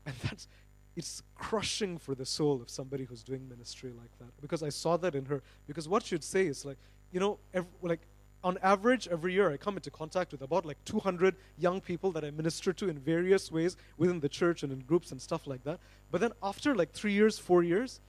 and 0.06 0.16
that's 0.24 0.48
it's 0.96 1.24
crushing 1.36 1.98
for 1.98 2.14
the 2.16 2.26
soul 2.26 2.62
of 2.62 2.70
somebody 2.70 3.04
who's 3.04 3.24
doing 3.24 3.48
ministry 3.50 3.92
like 3.92 4.18
that. 4.20 4.30
Because 4.42 4.64
i 4.64 4.70
saw 4.70 4.98
that 4.98 5.16
in 5.16 5.26
her. 5.26 5.42
Because 5.68 5.88
what 5.88 6.04
she'd 6.06 6.24
say 6.24 6.46
is 6.46 6.66
like 6.66 6.78
you 7.12 7.20
know 7.20 7.40
every, 7.54 7.72
like 7.82 8.02
on 8.44 8.58
average 8.62 9.08
every 9.08 9.34
year 9.34 9.50
i 9.52 9.58
come 9.58 9.76
into 9.76 9.90
contact 9.90 10.32
with 10.34 10.42
about 10.42 10.66
like 10.66 10.78
200 10.84 11.36
young 11.58 11.80
people 11.80 12.12
that 12.12 12.26
i 12.26 12.32
minister 12.32 12.74
to 12.74 12.90
in 12.90 13.00
various 13.00 13.52
ways 13.52 13.78
within 13.98 14.20
the 14.20 14.30
church 14.30 14.64
and 14.64 14.72
in 14.72 14.80
groups 14.80 15.12
and 15.12 15.22
stuff 15.22 15.48
like 15.48 15.64
that. 15.64 15.80
But 16.12 16.22
then 16.22 16.32
after 16.42 16.76
like 16.76 16.92
three 16.92 17.14
years 17.14 17.40
four 17.40 17.64
years 17.64 18.00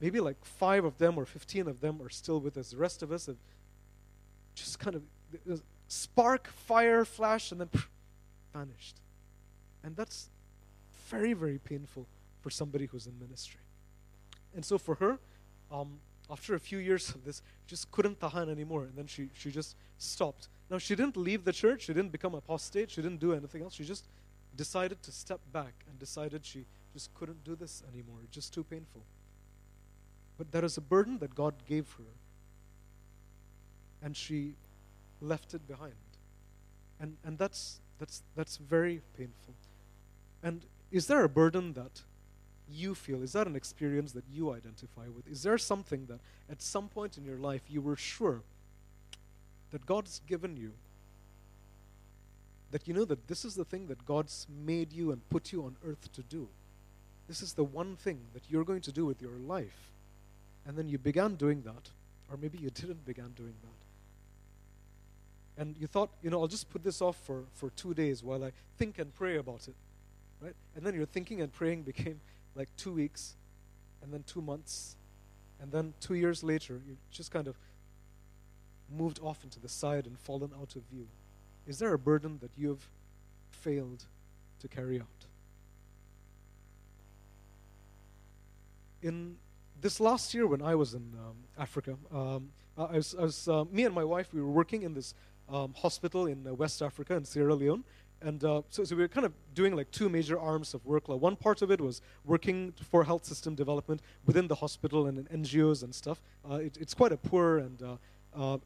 maybe 0.00 0.20
like 0.20 0.42
five 0.44 0.84
of 0.84 0.96
them 0.98 1.18
or 1.18 1.26
15 1.26 1.68
of 1.68 1.80
them 1.80 2.00
are 2.00 2.08
still 2.08 2.40
with 2.40 2.56
us. 2.56 2.70
The 2.70 2.78
rest 2.78 3.02
of 3.02 3.12
us 3.12 3.26
have 3.26 3.36
just 4.54 4.78
kind 4.78 4.96
of 4.96 5.02
spark 5.88 6.48
fire 6.48 7.04
flash 7.04 7.52
and 7.52 7.60
then 7.60 7.68
vanished 8.54 8.96
and 9.82 9.96
that's 9.96 10.28
very 11.08 11.32
very 11.32 11.58
painful 11.58 12.06
for 12.40 12.50
somebody 12.50 12.86
who's 12.86 13.06
in 13.06 13.18
ministry. 13.18 13.60
And 14.54 14.64
so 14.64 14.78
for 14.78 14.96
her, 14.96 15.18
um, 15.70 16.00
after 16.30 16.54
a 16.54 16.60
few 16.60 16.78
years 16.78 17.10
of 17.10 17.24
this, 17.24 17.42
she 17.66 17.70
just 17.70 17.90
couldn't 17.90 18.20
tahan 18.20 18.48
anymore, 18.48 18.84
and 18.84 18.96
then 18.96 19.06
she, 19.06 19.28
she 19.34 19.50
just 19.50 19.76
stopped. 19.98 20.48
Now, 20.70 20.78
she 20.78 20.94
didn't 20.94 21.16
leave 21.16 21.44
the 21.44 21.52
church, 21.52 21.82
she 21.82 21.94
didn't 21.94 22.12
become 22.12 22.34
apostate, 22.34 22.90
she 22.90 23.02
didn't 23.02 23.18
do 23.18 23.32
anything 23.32 23.62
else. 23.62 23.74
She 23.74 23.84
just 23.84 24.06
decided 24.56 25.02
to 25.02 25.12
step 25.12 25.40
back 25.52 25.72
and 25.88 25.98
decided 25.98 26.44
she 26.44 26.64
just 26.92 27.12
couldn't 27.14 27.44
do 27.44 27.54
this 27.54 27.82
anymore. 27.92 28.18
It's 28.24 28.34
just 28.34 28.54
too 28.54 28.64
painful. 28.64 29.02
But 30.38 30.52
there 30.52 30.64
is 30.64 30.76
a 30.76 30.80
burden 30.80 31.18
that 31.18 31.34
God 31.34 31.54
gave 31.66 31.92
her, 31.98 32.04
and 34.02 34.16
she 34.16 34.54
left 35.20 35.54
it 35.54 35.66
behind. 35.66 35.94
And, 37.00 37.16
and 37.24 37.38
that's, 37.38 37.80
that's, 37.98 38.22
that's 38.36 38.56
very 38.56 39.02
painful. 39.16 39.54
And 40.42 40.62
is 40.90 41.06
there 41.06 41.22
a 41.24 41.28
burden 41.28 41.74
that 41.74 42.02
you 42.72 42.94
feel? 42.94 43.22
Is 43.22 43.32
that 43.32 43.46
an 43.46 43.56
experience 43.56 44.12
that 44.12 44.24
you 44.32 44.52
identify 44.52 45.08
with? 45.14 45.26
Is 45.28 45.42
there 45.42 45.58
something 45.58 46.06
that 46.06 46.20
at 46.50 46.62
some 46.62 46.88
point 46.88 47.18
in 47.18 47.24
your 47.24 47.38
life 47.38 47.62
you 47.68 47.80
were 47.80 47.96
sure 47.96 48.42
that 49.70 49.86
God's 49.86 50.20
given 50.26 50.56
you? 50.56 50.72
That 52.70 52.86
you 52.86 52.94
know 52.94 53.04
that 53.04 53.26
this 53.26 53.44
is 53.44 53.56
the 53.56 53.64
thing 53.64 53.88
that 53.88 54.06
God's 54.06 54.46
made 54.64 54.92
you 54.92 55.10
and 55.10 55.28
put 55.28 55.52
you 55.52 55.64
on 55.64 55.76
earth 55.84 56.12
to 56.12 56.22
do. 56.22 56.48
This 57.26 57.42
is 57.42 57.52
the 57.52 57.64
one 57.64 57.96
thing 57.96 58.20
that 58.32 58.42
you're 58.48 58.64
going 58.64 58.80
to 58.82 58.92
do 58.92 59.06
with 59.06 59.20
your 59.20 59.38
life. 59.46 59.90
And 60.66 60.76
then 60.76 60.88
you 60.88 60.98
began 60.98 61.34
doing 61.36 61.62
that, 61.62 61.90
or 62.30 62.36
maybe 62.36 62.58
you 62.58 62.70
didn't 62.70 63.04
begin 63.04 63.32
doing 63.36 63.54
that. 63.62 63.68
And 65.62 65.76
you 65.78 65.86
thought, 65.86 66.10
you 66.22 66.30
know, 66.30 66.40
I'll 66.40 66.48
just 66.48 66.70
put 66.70 66.82
this 66.84 67.02
off 67.02 67.16
for, 67.16 67.44
for 67.54 67.70
two 67.70 67.92
days 67.92 68.22
while 68.22 68.44
I 68.44 68.52
think 68.78 68.98
and 68.98 69.14
pray 69.14 69.36
about 69.36 69.68
it. 69.68 69.74
Right? 70.40 70.54
And 70.74 70.84
then 70.84 70.94
your 70.94 71.06
thinking 71.06 71.40
and 71.40 71.52
praying 71.52 71.82
became 71.92 72.20
like 72.54 72.68
two 72.76 72.92
weeks, 72.92 73.36
and 74.02 74.12
then 74.12 74.24
two 74.26 74.40
months, 74.40 74.96
and 75.60 75.70
then 75.70 75.94
two 76.00 76.14
years 76.14 76.42
later, 76.42 76.80
you 76.86 76.96
just 77.10 77.30
kind 77.30 77.46
of 77.46 77.56
moved 78.90 79.20
off 79.22 79.44
into 79.44 79.60
the 79.60 79.68
side 79.68 80.06
and 80.06 80.18
fallen 80.18 80.50
out 80.60 80.74
of 80.74 80.82
view. 80.90 81.06
Is 81.66 81.78
there 81.78 81.92
a 81.92 81.98
burden 81.98 82.38
that 82.40 82.50
you 82.56 82.68
have 82.68 82.88
failed 83.50 84.06
to 84.60 84.68
carry 84.68 85.00
out? 85.00 85.06
In 89.02 89.36
this 89.80 90.00
last 90.00 90.34
year, 90.34 90.46
when 90.46 90.60
I 90.60 90.74
was 90.74 90.94
in 90.94 91.14
um, 91.18 91.36
Africa, 91.58 91.96
um, 92.12 92.50
I 92.76 92.96
was, 92.96 93.14
I 93.18 93.22
was 93.22 93.48
uh, 93.48 93.64
me 93.70 93.84
and 93.84 93.94
my 93.94 94.04
wife, 94.04 94.32
we 94.32 94.40
were 94.40 94.50
working 94.50 94.82
in 94.82 94.94
this 94.94 95.14
um, 95.48 95.74
hospital 95.76 96.26
in 96.26 96.46
uh, 96.46 96.54
West 96.54 96.82
Africa, 96.82 97.14
in 97.14 97.24
Sierra 97.24 97.54
Leone, 97.54 97.84
and 98.22 98.44
uh, 98.44 98.62
so, 98.68 98.84
so 98.84 98.94
we 98.96 99.02
were 99.02 99.08
kind 99.08 99.24
of 99.24 99.32
doing 99.54 99.74
like 99.74 99.90
two 99.90 100.08
major 100.08 100.38
arms 100.38 100.74
of 100.74 100.84
work. 100.84 101.08
Like 101.08 101.20
one 101.20 101.36
part 101.36 101.62
of 101.62 101.70
it 101.70 101.80
was 101.80 102.02
working 102.24 102.72
for 102.90 103.04
health 103.04 103.24
system 103.24 103.54
development 103.54 104.02
within 104.26 104.46
the 104.46 104.54
hospital 104.54 105.06
and 105.06 105.18
in 105.18 105.42
NGOs 105.42 105.82
and 105.82 105.94
stuff. 105.94 106.20
Uh, 106.48 106.56
it, 106.56 106.76
it's 106.78 106.94
quite 106.94 107.12
a 107.12 107.16
poor 107.16 107.58
and, 107.58 107.82
uh, 107.82 107.96
uh, 108.36 108.58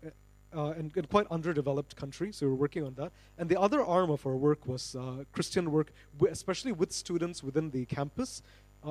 uh, 0.57 0.71
and, 0.71 0.97
and, 0.97 1.09
quite 1.09 1.27
underdeveloped 1.31 1.97
country, 1.97 2.33
so 2.33 2.47
we 2.47 2.51
were 2.51 2.59
working 2.59 2.85
on 2.85 2.95
that. 2.95 3.13
And 3.39 3.49
the 3.49 3.61
other 3.61 3.85
arm 3.85 4.11
of 4.11 4.27
our 4.27 4.37
work 4.37 4.67
was 4.67 4.97
uh, 4.97 5.25
Christian 5.33 5.71
work, 5.71 5.93
especially 6.29 6.73
with 6.73 6.93
students 6.93 7.43
within 7.43 7.71
the 7.71 7.85
campus. 7.87 8.43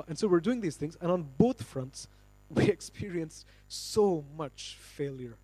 and 0.08 0.18
so 0.18 0.28
we're 0.28 0.42
doing 0.42 0.62
these 0.62 0.76
things, 0.76 0.98
and 1.02 1.12
on 1.12 1.30
both 1.38 1.64
fronts, 1.64 2.08
we 2.50 2.66
experienced 2.66 3.46
so 3.68 4.26
much 4.36 4.78
failure. 4.80 5.38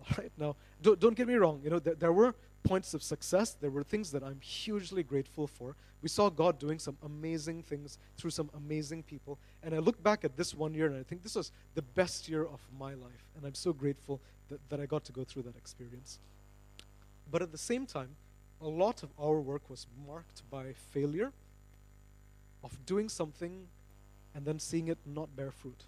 All 0.00 0.16
right, 0.18 0.32
now 0.36 0.56
don't, 0.82 1.00
don't 1.00 1.16
get 1.16 1.26
me 1.26 1.34
wrong. 1.34 1.60
You 1.64 1.70
know, 1.70 1.78
there 1.78 2.12
were 2.12 2.34
points 2.64 2.94
of 2.94 3.02
success. 3.02 3.56
There 3.60 3.70
were 3.70 3.84
things 3.84 4.10
that 4.10 4.22
I'm 4.24 4.40
hugely 4.40 5.02
grateful 5.02 5.46
for. 5.46 5.76
We 6.02 6.08
saw 6.08 6.28
God 6.28 6.58
doing 6.58 6.78
some 6.78 6.96
amazing 7.04 7.62
things 7.62 7.98
through 8.16 8.30
some 8.30 8.50
amazing 8.56 9.04
people. 9.04 9.38
And 9.62 9.74
I 9.74 9.78
look 9.78 10.02
back 10.02 10.24
at 10.24 10.36
this 10.36 10.54
one 10.54 10.74
year 10.74 10.86
and 10.86 10.98
I 10.98 11.02
think 11.02 11.22
this 11.22 11.36
was 11.36 11.52
the 11.74 11.82
best 11.82 12.28
year 12.28 12.42
of 12.42 12.60
my 12.78 12.94
life. 12.94 13.30
And 13.36 13.46
I'm 13.46 13.54
so 13.54 13.72
grateful 13.72 14.20
that, 14.48 14.60
that 14.70 14.80
I 14.80 14.86
got 14.86 15.04
to 15.04 15.12
go 15.12 15.24
through 15.24 15.42
that 15.42 15.56
experience. 15.56 16.18
But 17.30 17.42
at 17.42 17.52
the 17.52 17.58
same 17.58 17.86
time, 17.86 18.10
a 18.60 18.68
lot 18.68 19.02
of 19.02 19.10
our 19.20 19.40
work 19.40 19.68
was 19.68 19.86
marked 20.06 20.42
by 20.50 20.72
failure, 20.90 21.32
of 22.64 22.86
doing 22.86 23.08
something 23.08 23.66
and 24.34 24.44
then 24.44 24.58
seeing 24.58 24.88
it 24.88 24.98
not 25.06 25.36
bear 25.36 25.50
fruit. 25.50 25.84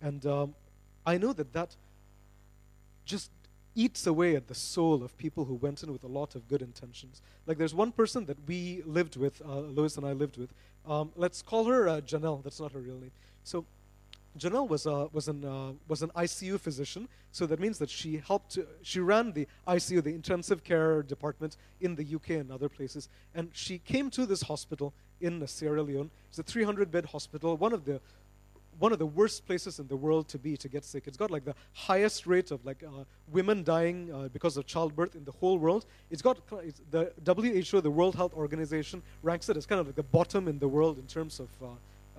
And 0.00 0.24
um, 0.24 0.54
I 1.04 1.18
know 1.18 1.32
that 1.32 1.52
that 1.52 1.74
just 3.04 3.30
eats 3.74 4.06
away 4.06 4.34
at 4.36 4.48
the 4.48 4.54
soul 4.54 5.02
of 5.02 5.16
people 5.16 5.44
who 5.44 5.54
went 5.54 5.82
in 5.82 5.92
with 5.92 6.04
a 6.04 6.08
lot 6.08 6.34
of 6.34 6.48
good 6.48 6.62
intentions. 6.62 7.22
Like 7.46 7.58
there's 7.58 7.74
one 7.74 7.92
person 7.92 8.26
that 8.26 8.36
we 8.46 8.82
lived 8.84 9.16
with, 9.16 9.40
uh, 9.42 9.60
Lois 9.60 9.96
and 9.96 10.06
I 10.06 10.12
lived 10.12 10.36
with. 10.36 10.52
Um, 10.86 11.12
let's 11.16 11.42
call 11.42 11.64
her 11.66 11.88
uh, 11.88 12.00
Janelle. 12.00 12.42
That's 12.42 12.60
not 12.60 12.72
her 12.72 12.80
real 12.80 12.98
name. 12.98 13.12
So 13.44 13.64
Janelle 14.38 14.68
was, 14.68 14.86
uh, 14.86 15.08
was, 15.12 15.28
an, 15.28 15.44
uh, 15.44 15.72
was 15.88 16.02
an 16.02 16.10
ICU 16.10 16.58
physician, 16.60 17.08
so 17.32 17.46
that 17.46 17.58
means 17.58 17.78
that 17.78 17.90
she 17.90 18.22
helped, 18.24 18.58
she 18.82 19.00
ran 19.00 19.32
the 19.32 19.46
ICU, 19.66 20.02
the 20.02 20.14
intensive 20.14 20.62
care 20.62 21.02
department 21.02 21.56
in 21.80 21.96
the 21.96 22.14
UK 22.14 22.30
and 22.30 22.52
other 22.52 22.68
places. 22.68 23.08
And 23.34 23.50
she 23.52 23.78
came 23.78 24.08
to 24.10 24.26
this 24.26 24.42
hospital 24.42 24.94
in 25.20 25.44
Sierra 25.46 25.82
Leone. 25.82 26.10
It's 26.28 26.38
a 26.38 26.42
300 26.42 26.90
bed 26.90 27.06
hospital, 27.06 27.56
one 27.56 27.72
of 27.72 27.84
the 27.84 28.00
one 28.80 28.92
of 28.92 28.98
the 28.98 29.06
worst 29.06 29.46
places 29.46 29.78
in 29.78 29.86
the 29.86 29.94
world 29.94 30.26
to 30.28 30.38
be 30.38 30.56
to 30.56 30.68
get 30.68 30.84
sick. 30.84 31.04
It's 31.06 31.16
got 31.16 31.30
like 31.30 31.44
the 31.44 31.54
highest 31.74 32.26
rate 32.26 32.50
of 32.50 32.64
like 32.64 32.82
uh, 32.82 33.04
women 33.30 33.62
dying 33.62 34.10
uh, 34.12 34.28
because 34.32 34.56
of 34.56 34.66
childbirth 34.66 35.14
in 35.14 35.24
the 35.24 35.32
whole 35.32 35.58
world. 35.58 35.84
It's 36.10 36.22
got 36.22 36.38
it's 36.64 36.80
the 36.90 37.12
WHO, 37.24 37.80
the 37.82 37.90
World 37.90 38.16
Health 38.16 38.34
Organization, 38.34 39.02
ranks 39.22 39.48
it 39.50 39.56
as 39.56 39.66
kind 39.66 39.80
of 39.80 39.86
like 39.86 39.96
the 39.96 40.02
bottom 40.02 40.48
in 40.48 40.58
the 40.58 40.66
world 40.66 40.98
in 40.98 41.06
terms 41.06 41.38
of. 41.38 41.48
Uh, 41.62 41.66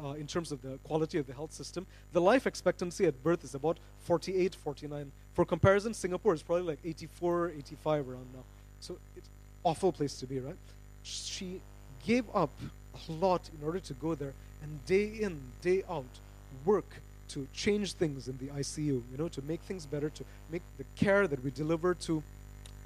uh, 0.03 0.13
in 0.13 0.25
terms 0.25 0.51
of 0.51 0.59
the 0.63 0.79
quality 0.83 1.19
of 1.19 1.27
the 1.27 1.33
health 1.33 1.53
system. 1.53 1.85
The 2.11 2.21
life 2.21 2.47
expectancy 2.47 3.05
at 3.05 3.21
birth 3.21 3.43
is 3.43 3.53
about 3.53 3.77
48, 3.99 4.55
49. 4.55 5.11
For 5.33 5.45
comparison, 5.45 5.93
Singapore 5.93 6.33
is 6.33 6.41
probably 6.41 6.63
like 6.63 6.79
84, 6.83 7.49
85 7.49 8.09
around 8.09 8.25
now. 8.33 8.43
So 8.79 8.97
it's 9.15 9.29
awful 9.63 9.91
place 9.91 10.15
to 10.15 10.25
be, 10.25 10.39
right? 10.39 10.55
She 11.03 11.61
gave 12.03 12.25
up 12.33 12.49
a 12.95 13.11
lot 13.11 13.47
in 13.55 13.63
order 13.63 13.79
to 13.79 13.93
go 13.93 14.15
there, 14.15 14.33
and 14.63 14.83
day 14.87 15.05
in, 15.05 15.39
day 15.61 15.83
out, 15.87 16.05
work 16.65 17.01
to 17.29 17.47
change 17.53 17.93
things 17.93 18.27
in 18.27 18.37
the 18.37 18.47
ICU, 18.47 18.77
you 18.77 19.17
know, 19.17 19.29
to 19.29 19.41
make 19.43 19.61
things 19.61 19.85
better, 19.85 20.09
to 20.09 20.25
make 20.49 20.61
the 20.77 20.83
care 20.95 21.27
that 21.27 21.43
we 21.43 21.51
deliver 21.51 21.93
to 21.93 22.21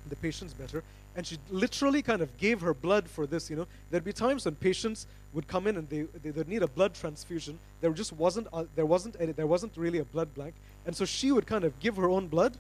the 0.07 0.15
patients 0.17 0.53
better. 0.53 0.83
And 1.15 1.25
she 1.25 1.37
literally 1.49 2.01
kind 2.01 2.21
of 2.21 2.37
gave 2.37 2.61
her 2.61 2.73
blood 2.73 3.07
for 3.07 3.25
this, 3.25 3.49
you 3.49 3.55
know. 3.55 3.67
There'd 3.89 4.03
be 4.03 4.13
times 4.13 4.45
when 4.45 4.55
patients 4.55 5.07
would 5.33 5.47
come 5.47 5.65
in 5.65 5.77
and 5.77 5.89
they, 5.89 6.03
they 6.23 6.31
would 6.31 6.47
need 6.47 6.61
a 6.61 6.67
blood 6.67 6.93
transfusion. 6.93 7.57
There 7.81 7.91
just 7.91 8.13
wasn't, 8.13 8.47
uh, 8.53 8.65
there, 8.75 8.85
wasn't 8.85 9.17
there 9.35 9.47
wasn't 9.47 9.75
really 9.77 9.99
a 9.99 10.05
blood 10.05 10.33
bank. 10.35 10.53
And 10.85 10.95
so 10.95 11.05
she 11.05 11.31
would 11.31 11.47
kind 11.47 11.63
of 11.63 11.79
give 11.79 11.95
her 11.95 12.09
own 12.09 12.27
blood, 12.27 12.53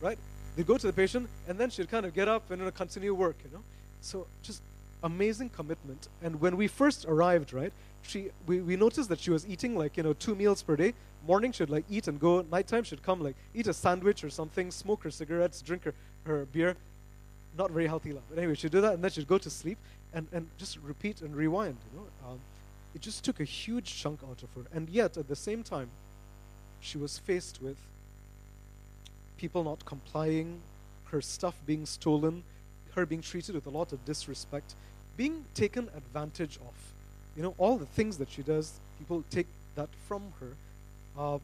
right? 0.00 0.18
They'd 0.56 0.66
go 0.66 0.78
to 0.78 0.86
the 0.86 0.92
patient 0.92 1.28
and 1.46 1.58
then 1.58 1.70
she'd 1.70 1.90
kind 1.90 2.04
of 2.04 2.14
get 2.14 2.26
up 2.26 2.50
and 2.50 2.58
you 2.58 2.64
know, 2.64 2.70
continue 2.72 3.14
work, 3.14 3.36
you 3.44 3.50
know. 3.52 3.62
So 4.00 4.26
just 4.42 4.62
amazing 5.02 5.50
commitment. 5.50 6.08
And 6.22 6.40
when 6.40 6.56
we 6.56 6.66
first 6.66 7.04
arrived, 7.06 7.52
right, 7.52 7.72
she 8.02 8.30
we, 8.46 8.60
we 8.60 8.76
noticed 8.76 9.08
that 9.08 9.20
she 9.20 9.30
was 9.30 9.46
eating 9.46 9.76
like 9.76 9.96
you 9.96 10.02
know 10.02 10.12
two 10.12 10.34
meals 10.34 10.62
per 10.62 10.76
day. 10.76 10.94
Morning 11.26 11.52
she'd 11.52 11.70
like 11.70 11.84
eat 11.90 12.08
and 12.08 12.18
go. 12.18 12.42
Nighttime 12.42 12.84
she'd 12.84 13.02
come 13.02 13.20
like 13.20 13.36
eat 13.54 13.66
a 13.66 13.74
sandwich 13.74 14.24
or 14.24 14.30
something 14.30 14.70
smoke 14.70 15.02
her 15.04 15.10
cigarettes 15.10 15.60
drink 15.62 15.84
her, 15.84 15.94
her 16.24 16.46
beer. 16.46 16.76
Not 17.58 17.70
very 17.70 17.86
healthy 17.86 18.12
life 18.12 18.22
but 18.28 18.38
anyway 18.38 18.54
she'd 18.54 18.70
do 18.70 18.80
that 18.80 18.94
and 18.94 19.04
then 19.04 19.10
she'd 19.10 19.28
go 19.28 19.38
to 19.38 19.50
sleep 19.50 19.76
and, 20.14 20.26
and 20.32 20.48
just 20.56 20.78
repeat 20.78 21.20
and 21.20 21.36
rewind 21.36 21.76
you 21.92 22.00
know. 22.00 22.06
Um, 22.30 22.40
it 22.94 23.02
just 23.02 23.22
took 23.22 23.38
a 23.40 23.44
huge 23.44 23.96
chunk 24.00 24.20
out 24.28 24.42
of 24.42 24.48
her. 24.54 24.68
And 24.72 24.88
yet 24.88 25.16
at 25.16 25.28
the 25.28 25.36
same 25.36 25.62
time 25.62 25.90
she 26.80 26.96
was 26.96 27.18
faced 27.18 27.60
with 27.60 27.76
people 29.36 29.62
not 29.64 29.84
complying 29.84 30.60
her 31.06 31.20
stuff 31.20 31.54
being 31.66 31.84
stolen 31.84 32.44
her 32.94 33.06
being 33.06 33.22
treated 33.22 33.54
with 33.54 33.66
a 33.66 33.70
lot 33.70 33.92
of 33.92 34.04
disrespect 34.04 34.74
being 35.20 35.44
taken 35.52 35.86
advantage 35.94 36.56
of 36.68 36.74
you 37.36 37.42
know, 37.42 37.54
all 37.58 37.76
the 37.76 37.90
things 37.98 38.16
that 38.16 38.30
she 38.30 38.40
does, 38.40 38.72
people 38.98 39.22
take 39.30 39.46
that 39.74 39.90
from 40.08 40.22
her. 40.40 40.52
Uh, 41.18 41.38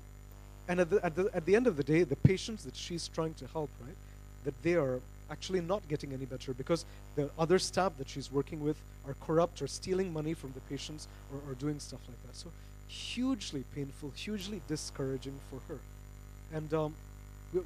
and 0.67 0.81
at 0.81 0.89
the, 0.89 1.05
at, 1.05 1.15
the, 1.15 1.31
at 1.35 1.45
the 1.45 1.55
end 1.55 1.67
of 1.67 1.77
the 1.77 1.85
day, 1.85 2.03
the 2.03 2.17
patients 2.17 2.65
that 2.65 2.75
she's 2.75 3.09
trying 3.09 3.35
to 3.35 3.47
help, 3.49 3.69
right, 3.85 3.95
that 4.45 4.55
they 4.63 4.77
are 4.77 4.99
actually 5.31 5.61
not 5.61 5.87
getting 5.89 6.15
any 6.15 6.25
better 6.25 6.55
because 6.55 6.87
the 7.17 7.29
other 7.39 7.59
staff 7.59 7.93
that 7.99 8.09
she's 8.09 8.33
working 8.33 8.65
with 8.65 8.79
are 9.07 9.15
corrupt 9.27 9.61
or 9.61 9.67
stealing 9.67 10.11
money 10.11 10.33
from 10.33 10.53
the 10.53 10.61
patients 10.75 11.07
or, 11.31 11.39
or 11.51 11.55
doing 11.55 11.79
stuff 11.79 12.01
like 12.09 12.21
that. 12.27 12.35
So 12.35 12.49
hugely 12.89 13.63
painful, 13.75 14.11
hugely 14.17 14.63
discouraging 14.69 15.39
for 15.51 15.61
her. 15.69 15.81
And 16.51 16.73
um, 16.73 16.95
we, 17.53 17.61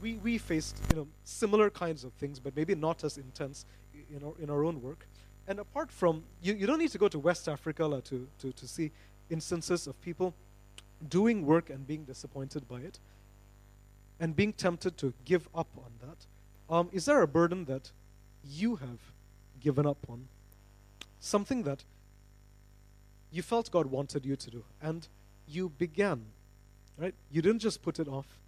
we, 0.00 0.14
we 0.22 0.38
faced 0.38 0.76
you 0.90 0.96
know 0.96 1.06
similar 1.24 1.70
kinds 1.70 2.04
of 2.04 2.12
things, 2.12 2.38
but 2.38 2.54
maybe 2.54 2.76
not 2.76 3.02
as 3.02 3.18
intense 3.18 3.64
in 4.14 4.22
our, 4.24 4.32
in 4.40 4.48
our 4.48 4.62
own 4.62 4.80
work. 4.80 5.06
And 5.48 5.58
apart 5.60 5.92
from, 5.92 6.24
you, 6.42 6.54
you 6.54 6.66
don't 6.66 6.78
need 6.78 6.90
to 6.90 6.98
go 6.98 7.08
to 7.08 7.18
West 7.18 7.48
Africa 7.48 8.02
to, 8.04 8.28
to, 8.40 8.52
to 8.52 8.68
see 8.68 8.90
instances 9.30 9.86
of 9.86 10.00
people 10.02 10.34
doing 11.08 11.44
work 11.44 11.70
and 11.70 11.86
being 11.86 12.04
disappointed 12.04 12.68
by 12.68 12.80
it 12.80 12.98
and 14.18 14.34
being 14.34 14.52
tempted 14.52 14.96
to 14.98 15.12
give 15.24 15.48
up 15.54 15.68
on 15.76 15.92
that. 16.00 16.26
Um, 16.74 16.88
is 16.92 17.04
there 17.04 17.22
a 17.22 17.28
burden 17.28 17.66
that 17.66 17.92
you 18.44 18.76
have 18.76 18.98
given 19.60 19.86
up 19.86 19.98
on? 20.08 20.26
Something 21.20 21.62
that 21.64 21.84
you 23.30 23.42
felt 23.42 23.70
God 23.70 23.86
wanted 23.86 24.24
you 24.24 24.36
to 24.36 24.50
do, 24.50 24.64
and 24.80 25.06
you 25.46 25.68
began 25.68 26.26
Right? 26.98 27.14
You 27.30 27.42
didn't 27.42 27.60
just 27.60 27.82
put 27.82 27.98
it 27.98 28.08
off. 28.08 28.38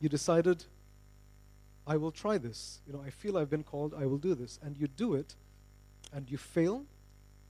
You 0.00 0.08
decided, 0.08 0.64
I 1.86 1.96
will 1.96 2.10
try 2.10 2.38
this. 2.38 2.80
You 2.86 2.92
know, 2.92 3.02
I 3.04 3.10
feel 3.10 3.38
I've 3.38 3.50
been 3.50 3.62
called, 3.62 3.94
I 3.94 4.06
will 4.06 4.18
do 4.18 4.34
this. 4.34 4.58
And 4.62 4.76
you 4.76 4.88
do 4.88 5.14
it, 5.14 5.36
and 6.12 6.30
you 6.30 6.38
fail. 6.38 6.84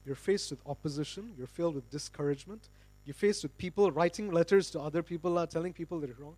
You're 0.05 0.15
faced 0.15 0.49
with 0.51 0.61
opposition, 0.65 1.33
you're 1.37 1.45
filled 1.45 1.75
with 1.75 1.89
discouragement, 1.91 2.69
you're 3.05 3.13
faced 3.13 3.43
with 3.43 3.55
people 3.57 3.91
writing 3.91 4.31
letters 4.31 4.71
to 4.71 4.79
other 4.79 5.03
people, 5.03 5.37
uh, 5.37 5.45
telling 5.45 5.73
people 5.73 5.99
they're 5.99 6.15
wrong. 6.17 6.35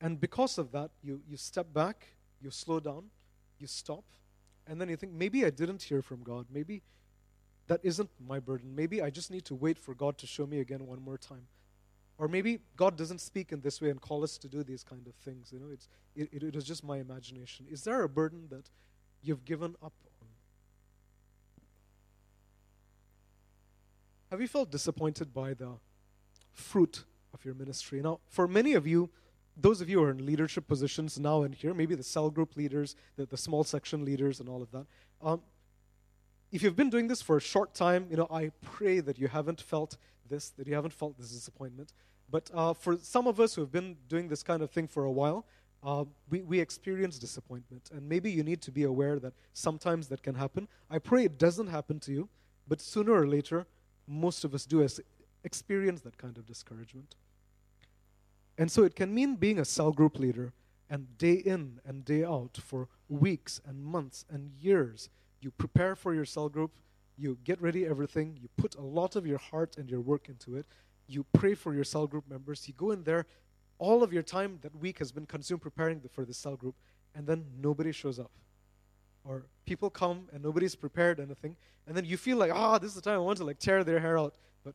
And 0.00 0.20
because 0.20 0.58
of 0.58 0.70
that, 0.72 0.90
you, 1.02 1.20
you 1.28 1.36
step 1.36 1.72
back, 1.72 2.06
you 2.42 2.50
slow 2.50 2.78
down, 2.78 3.04
you 3.58 3.66
stop, 3.66 4.04
and 4.66 4.80
then 4.80 4.88
you 4.88 4.96
think, 4.96 5.12
maybe 5.12 5.44
I 5.44 5.50
didn't 5.50 5.82
hear 5.82 6.02
from 6.02 6.22
God. 6.22 6.46
Maybe 6.52 6.82
that 7.68 7.80
isn't 7.82 8.10
my 8.28 8.38
burden. 8.38 8.76
Maybe 8.76 9.02
I 9.02 9.10
just 9.10 9.30
need 9.30 9.44
to 9.46 9.54
wait 9.54 9.78
for 9.78 9.94
God 9.94 10.18
to 10.18 10.26
show 10.26 10.46
me 10.46 10.60
again 10.60 10.86
one 10.86 11.02
more 11.02 11.18
time. 11.18 11.46
Or 12.18 12.28
maybe 12.28 12.60
God 12.76 12.96
doesn't 12.96 13.20
speak 13.20 13.52
in 13.52 13.60
this 13.60 13.80
way 13.80 13.90
and 13.90 14.00
call 14.00 14.22
us 14.22 14.38
to 14.38 14.48
do 14.48 14.62
these 14.62 14.82
kind 14.82 15.06
of 15.06 15.14
things. 15.16 15.52
You 15.52 15.60
know, 15.60 15.66
it's, 15.72 15.88
it, 16.14 16.28
it, 16.32 16.42
it 16.42 16.56
is 16.56 16.64
just 16.64 16.84
my 16.84 16.98
imagination. 16.98 17.66
Is 17.70 17.82
there 17.82 18.02
a 18.02 18.08
burden 18.08 18.46
that 18.50 18.70
you've 19.22 19.44
given 19.44 19.74
up 19.82 19.92
Have 24.30 24.40
you 24.40 24.48
felt 24.48 24.70
disappointed 24.70 25.32
by 25.32 25.54
the 25.54 25.78
fruit 26.52 27.04
of 27.32 27.44
your 27.44 27.54
ministry? 27.54 28.00
Now, 28.00 28.18
for 28.28 28.48
many 28.48 28.74
of 28.74 28.86
you, 28.86 29.08
those 29.56 29.80
of 29.80 29.88
you 29.88 29.98
who 29.98 30.04
are 30.04 30.10
in 30.10 30.26
leadership 30.26 30.66
positions 30.66 31.18
now 31.18 31.42
and 31.42 31.54
here, 31.54 31.72
maybe 31.72 31.94
the 31.94 32.02
cell 32.02 32.28
group 32.28 32.56
leaders, 32.56 32.96
the, 33.16 33.24
the 33.26 33.36
small 33.36 33.62
section 33.62 34.04
leaders, 34.04 34.40
and 34.40 34.48
all 34.48 34.62
of 34.62 34.70
that, 34.72 34.86
um, 35.22 35.42
if 36.50 36.62
you've 36.62 36.76
been 36.76 36.90
doing 36.90 37.06
this 37.06 37.22
for 37.22 37.36
a 37.36 37.40
short 37.40 37.74
time, 37.74 38.06
you 38.10 38.16
know, 38.16 38.26
I 38.30 38.50
pray 38.62 39.00
that 39.00 39.18
you 39.18 39.28
haven't 39.28 39.60
felt 39.60 39.96
this, 40.28 40.50
that 40.50 40.66
you 40.66 40.74
haven't 40.74 40.92
felt 40.92 41.16
this 41.16 41.30
disappointment. 41.30 41.92
But 42.28 42.50
uh, 42.52 42.74
for 42.74 42.98
some 42.98 43.28
of 43.28 43.38
us 43.38 43.54
who 43.54 43.60
have 43.60 43.70
been 43.70 43.96
doing 44.08 44.28
this 44.28 44.42
kind 44.42 44.60
of 44.60 44.70
thing 44.70 44.88
for 44.88 45.04
a 45.04 45.12
while, 45.12 45.46
uh, 45.84 46.04
we, 46.28 46.42
we 46.42 46.58
experience 46.58 47.18
disappointment. 47.18 47.90
And 47.92 48.08
maybe 48.08 48.30
you 48.30 48.42
need 48.42 48.60
to 48.62 48.72
be 48.72 48.82
aware 48.82 49.20
that 49.20 49.34
sometimes 49.52 50.08
that 50.08 50.22
can 50.22 50.34
happen. 50.34 50.66
I 50.90 50.98
pray 50.98 51.24
it 51.24 51.38
doesn't 51.38 51.68
happen 51.68 52.00
to 52.00 52.12
you, 52.12 52.28
but 52.66 52.80
sooner 52.80 53.12
or 53.12 53.26
later, 53.26 53.66
most 54.06 54.44
of 54.44 54.54
us 54.54 54.66
do 54.66 54.82
as 54.82 55.00
experience 55.44 56.00
that 56.02 56.18
kind 56.18 56.36
of 56.36 56.46
discouragement. 56.46 57.14
And 58.58 58.70
so 58.70 58.84
it 58.84 58.96
can 58.96 59.14
mean 59.14 59.36
being 59.36 59.58
a 59.58 59.64
cell 59.64 59.92
group 59.92 60.18
leader 60.18 60.52
and 60.88 61.18
day 61.18 61.34
in 61.34 61.80
and 61.84 62.04
day 62.04 62.24
out 62.24 62.58
for 62.62 62.88
weeks 63.08 63.60
and 63.66 63.84
months 63.84 64.24
and 64.30 64.50
years. 64.60 65.08
You 65.40 65.50
prepare 65.50 65.94
for 65.94 66.14
your 66.14 66.24
cell 66.24 66.48
group, 66.48 66.72
you 67.18 67.38
get 67.44 67.60
ready 67.60 67.86
everything, 67.86 68.38
you 68.40 68.48
put 68.56 68.74
a 68.76 68.80
lot 68.80 69.16
of 69.16 69.26
your 69.26 69.38
heart 69.38 69.76
and 69.76 69.90
your 69.90 70.00
work 70.00 70.28
into 70.28 70.56
it, 70.56 70.66
you 71.06 71.24
pray 71.32 71.54
for 71.54 71.74
your 71.74 71.84
cell 71.84 72.06
group 72.06 72.24
members, 72.28 72.66
you 72.66 72.74
go 72.74 72.90
in 72.90 73.04
there, 73.04 73.26
all 73.78 74.02
of 74.02 74.12
your 74.12 74.22
time 74.22 74.58
that 74.62 74.74
week 74.76 74.98
has 74.98 75.12
been 75.12 75.26
consumed 75.26 75.62
preparing 75.62 76.00
for 76.12 76.24
the 76.24 76.34
cell 76.34 76.56
group, 76.56 76.74
and 77.14 77.26
then 77.26 77.44
nobody 77.60 77.92
shows 77.92 78.18
up. 78.18 78.30
Or 79.28 79.44
people 79.64 79.90
come 79.90 80.28
and 80.32 80.42
nobody's 80.42 80.76
prepared 80.76 81.18
anything, 81.18 81.56
and 81.86 81.96
then 81.96 82.04
you 82.04 82.16
feel 82.16 82.36
like, 82.36 82.52
ah, 82.54 82.74
oh, 82.74 82.78
this 82.78 82.90
is 82.90 82.94
the 82.94 83.00
time 83.00 83.14
I 83.14 83.18
want 83.18 83.38
to 83.38 83.44
like 83.44 83.58
tear 83.58 83.82
their 83.82 83.98
hair 83.98 84.18
out, 84.18 84.34
but 84.64 84.74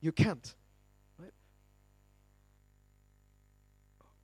you 0.00 0.12
can't. 0.12 0.54
Right? 1.18 1.32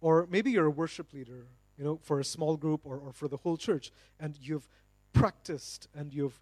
Or 0.01 0.26
maybe 0.31 0.51
you're 0.51 0.66
a 0.66 0.70
worship 0.70 1.12
leader, 1.12 1.47
you 1.76 1.85
know, 1.85 2.01
for 2.03 2.18
a 2.18 2.24
small 2.24 2.57
group 2.57 2.81
or, 2.85 2.99
or 2.99 3.12
for 3.12 3.29
the 3.29 3.37
whole 3.37 3.57
church, 3.57 3.93
and 4.18 4.37
you've 4.41 4.68
practiced 5.12 5.89
and 5.95 6.12
you've 6.12 6.41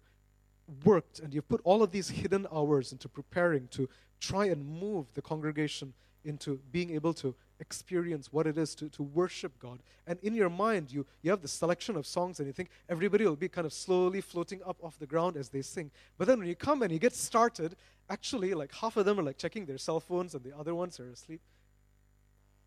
worked 0.83 1.19
and 1.19 1.33
you've 1.33 1.47
put 1.47 1.61
all 1.63 1.81
of 1.81 1.91
these 1.91 2.09
hidden 2.09 2.45
hours 2.51 2.91
into 2.91 3.07
preparing 3.07 3.67
to 3.69 3.87
try 4.19 4.45
and 4.45 4.65
move 4.65 5.13
the 5.13 5.21
congregation 5.21 5.93
into 6.25 6.59
being 6.71 6.91
able 6.91 7.13
to 7.13 7.35
experience 7.59 8.31
what 8.31 8.47
it 8.47 8.57
is 8.57 8.75
to, 8.75 8.89
to 8.89 9.03
worship 9.03 9.57
God. 9.59 9.79
And 10.05 10.19
in 10.21 10.33
your 10.33 10.49
mind, 10.49 10.91
you, 10.91 11.05
you 11.21 11.31
have 11.31 11.41
the 11.41 11.47
selection 11.47 11.95
of 11.95 12.05
songs 12.05 12.39
and 12.39 12.47
you 12.47 12.53
think 12.53 12.69
everybody 12.89 13.25
will 13.25 13.35
be 13.35 13.49
kind 13.49 13.65
of 13.65 13.73
slowly 13.73 14.21
floating 14.21 14.61
up 14.65 14.77
off 14.83 14.99
the 14.99 15.07
ground 15.07 15.37
as 15.37 15.49
they 15.49 15.61
sing. 15.61 15.91
But 16.17 16.27
then 16.27 16.39
when 16.39 16.47
you 16.47 16.55
come 16.55 16.81
and 16.81 16.91
you 16.91 16.99
get 16.99 17.15
started, 17.15 17.75
actually, 18.09 18.53
like 18.53 18.73
half 18.73 18.97
of 18.97 19.05
them 19.05 19.19
are 19.19 19.23
like 19.23 19.37
checking 19.37 19.65
their 19.65 19.77
cell 19.77 19.99
phones 19.99 20.35
and 20.35 20.43
the 20.43 20.57
other 20.57 20.75
ones 20.75 20.99
are 20.99 21.09
asleep. 21.09 21.41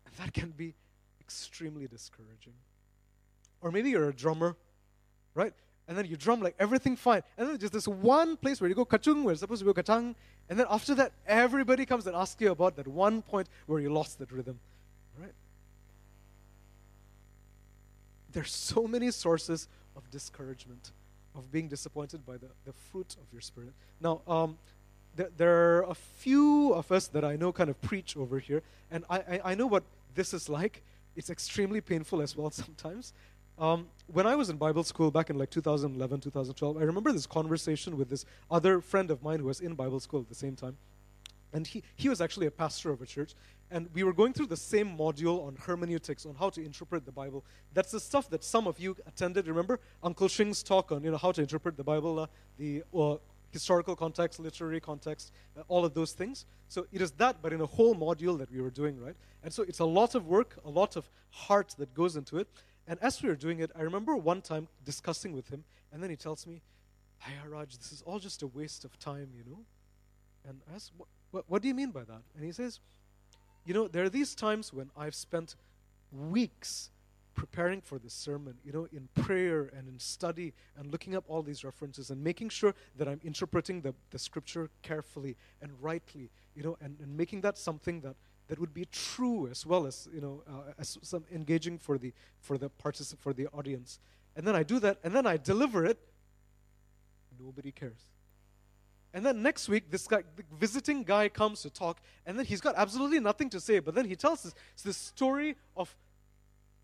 And 0.05 0.15
that 0.15 0.33
can 0.33 0.51
be 0.51 0.75
extremely 1.19 1.87
discouraging. 1.87 2.53
Or 3.61 3.71
maybe 3.71 3.91
you're 3.91 4.09
a 4.09 4.13
drummer, 4.13 4.55
right? 5.35 5.53
and 5.87 5.97
then 5.97 6.05
you 6.05 6.15
drum 6.15 6.41
like 6.41 6.55
everything 6.57 6.95
fine. 6.95 7.21
And 7.37 7.49
then 7.49 7.57
just 7.57 7.73
this 7.73 7.85
one 7.85 8.37
place 8.37 8.61
where 8.61 8.69
you 8.69 8.75
go 8.75 8.85
kachung, 8.85 9.23
where 9.23 9.33
it's 9.33 9.41
supposed 9.41 9.65
to 9.65 9.73
go 9.73 9.73
kachang, 9.73 10.15
and 10.49 10.57
then 10.57 10.65
after 10.69 10.95
that, 10.95 11.11
everybody 11.27 11.85
comes 11.85 12.07
and 12.07 12.15
asks 12.15 12.39
you 12.41 12.51
about 12.51 12.77
that 12.77 12.87
one 12.87 13.21
point 13.21 13.47
where 13.65 13.81
you 13.81 13.91
lost 13.91 14.19
that 14.19 14.31
rhythm. 14.31 14.59
There's 18.31 18.53
so 18.53 18.87
many 18.87 19.11
sources 19.11 19.67
of 19.95 20.09
discouragement, 20.11 20.91
of 21.35 21.51
being 21.51 21.67
disappointed 21.67 22.25
by 22.25 22.33
the, 22.33 22.47
the 22.65 22.73
fruit 22.73 23.15
of 23.21 23.31
your 23.31 23.41
spirit. 23.41 23.73
Now, 23.99 24.21
um, 24.27 24.57
th- 25.17 25.29
there 25.37 25.77
are 25.77 25.83
a 25.83 25.95
few 25.95 26.73
of 26.73 26.91
us 26.91 27.07
that 27.07 27.23
I 27.23 27.35
know 27.35 27.51
kind 27.51 27.69
of 27.69 27.81
preach 27.81 28.15
over 28.15 28.39
here, 28.39 28.61
and 28.89 29.03
I, 29.09 29.17
I, 29.17 29.41
I 29.45 29.55
know 29.55 29.67
what 29.67 29.83
this 30.15 30.33
is 30.33 30.49
like. 30.49 30.83
It's 31.15 31.29
extremely 31.29 31.81
painful 31.81 32.21
as 32.21 32.35
well 32.35 32.49
sometimes. 32.51 33.13
Um, 33.59 33.87
when 34.07 34.25
I 34.25 34.35
was 34.35 34.49
in 34.49 34.57
Bible 34.57 34.83
school 34.83 35.11
back 35.11 35.29
in 35.29 35.37
like 35.37 35.49
2011, 35.49 36.21
2012, 36.21 36.77
I 36.77 36.81
remember 36.81 37.11
this 37.11 37.27
conversation 37.27 37.97
with 37.97 38.09
this 38.09 38.25
other 38.49 38.81
friend 38.81 39.11
of 39.11 39.21
mine 39.21 39.39
who 39.39 39.45
was 39.45 39.59
in 39.59 39.75
Bible 39.75 39.99
school 39.99 40.21
at 40.21 40.29
the 40.29 40.35
same 40.35 40.55
time. 40.55 40.77
And 41.53 41.67
he, 41.67 41.83
he 41.95 42.09
was 42.09 42.21
actually 42.21 42.47
a 42.47 42.51
pastor 42.51 42.91
of 42.91 43.01
a 43.01 43.05
church. 43.05 43.33
And 43.69 43.89
we 43.93 44.03
were 44.03 44.13
going 44.13 44.33
through 44.33 44.47
the 44.47 44.57
same 44.57 44.97
module 44.97 45.45
on 45.45 45.55
hermeneutics, 45.55 46.25
on 46.25 46.35
how 46.35 46.49
to 46.49 46.63
interpret 46.63 47.05
the 47.05 47.11
Bible. 47.11 47.45
That's 47.73 47.91
the 47.91 47.99
stuff 47.99 48.29
that 48.29 48.43
some 48.43 48.67
of 48.67 48.79
you 48.79 48.95
attended. 49.05 49.47
Remember 49.47 49.79
Uncle 50.03 50.27
Shing's 50.27 50.61
talk 50.61 50.91
on 50.91 51.03
you 51.03 51.11
know, 51.11 51.17
how 51.17 51.31
to 51.31 51.41
interpret 51.41 51.77
the 51.77 51.83
Bible, 51.83 52.19
uh, 52.19 52.27
the 52.57 52.83
uh, 52.93 53.15
historical 53.51 53.95
context, 53.95 54.39
literary 54.39 54.79
context, 54.79 55.31
uh, 55.57 55.63
all 55.67 55.85
of 55.85 55.93
those 55.93 56.13
things. 56.13 56.45
So 56.67 56.85
it 56.91 57.01
is 57.01 57.11
that, 57.13 57.37
but 57.41 57.53
in 57.53 57.61
a 57.61 57.65
whole 57.65 57.95
module 57.95 58.37
that 58.39 58.51
we 58.51 58.61
were 58.61 58.69
doing, 58.69 58.99
right? 58.99 59.15
And 59.43 59.53
so 59.53 59.63
it's 59.63 59.79
a 59.79 59.85
lot 59.85 60.15
of 60.15 60.27
work, 60.27 60.57
a 60.65 60.69
lot 60.69 60.95
of 60.95 61.09
heart 61.29 61.75
that 61.77 61.93
goes 61.93 62.15
into 62.15 62.37
it. 62.37 62.47
And 62.87 62.99
as 63.01 63.21
we 63.21 63.29
were 63.29 63.35
doing 63.35 63.59
it, 63.59 63.71
I 63.77 63.81
remember 63.81 64.15
one 64.15 64.41
time 64.41 64.67
discussing 64.83 65.33
with 65.33 65.49
him, 65.49 65.63
and 65.93 66.01
then 66.01 66.09
he 66.09 66.15
tells 66.15 66.47
me, 66.47 66.61
Hey, 67.19 67.33
Raj, 67.47 67.77
this 67.77 67.91
is 67.91 68.01
all 68.01 68.17
just 68.17 68.41
a 68.41 68.47
waste 68.47 68.83
of 68.83 68.97
time, 68.97 69.29
you 69.35 69.43
know? 69.45 69.59
And 70.47 70.59
I 70.71 70.75
asked, 70.75 70.91
what, 71.31 71.45
what, 71.47 71.61
do 71.61 71.67
you 71.67 71.73
mean 71.73 71.91
by 71.91 72.03
that? 72.03 72.21
And 72.35 72.45
he 72.45 72.51
says, 72.51 72.79
You 73.65 73.73
know, 73.73 73.87
there 73.87 74.03
are 74.03 74.09
these 74.09 74.35
times 74.35 74.73
when 74.73 74.89
I've 74.95 75.15
spent 75.15 75.55
weeks 76.11 76.89
preparing 77.33 77.81
for 77.81 77.97
this 77.97 78.13
sermon, 78.13 78.55
you 78.65 78.73
know, 78.73 78.87
in 78.91 79.07
prayer 79.23 79.71
and 79.75 79.87
in 79.87 79.97
study 79.97 80.53
and 80.77 80.91
looking 80.91 81.15
up 81.15 81.23
all 81.27 81.41
these 81.41 81.63
references 81.63 82.09
and 82.09 82.21
making 82.21 82.49
sure 82.49 82.75
that 82.97 83.07
I'm 83.07 83.21
interpreting 83.23 83.81
the, 83.81 83.93
the 84.11 84.19
scripture 84.19 84.69
carefully 84.81 85.37
and 85.61 85.71
rightly, 85.81 86.29
you 86.55 86.63
know, 86.63 86.77
and, 86.81 86.97
and 86.99 87.15
making 87.15 87.41
that 87.41 87.57
something 87.57 88.01
that 88.01 88.15
that 88.47 88.59
would 88.59 88.73
be 88.73 88.85
true 88.91 89.47
as 89.47 89.65
well 89.65 89.85
as 89.85 90.09
you 90.13 90.19
know 90.19 90.43
uh, 90.45 90.73
as 90.77 90.97
some 91.01 91.23
engaging 91.33 91.77
for 91.77 91.97
the 91.97 92.11
for 92.41 92.57
the 92.57 92.69
particip- 92.69 93.17
for 93.17 93.31
the 93.31 93.47
audience. 93.47 93.97
And 94.35 94.45
then 94.45 94.55
i 94.55 94.63
do 94.63 94.77
that 94.79 94.97
and 95.03 95.15
then 95.15 95.25
i 95.25 95.37
deliver 95.37 95.85
it. 95.85 95.97
Nobody 97.39 97.71
cares 97.71 98.05
and 99.13 99.25
then 99.25 99.41
next 99.41 99.67
week 99.69 99.89
this 99.89 100.07
guy 100.07 100.23
the 100.35 100.43
visiting 100.59 101.03
guy 101.03 101.27
comes 101.29 101.61
to 101.61 101.69
talk 101.69 101.99
and 102.25 102.37
then 102.37 102.45
he's 102.45 102.61
got 102.61 102.75
absolutely 102.77 103.19
nothing 103.19 103.49
to 103.49 103.59
say 103.59 103.79
but 103.79 103.95
then 103.95 104.05
he 104.05 104.15
tells 104.15 104.45
us 104.45 104.53
this 104.83 104.97
story 104.97 105.55
of 105.75 105.95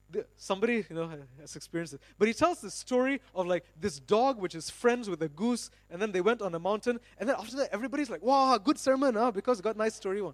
the, 0.09 0.25
somebody 0.37 0.85
you 0.89 0.95
know 0.95 1.11
has 1.41 1.55
experienced 1.55 1.93
it 1.93 2.01
but 2.17 2.27
he 2.27 2.33
tells 2.33 2.61
the 2.61 2.71
story 2.71 3.19
of 3.35 3.45
like 3.45 3.65
this 3.79 3.99
dog 3.99 4.39
which 4.39 4.55
is 4.55 4.69
friends 4.69 5.09
with 5.09 5.21
a 5.21 5.29
goose 5.29 5.69
and 5.89 6.01
then 6.01 6.11
they 6.11 6.21
went 6.21 6.41
on 6.41 6.55
a 6.55 6.59
mountain 6.59 6.99
and 7.17 7.27
then 7.27 7.35
after 7.37 7.57
that 7.57 7.69
everybody's 7.73 8.09
like 8.09 8.21
wow 8.21 8.57
good 8.57 8.77
sermon 8.77 9.15
huh? 9.15 9.31
because 9.31 9.59
got 9.59 9.75
nice 9.75 9.95
story 9.95 10.21
one 10.21 10.33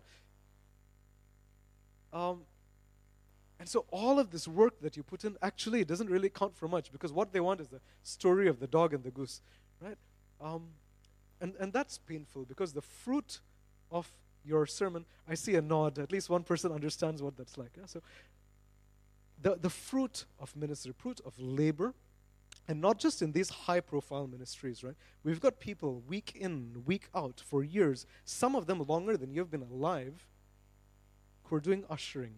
um, 2.13 2.41
and 3.59 3.67
so 3.67 3.85
all 3.91 4.19
of 4.19 4.29
this 4.29 4.47
work 4.47 4.79
that 4.81 4.97
you 4.97 5.03
put 5.03 5.23
in 5.23 5.37
actually 5.41 5.83
doesn't 5.83 6.09
really 6.09 6.29
count 6.29 6.55
for 6.55 6.67
much 6.67 6.91
because 6.91 7.11
what 7.11 7.33
they 7.33 7.39
want 7.39 7.61
is 7.61 7.69
the 7.69 7.79
story 8.03 8.47
of 8.47 8.59
the 8.59 8.67
dog 8.67 8.93
and 8.93 9.03
the 9.03 9.09
goose, 9.09 9.41
right? 9.81 9.97
Um, 10.41 10.67
and, 11.43 11.53
and 11.59 11.73
that's 11.73 11.97
painful 11.97 12.45
because 12.45 12.71
the 12.71 12.81
fruit 12.81 13.41
of 13.91 14.09
your 14.45 14.65
sermon, 14.65 15.05
I 15.27 15.35
see 15.35 15.55
a 15.55 15.61
nod. 15.61 15.99
At 15.99 16.09
least 16.09 16.29
one 16.29 16.43
person 16.43 16.71
understands 16.71 17.21
what 17.21 17.35
that's 17.35 17.57
like. 17.57 17.71
Yeah? 17.77 17.85
So 17.85 18.01
the, 19.41 19.57
the 19.57 19.69
fruit 19.69 20.23
of 20.39 20.55
ministry, 20.55 20.93
fruit 20.97 21.19
of 21.25 21.37
labor, 21.37 21.93
and 22.69 22.79
not 22.79 22.97
just 22.97 23.21
in 23.21 23.33
these 23.33 23.49
high 23.49 23.81
profile 23.81 24.25
ministries, 24.25 24.85
right? 24.85 24.95
We've 25.25 25.41
got 25.41 25.59
people 25.59 26.01
week 26.07 26.31
in, 26.33 26.81
week 26.85 27.09
out 27.13 27.43
for 27.45 27.61
years, 27.61 28.05
some 28.23 28.55
of 28.55 28.65
them 28.65 28.81
longer 28.87 29.17
than 29.17 29.33
you've 29.33 29.51
been 29.51 29.67
alive, 29.69 30.25
who 31.43 31.57
are 31.57 31.59
doing 31.59 31.83
ushering, 31.89 32.35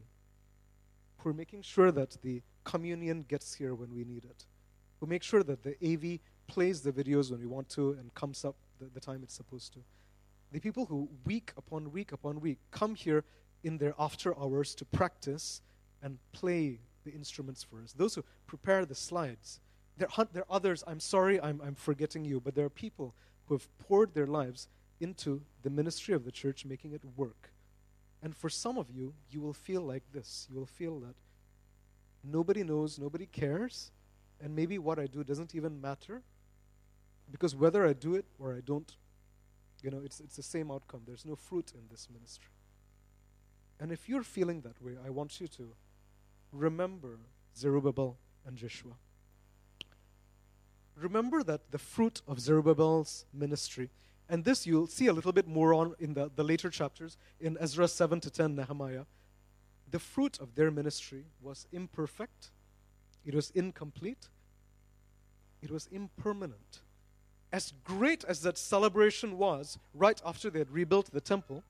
who 1.19 1.29
are 1.29 1.33
making 1.33 1.61
sure 1.61 1.91
that 1.91 2.17
the 2.23 2.41
communion 2.63 3.23
gets 3.27 3.53
here 3.53 3.75
when 3.75 3.93
we 3.93 4.03
need 4.03 4.25
it, 4.25 4.45
who 4.99 5.05
make 5.05 5.21
sure 5.21 5.43
that 5.43 5.61
the 5.61 5.75
AV 5.83 6.19
plays 6.47 6.81
the 6.81 6.91
videos 6.91 7.29
when 7.29 7.39
we 7.39 7.45
want 7.45 7.69
to 7.69 7.91
and 7.99 8.11
comes 8.15 8.43
up 8.43 8.55
the, 8.80 8.86
the 8.93 8.99
time 8.99 9.21
it's 9.23 9.34
supposed 9.34 9.73
to. 9.73 9.80
The 10.51 10.59
people 10.59 10.86
who 10.86 11.09
week 11.26 11.51
upon 11.57 11.91
week 11.91 12.11
upon 12.11 12.39
week 12.39 12.59
come 12.71 12.95
here 12.95 13.23
in 13.63 13.78
their 13.78 13.93
after 13.99 14.38
hours 14.39 14.76
to 14.76 14.86
practice 14.86 15.61
and 16.01 16.17
play 16.32 16.80
the 17.03 17.11
instruments 17.11 17.63
for 17.63 17.82
us. 17.82 17.93
Those 17.93 18.15
who 18.15 18.23
prepare 18.47 18.86
the 18.86 18.95
slides. 18.95 19.59
There, 19.97 20.07
there 20.34 20.43
are 20.43 20.55
others, 20.55 20.84
I'm 20.86 20.99
sorry, 20.99 21.41
I'm, 21.41 21.61
I'm 21.65 21.76
forgetting 21.76 22.26
you, 22.26 22.39
but 22.39 22.55
there 22.55 22.65
are 22.65 22.69
people 22.69 23.15
who 23.47 23.55
have 23.55 23.67
poured 23.80 24.13
their 24.13 24.28
lives 24.28 24.67
into 24.99 25.41
the 25.63 25.69
ministry 25.69 26.13
of 26.13 26.26
the 26.26 26.32
church, 26.32 26.65
making 26.65 26.93
it 26.93 27.01
work. 27.15 27.51
And 28.21 28.36
for 28.36 28.49
some 28.49 28.78
of 28.78 28.89
you, 28.89 29.13
you 29.30 29.41
will 29.41 29.53
feel 29.53 29.82
like 29.82 30.03
this. 30.13 30.47
You 30.49 30.57
will 30.57 30.65
feel 30.65 30.99
that 31.01 31.15
nobody 32.23 32.63
knows, 32.63 32.97
nobody 32.97 33.28
cares, 33.28 33.91
and 34.41 34.55
maybe 34.55 34.78
what 34.78 34.99
I 34.99 35.05
do 35.05 35.23
doesn't 35.23 35.53
even 35.55 35.80
matter. 35.80 36.21
Because 37.32 37.55
whether 37.55 37.86
I 37.86 37.93
do 37.93 38.15
it 38.15 38.26
or 38.39 38.55
I 38.55 38.61
don't, 38.61 38.95
you 39.82 39.89
know, 39.91 40.01
it's, 40.03 40.19
it's 40.19 40.36
the 40.36 40.43
same 40.43 40.71
outcome. 40.71 41.01
There's 41.05 41.26
no 41.26 41.36
fruit 41.36 41.73
in 41.73 41.82
this 41.89 42.07
ministry. 42.11 42.51
And 43.80 43.91
if 43.91 44.07
you're 44.07 44.23
feeling 44.23 44.61
that 44.61 44.82
way, 44.82 44.93
I 45.05 45.09
want 45.09 45.39
you 45.41 45.47
to 45.47 45.73
remember 46.51 47.19
Zerubbabel 47.57 48.17
and 48.45 48.57
Joshua. 48.57 48.93
Remember 50.95 51.43
that 51.43 51.71
the 51.71 51.78
fruit 51.78 52.21
of 52.28 52.39
Zerubbabel's 52.39 53.26
ministry, 53.34 53.89
and 54.30 54.45
this 54.45 54.65
you'll 54.65 54.88
see 54.88 55.07
a 55.07 55.13
little 55.13 55.34
bit 55.34 55.47
more 55.47 55.73
on 55.73 55.93
in 55.99 56.13
the, 56.13 56.32
the 56.34 56.43
later 56.43 56.69
chapters 56.69 57.17
in 57.39 57.57
Ezra 57.59 57.88
7 57.88 58.21
to 58.21 58.30
10, 58.30 58.55
Nehemiah. 58.55 59.03
The 59.91 59.99
fruit 59.99 60.39
of 60.39 60.55
their 60.55 60.71
ministry 60.71 61.26
was 61.41 61.67
imperfect, 61.71 62.51
it 63.26 63.36
was 63.36 63.51
incomplete, 63.51 64.30
it 65.61 65.69
was 65.69 65.88
impermanent. 65.91 66.80
As 67.55 67.71
great 67.85 68.25
as 68.25 68.41
that 68.41 68.57
celebration 68.57 69.37
was 69.37 69.79
right 69.93 70.21
after 70.25 70.49
they 70.49 70.59
had 70.59 70.69
rebuilt 70.69 71.09
the 71.13 71.21
temple, 71.21 71.63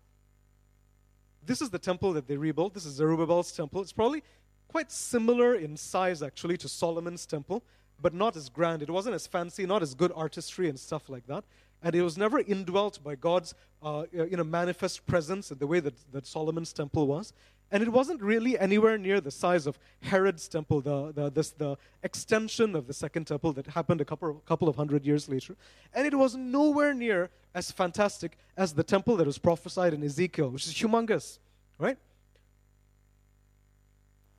this 1.46 1.62
is 1.62 1.70
the 1.70 1.78
temple 1.78 2.12
that 2.14 2.28
they 2.28 2.38
rebuilt. 2.38 2.74
This 2.74 2.88
is 2.88 2.96
Zerubbabel's 2.96 3.52
temple. 3.52 3.84
It's 3.84 3.94
probably 3.94 4.24
quite 4.68 4.92
similar 4.92 5.54
in 5.54 5.78
size, 5.78 6.24
actually, 6.24 6.58
to 6.58 6.68
Solomon's 6.68 7.28
temple, 7.28 7.62
but 8.02 8.16
not 8.16 8.36
as 8.36 8.50
grand. 8.50 8.82
It 8.82 8.90
wasn't 8.90 9.14
as 9.14 9.28
fancy, 9.28 9.68
not 9.68 9.84
as 9.84 9.94
good 9.94 10.12
artistry 10.16 10.70
and 10.70 10.80
stuff 10.80 11.08
like 11.08 11.28
that. 11.28 11.44
And 11.86 11.94
it 11.94 12.02
was 12.02 12.18
never 12.18 12.40
indwelt 12.40 13.02
by 13.04 13.14
God's 13.14 13.54
uh, 13.84 14.06
you 14.12 14.36
know, 14.36 14.44
manifest 14.44 15.06
presence 15.06 15.52
in 15.52 15.60
the 15.60 15.68
way 15.68 15.80
that, 15.80 15.94
that 16.12 16.26
Solomon's 16.26 16.74
temple 16.74 17.06
was. 17.06 17.32
And 17.72 17.84
it 17.84 17.90
wasn't 17.90 18.24
really 18.24 18.58
anywhere 18.58 18.98
near 18.98 19.22
the 19.22 19.30
size 19.30 19.68
of 19.68 19.78
Herod's 20.02 20.48
temple, 20.48 20.82
the, 20.82 21.12
the, 21.14 21.30
this, 21.30 21.52
the 21.52 21.78
extension 22.02 22.76
of 22.76 22.88
the 22.88 22.94
second 22.94 23.26
temple 23.26 23.54
that 23.54 23.68
happened 23.68 24.02
a 24.02 24.06
couple, 24.06 24.34
couple 24.48 24.68
of 24.68 24.76
hundred 24.76 25.06
years 25.06 25.30
later. 25.30 25.56
And 25.94 26.08
it 26.08 26.16
was 26.16 26.36
nowhere 26.36 26.96
near 26.96 27.30
as 27.54 27.72
fantastic 27.72 28.36
as 28.58 28.74
the 28.74 28.84
temple 28.84 29.16
that 29.18 29.28
was 29.28 29.38
prophesied 29.38 29.94
in 29.94 30.04
Ezekiel, 30.04 30.50
which 30.50 30.66
is 30.66 30.74
humongous, 30.74 31.38
right? 31.78 31.98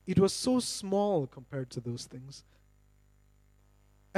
It 0.05 0.19
was 0.19 0.33
so 0.33 0.59
small 0.59 1.27
compared 1.27 1.69
to 1.69 1.79
those 1.79 2.03
things. 2.03 2.43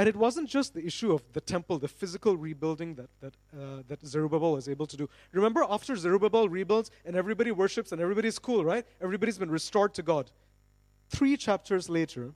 And 0.00 0.08
it 0.08 0.16
wasn't 0.16 0.48
just 0.48 0.72
the 0.72 0.82
issue 0.82 1.12
of 1.12 1.22
the 1.34 1.42
temple, 1.42 1.78
the 1.78 1.86
physical 1.86 2.34
rebuilding 2.34 2.94
that, 2.94 3.10
that, 3.20 3.34
uh, 3.52 3.82
that 3.86 4.02
Zerubbabel 4.02 4.52
was 4.52 4.66
able 4.66 4.86
to 4.86 4.96
do. 4.96 5.10
Remember, 5.32 5.62
after 5.68 5.94
Zerubbabel 5.94 6.48
rebuilds 6.48 6.90
and 7.04 7.14
everybody 7.14 7.50
worships 7.50 7.92
and 7.92 8.00
everybody's 8.00 8.38
cool, 8.38 8.64
right? 8.64 8.86
Everybody's 9.02 9.36
been 9.36 9.50
restored 9.50 9.92
to 9.92 10.02
God. 10.02 10.30
Three 11.10 11.36
chapters 11.36 11.90
later, 11.90 12.32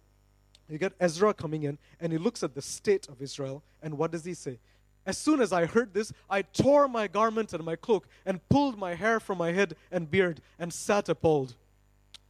you 0.69 0.77
get 0.77 0.93
Ezra 1.01 1.33
coming 1.33 1.63
in 1.63 1.79
and 2.01 2.13
he 2.13 2.19
looks 2.19 2.43
at 2.43 2.55
the 2.55 2.61
state 2.61 3.09
of 3.09 3.23
Israel. 3.23 3.63
And 3.83 3.97
what 3.97 4.11
does 4.11 4.27
he 4.27 4.35
say? 4.35 4.59
As 5.07 5.17
soon 5.17 5.41
as 5.41 5.51
I 5.51 5.65
heard 5.65 5.95
this, 5.95 6.13
I 6.29 6.43
tore 6.43 6.87
my 6.87 7.07
garment 7.07 7.55
and 7.55 7.65
my 7.65 7.77
cloak 7.77 8.07
and 8.27 8.47
pulled 8.51 8.77
my 8.77 8.95
hair 8.95 9.21
from 9.21 9.39
my 9.39 9.53
head 9.53 9.75
and 9.91 10.11
beard 10.11 10.43
and 10.59 10.71
sat 10.71 11.09
appalled. 11.09 11.55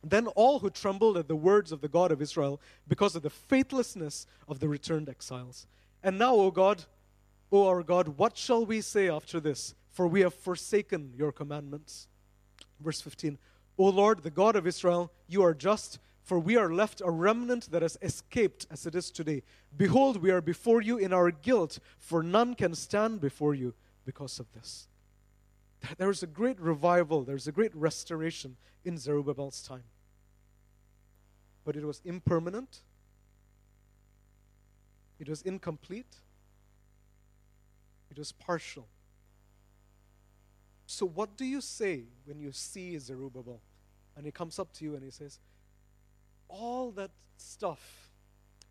Then 0.04 0.26
all 0.28 0.58
who 0.58 0.70
trembled 0.70 1.16
at 1.16 1.28
the 1.28 1.36
words 1.36 1.72
of 1.72 1.80
the 1.80 1.88
God 1.88 2.12
of 2.12 2.20
Israel 2.20 2.60
because 2.86 3.16
of 3.16 3.22
the 3.22 3.30
faithlessness 3.30 4.26
of 4.46 4.60
the 4.60 4.68
returned 4.68 5.08
exiles. 5.08 5.66
And 6.02 6.18
now, 6.18 6.34
O 6.34 6.50
God, 6.50 6.84
O 7.50 7.66
our 7.66 7.82
God, 7.82 8.18
what 8.18 8.36
shall 8.36 8.66
we 8.66 8.80
say 8.80 9.08
after 9.08 9.40
this? 9.40 9.74
For 9.90 10.06
we 10.06 10.20
have 10.20 10.34
forsaken 10.34 11.14
your 11.16 11.32
commandments. 11.32 12.08
Verse 12.80 13.00
15 13.00 13.38
O 13.78 13.88
Lord, 13.88 14.22
the 14.22 14.30
God 14.30 14.54
of 14.54 14.66
Israel, 14.66 15.10
you 15.26 15.42
are 15.42 15.54
just, 15.54 15.98
for 16.22 16.38
we 16.38 16.56
are 16.56 16.72
left 16.72 17.00
a 17.04 17.10
remnant 17.10 17.70
that 17.72 17.82
has 17.82 17.96
escaped 18.02 18.66
as 18.70 18.86
it 18.86 18.94
is 18.94 19.10
today. 19.10 19.42
Behold, 19.76 20.18
we 20.22 20.30
are 20.30 20.40
before 20.40 20.80
you 20.80 20.98
in 20.98 21.12
our 21.12 21.30
guilt, 21.30 21.80
for 21.98 22.22
none 22.22 22.54
can 22.54 22.74
stand 22.74 23.20
before 23.20 23.54
you 23.54 23.74
because 24.04 24.38
of 24.38 24.52
this. 24.52 24.86
There 25.98 26.10
is 26.10 26.22
a 26.22 26.28
great 26.28 26.60
revival, 26.60 27.22
there's 27.24 27.48
a 27.48 27.52
great 27.52 27.74
restoration 27.74 28.56
in 28.84 28.96
Zerubbabel's 28.96 29.62
time 29.62 29.84
but 31.64 31.76
it 31.76 31.84
was 31.84 32.00
impermanent, 32.04 32.80
it 35.18 35.28
was 35.28 35.42
incomplete, 35.42 36.20
it 38.10 38.18
was 38.18 38.32
partial. 38.32 38.86
So, 40.86 41.06
what 41.06 41.36
do 41.36 41.44
you 41.44 41.60
say 41.60 42.04
when 42.24 42.38
you 42.38 42.52
see 42.52 42.98
Zerubbabel 42.98 43.60
and 44.16 44.26
he 44.26 44.32
comes 44.32 44.58
up 44.58 44.72
to 44.74 44.84
you 44.84 44.94
and 44.94 45.02
he 45.02 45.10
says, 45.10 45.40
All 46.48 46.90
that 46.92 47.10
stuff, 47.36 48.10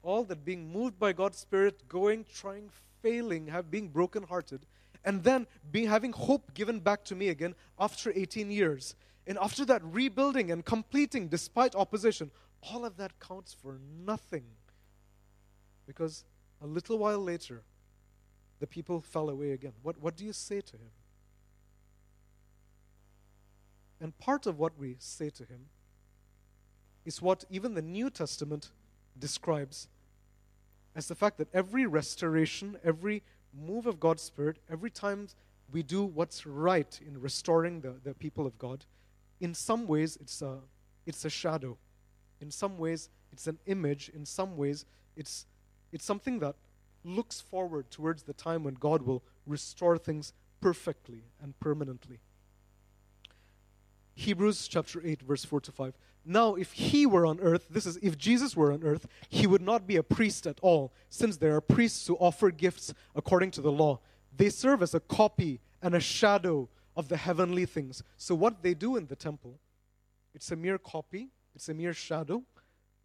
all 0.03 0.23
that 0.25 0.45
being 0.45 0.71
moved 0.71 0.99
by 0.99 1.13
God's 1.13 1.39
Spirit, 1.39 1.87
going, 1.89 2.25
trying, 2.33 2.69
failing, 3.01 3.47
have 3.47 3.71
being 3.71 3.89
brokenhearted, 3.89 4.65
and 5.03 5.23
then 5.23 5.47
being 5.71 5.89
having 5.89 6.13
hope 6.13 6.53
given 6.53 6.79
back 6.79 7.03
to 7.05 7.15
me 7.15 7.29
again 7.29 7.55
after 7.79 8.11
18 8.15 8.51
years. 8.51 8.95
And 9.25 9.37
after 9.37 9.65
that, 9.65 9.81
rebuilding 9.83 10.51
and 10.51 10.63
completing 10.63 11.27
despite 11.27 11.75
opposition, 11.75 12.31
all 12.71 12.85
of 12.85 12.97
that 12.97 13.19
counts 13.19 13.53
for 13.53 13.79
nothing. 14.05 14.43
Because 15.85 16.23
a 16.61 16.67
little 16.67 16.97
while 16.97 17.19
later, 17.19 17.63
the 18.59 18.67
people 18.67 19.01
fell 19.01 19.29
away 19.29 19.51
again. 19.51 19.73
What, 19.81 19.99
what 19.99 20.15
do 20.15 20.25
you 20.25 20.33
say 20.33 20.61
to 20.61 20.73
him? 20.73 20.91
And 23.99 24.17
part 24.17 24.45
of 24.45 24.59
what 24.59 24.77
we 24.77 24.95
say 24.99 25.29
to 25.29 25.43
him 25.43 25.65
is 27.05 27.21
what 27.21 27.43
even 27.49 27.73
the 27.73 27.81
New 27.81 28.09
Testament 28.09 28.69
describes 29.17 29.87
as 30.95 31.07
the 31.07 31.15
fact 31.15 31.37
that 31.37 31.47
every 31.53 31.85
restoration, 31.85 32.77
every 32.83 33.23
move 33.53 33.87
of 33.87 33.99
God's 33.99 34.21
Spirit, 34.21 34.57
every 34.69 34.89
time 34.89 35.27
we 35.71 35.83
do 35.83 36.03
what's 36.03 36.45
right 36.45 36.99
in 37.05 37.19
restoring 37.19 37.81
the, 37.81 37.95
the 38.03 38.13
people 38.13 38.45
of 38.45 38.57
God, 38.57 38.85
in 39.39 39.53
some 39.53 39.87
ways 39.87 40.17
it's 40.21 40.41
a, 40.41 40.59
it's 41.05 41.25
a 41.25 41.29
shadow. 41.29 41.77
In 42.43 42.51
some 42.51 42.77
ways, 42.77 43.09
it's 43.31 43.47
an 43.47 43.57
image. 43.67 44.11
In 44.13 44.25
some 44.25 44.57
ways, 44.57 44.85
it's, 45.15 45.45
it's 45.93 46.03
something 46.03 46.39
that 46.39 46.55
looks 47.05 47.39
forward 47.39 47.89
towards 47.89 48.23
the 48.23 48.33
time 48.33 48.65
when 48.65 48.73
God 48.73 49.03
will 49.03 49.23
restore 49.47 49.97
things 49.97 50.33
perfectly 50.59 51.23
and 51.41 51.57
permanently. 51.61 52.19
Hebrews 54.13 54.67
chapter 54.67 55.01
8, 55.03 55.21
verse 55.21 55.45
4 55.45 55.61
to 55.61 55.71
5. 55.71 55.93
Now, 56.25 56.55
if 56.55 56.73
he 56.73 57.05
were 57.05 57.25
on 57.25 57.39
earth, 57.39 57.67
this 57.69 57.85
is 57.85 57.95
if 58.01 58.17
Jesus 58.17 58.57
were 58.57 58.73
on 58.73 58.83
earth, 58.83 59.07
he 59.29 59.47
would 59.47 59.61
not 59.61 59.87
be 59.87 59.95
a 59.95 60.03
priest 60.03 60.45
at 60.45 60.59
all, 60.61 60.91
since 61.09 61.37
there 61.37 61.55
are 61.55 61.61
priests 61.61 62.05
who 62.07 62.15
offer 62.15 62.51
gifts 62.51 62.93
according 63.15 63.51
to 63.51 63.61
the 63.61 63.71
law. 63.71 64.01
They 64.35 64.49
serve 64.49 64.83
as 64.83 64.93
a 64.93 64.99
copy 64.99 65.61
and 65.81 65.95
a 65.95 66.01
shadow 66.01 66.67
of 66.97 67.07
the 67.07 67.17
heavenly 67.17 67.65
things. 67.65 68.03
So, 68.17 68.35
what 68.35 68.63
they 68.63 68.73
do 68.73 68.97
in 68.97 69.07
the 69.07 69.15
temple, 69.15 69.59
it's 70.35 70.51
a 70.51 70.57
mere 70.57 70.77
copy, 70.77 71.29
it's 71.55 71.69
a 71.69 71.73
mere 71.73 71.93
shadow 71.93 72.43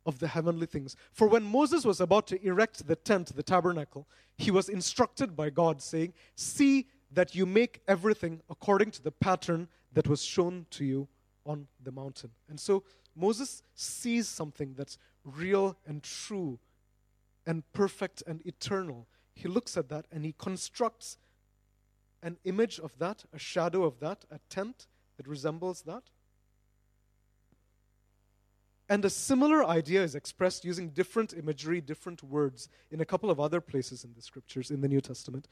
of 0.07 0.19
the 0.19 0.29
heavenly 0.29 0.67
things. 0.67 0.97
For 1.13 1.29
when 1.29 1.43
Moses 1.43 1.85
was 1.85 2.01
about 2.01 2.27
to 2.29 2.47
erect 2.47 2.87
the 2.87 2.97
tent, 2.97 3.35
the 3.35 3.43
tabernacle, 3.43 4.09
he 4.37 4.51
was 4.51 4.69
instructed 4.69 5.37
by 5.37 5.51
God, 5.51 5.83
saying, 5.83 6.15
See 6.35 6.87
that 7.13 7.35
you 7.35 7.47
make 7.47 7.83
everything 7.89 8.41
according 8.49 8.91
to 8.93 9.03
the 9.03 9.13
pattern 9.13 9.69
that 9.93 10.09
was 10.09 10.23
shown 10.23 10.67
to 10.71 10.85
you 10.85 11.09
on 11.45 11.67
the 11.83 11.93
mountain. 11.93 12.31
And 12.49 12.59
so 12.59 12.85
Moses 13.15 13.63
sees 13.75 14.29
something 14.29 14.75
that's 14.77 14.99
real 15.25 15.77
and 15.87 16.03
true 16.03 16.59
and 17.47 17.63
perfect 17.73 18.23
and 18.27 18.45
eternal. 18.47 19.09
He 19.35 19.49
looks 19.49 19.77
at 19.77 19.89
that 19.89 20.07
and 20.13 20.25
he 20.25 20.35
constructs 20.39 21.17
an 22.23 22.37
image 22.45 22.79
of 22.79 22.99
that, 22.99 23.25
a 23.33 23.39
shadow 23.39 23.85
of 23.85 24.01
that, 24.01 24.25
a 24.31 24.39
tent 24.51 24.87
that 25.17 25.27
resembles 25.27 25.83
that. 25.83 26.05
And 28.89 29.05
a 29.05 29.11
similar 29.11 29.65
idea 29.67 30.03
is 30.03 30.15
expressed 30.15 30.65
using 30.65 30.91
different 30.91 31.35
imagery, 31.35 31.81
different 31.81 32.23
words 32.23 32.69
in 32.91 33.01
a 33.01 33.05
couple 33.05 33.31
of 33.31 33.39
other 33.39 33.61
places 33.61 34.05
in 34.05 34.15
the 34.15 34.23
scriptures 34.23 34.71
in 34.71 34.81
the 34.81 34.89
New 34.89 35.03
Testament. 35.03 35.47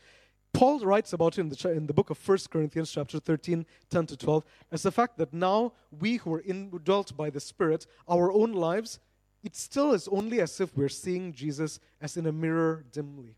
Paul 0.55 0.80
writes 0.80 1.12
about 1.12 1.37
it 1.37 1.43
in 1.43 1.49
the, 1.51 1.70
in 1.70 1.87
the 1.87 1.93
book 1.93 2.09
of 2.09 2.28
1 2.28 2.39
Corinthians, 2.51 2.91
chapter 2.91 3.18
13, 3.18 3.66
10 3.91 4.07
to 4.07 4.16
12, 4.16 4.45
as 4.72 4.82
the 4.82 4.91
fact 4.91 5.18
that 5.18 5.34
now 5.34 5.74
we 5.91 6.16
who 6.16 6.32
are 6.32 6.41
indwelt 6.41 7.14
by 7.14 7.28
the 7.28 7.41
Spirit, 7.41 7.87
our 8.09 8.32
own 8.32 8.53
lives, 8.53 8.99
it 9.45 9.55
still 9.55 9.93
is 9.93 10.09
only 10.09 10.41
as 10.41 10.59
if 10.59 10.74
we're 10.74 10.89
seeing 10.89 11.34
Jesus 11.34 11.78
as 12.01 12.16
in 12.16 12.26
a 12.26 12.32
mirror 12.32 12.87
dimly. 12.91 13.37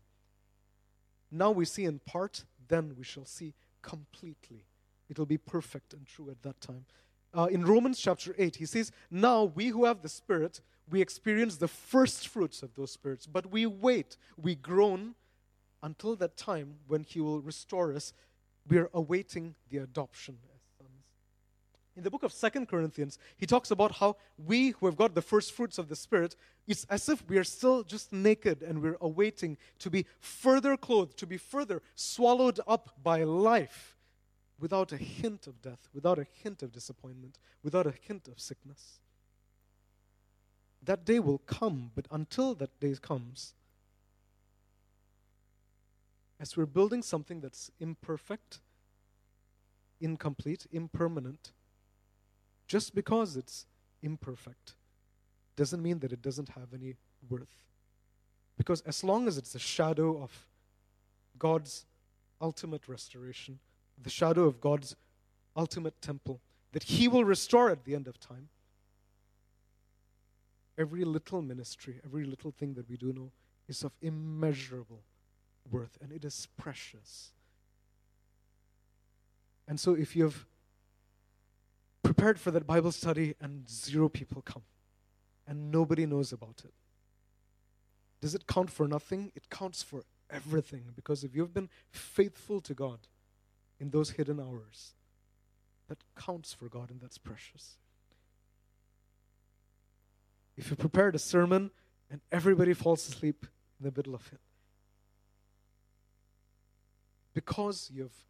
Now 1.29 1.51
we 1.51 1.65
see 1.65 1.83
in 1.83 1.99
part, 1.99 2.45
then 2.69 2.95
we 2.97 3.03
shall 3.03 3.25
see 3.25 3.53
completely. 3.81 4.65
It'll 5.09 5.25
be 5.25 5.37
perfect 5.37 5.93
and 5.93 6.05
true 6.05 6.29
at 6.29 6.41
that 6.43 6.61
time. 6.61 6.85
Uh, 7.33 7.45
in 7.45 7.65
Romans 7.65 7.99
chapter 7.99 8.33
8, 8.37 8.55
he 8.55 8.65
says, 8.65 8.91
Now 9.11 9.43
we 9.43 9.67
who 9.67 9.85
have 9.85 10.01
the 10.01 10.09
Spirit, 10.09 10.61
we 10.89 11.01
experience 11.01 11.57
the 11.57 11.67
first 11.67 12.27
fruits 12.27 12.63
of 12.63 12.73
those 12.75 12.91
spirits, 12.91 13.27
but 13.27 13.51
we 13.51 13.65
wait, 13.65 14.17
we 14.37 14.55
groan 14.55 15.15
until 15.83 16.15
that 16.15 16.37
time 16.37 16.75
when 16.87 17.03
he 17.03 17.19
will 17.19 17.41
restore 17.41 17.93
us. 17.93 18.13
We 18.67 18.77
are 18.77 18.89
awaiting 18.93 19.55
the 19.69 19.77
adoption 19.77 20.37
as 20.53 20.61
sons. 20.77 21.03
In 21.95 22.03
the 22.03 22.09
book 22.09 22.23
of 22.23 22.33
Second 22.33 22.67
Corinthians, 22.67 23.19
he 23.37 23.45
talks 23.45 23.71
about 23.71 23.93
how 23.93 24.17
we 24.37 24.71
who 24.71 24.87
have 24.87 24.97
got 24.97 25.13
the 25.13 25.21
first 25.21 25.53
fruits 25.53 25.77
of 25.77 25.87
the 25.87 25.95
Spirit, 25.95 26.35
it's 26.67 26.85
as 26.89 27.09
if 27.09 27.27
we 27.29 27.37
are 27.37 27.43
still 27.43 27.83
just 27.83 28.11
naked 28.11 28.63
and 28.63 28.81
we're 28.81 28.97
awaiting 29.01 29.57
to 29.79 29.89
be 29.89 30.05
further 30.19 30.75
clothed, 30.75 31.17
to 31.17 31.27
be 31.27 31.37
further 31.37 31.81
swallowed 31.95 32.59
up 32.67 32.95
by 33.03 33.23
life 33.23 33.95
without 34.59 34.91
a 34.91 34.97
hint 34.97 35.47
of 35.47 35.61
death, 35.61 35.87
without 35.93 36.19
a 36.19 36.25
hint 36.43 36.61
of 36.63 36.71
disappointment, 36.71 37.37
without 37.63 37.87
a 37.87 37.93
hint 38.07 38.27
of 38.27 38.39
sickness. 38.39 38.99
That 40.83 41.05
day 41.05 41.19
will 41.19 41.39
come, 41.39 41.91
but 41.95 42.05
until 42.11 42.55
that 42.55 42.79
day 42.79 42.95
comes, 43.01 43.53
as 46.39 46.55
we're 46.55 46.65
building 46.65 47.01
something 47.01 47.41
that's 47.41 47.69
imperfect, 47.79 48.59
incomplete, 49.99 50.67
impermanent, 50.71 51.51
just 52.67 52.95
because 52.95 53.35
it's 53.35 53.65
imperfect 54.01 54.75
doesn't 55.55 55.83
mean 55.83 55.99
that 55.99 56.13
it 56.13 56.21
doesn't 56.21 56.49
have 56.49 56.73
any 56.73 56.95
worth. 57.29 57.65
Because 58.57 58.79
as 58.81 59.03
long 59.03 59.27
as 59.27 59.37
it's 59.37 59.55
a 59.55 59.59
shadow 59.59 60.21
of 60.21 60.45
God's 61.37 61.85
ultimate 62.41 62.87
restoration, 62.87 63.59
the 64.01 64.09
shadow 64.09 64.43
of 64.43 64.61
God's 64.61 64.95
ultimate 65.55 66.01
temple 66.01 66.39
that 66.71 66.83
He 66.83 67.07
will 67.07 67.25
restore 67.25 67.69
at 67.69 67.85
the 67.85 67.95
end 67.95 68.07
of 68.07 68.19
time. 68.19 68.49
Every 70.77 71.03
little 71.03 71.41
ministry, 71.41 71.99
every 72.05 72.23
little 72.23 72.51
thing 72.51 72.73
that 72.75 72.89
we 72.89 72.95
do 72.95 73.11
know 73.11 73.31
is 73.67 73.83
of 73.83 73.91
immeasurable 74.01 75.01
worth 75.69 75.97
and 76.01 76.11
it 76.11 76.23
is 76.23 76.47
precious. 76.57 77.31
And 79.67 79.79
so, 79.79 79.93
if 79.93 80.15
you've 80.15 80.47
prepared 82.01 82.39
for 82.39 82.49
that 82.51 82.65
Bible 82.65 82.91
study 82.91 83.35
and 83.39 83.69
zero 83.69 84.09
people 84.09 84.41
come 84.41 84.63
and 85.45 85.71
nobody 85.71 86.05
knows 86.05 86.31
about 86.31 86.61
it, 86.63 86.73
does 88.21 88.33
it 88.33 88.47
count 88.47 88.71
for 88.71 88.87
nothing? 88.87 89.31
It 89.35 89.49
counts 89.49 89.83
for 89.83 90.03
everything 90.29 90.85
because 90.95 91.23
if 91.23 91.35
you've 91.35 91.53
been 91.53 91.69
faithful 91.91 92.61
to 92.61 92.73
God, 92.73 92.99
in 93.79 93.89
those 93.89 94.11
hidden 94.11 94.39
hours 94.39 94.93
that 95.87 95.97
counts 96.15 96.53
for 96.53 96.69
God 96.69 96.91
and 96.91 97.01
that's 97.01 97.17
precious. 97.17 97.77
If 100.57 100.69
you 100.69 100.75
prepared 100.75 101.15
a 101.15 101.19
sermon 101.19 101.71
and 102.11 102.21
everybody 102.31 102.73
falls 102.73 103.07
asleep 103.07 103.45
in 103.79 103.85
the 103.85 103.93
middle 103.95 104.13
of 104.13 104.29
it, 104.33 104.41
because 107.33 107.89
you've 107.93 108.25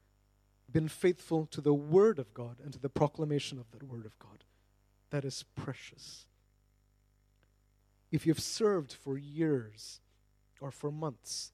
been 0.72 0.88
faithful 0.88 1.47
to 1.47 1.62
the 1.62 1.74
Word 1.74 2.20
of 2.20 2.34
God 2.34 2.58
and 2.64 2.72
to 2.74 2.80
the 2.80 2.89
proclamation 2.89 3.58
of 3.58 3.72
that 3.72 3.84
Word 3.84 4.06
of 4.06 4.18
God, 4.20 4.43
that 5.10 5.26
is 5.26 5.43
precious. 5.56 6.28
If 8.12 8.28
you've 8.28 8.39
served 8.39 8.93
for 8.93 9.18
years 9.18 10.00
or 10.62 10.72
for 10.72 10.91
months, 10.91 11.52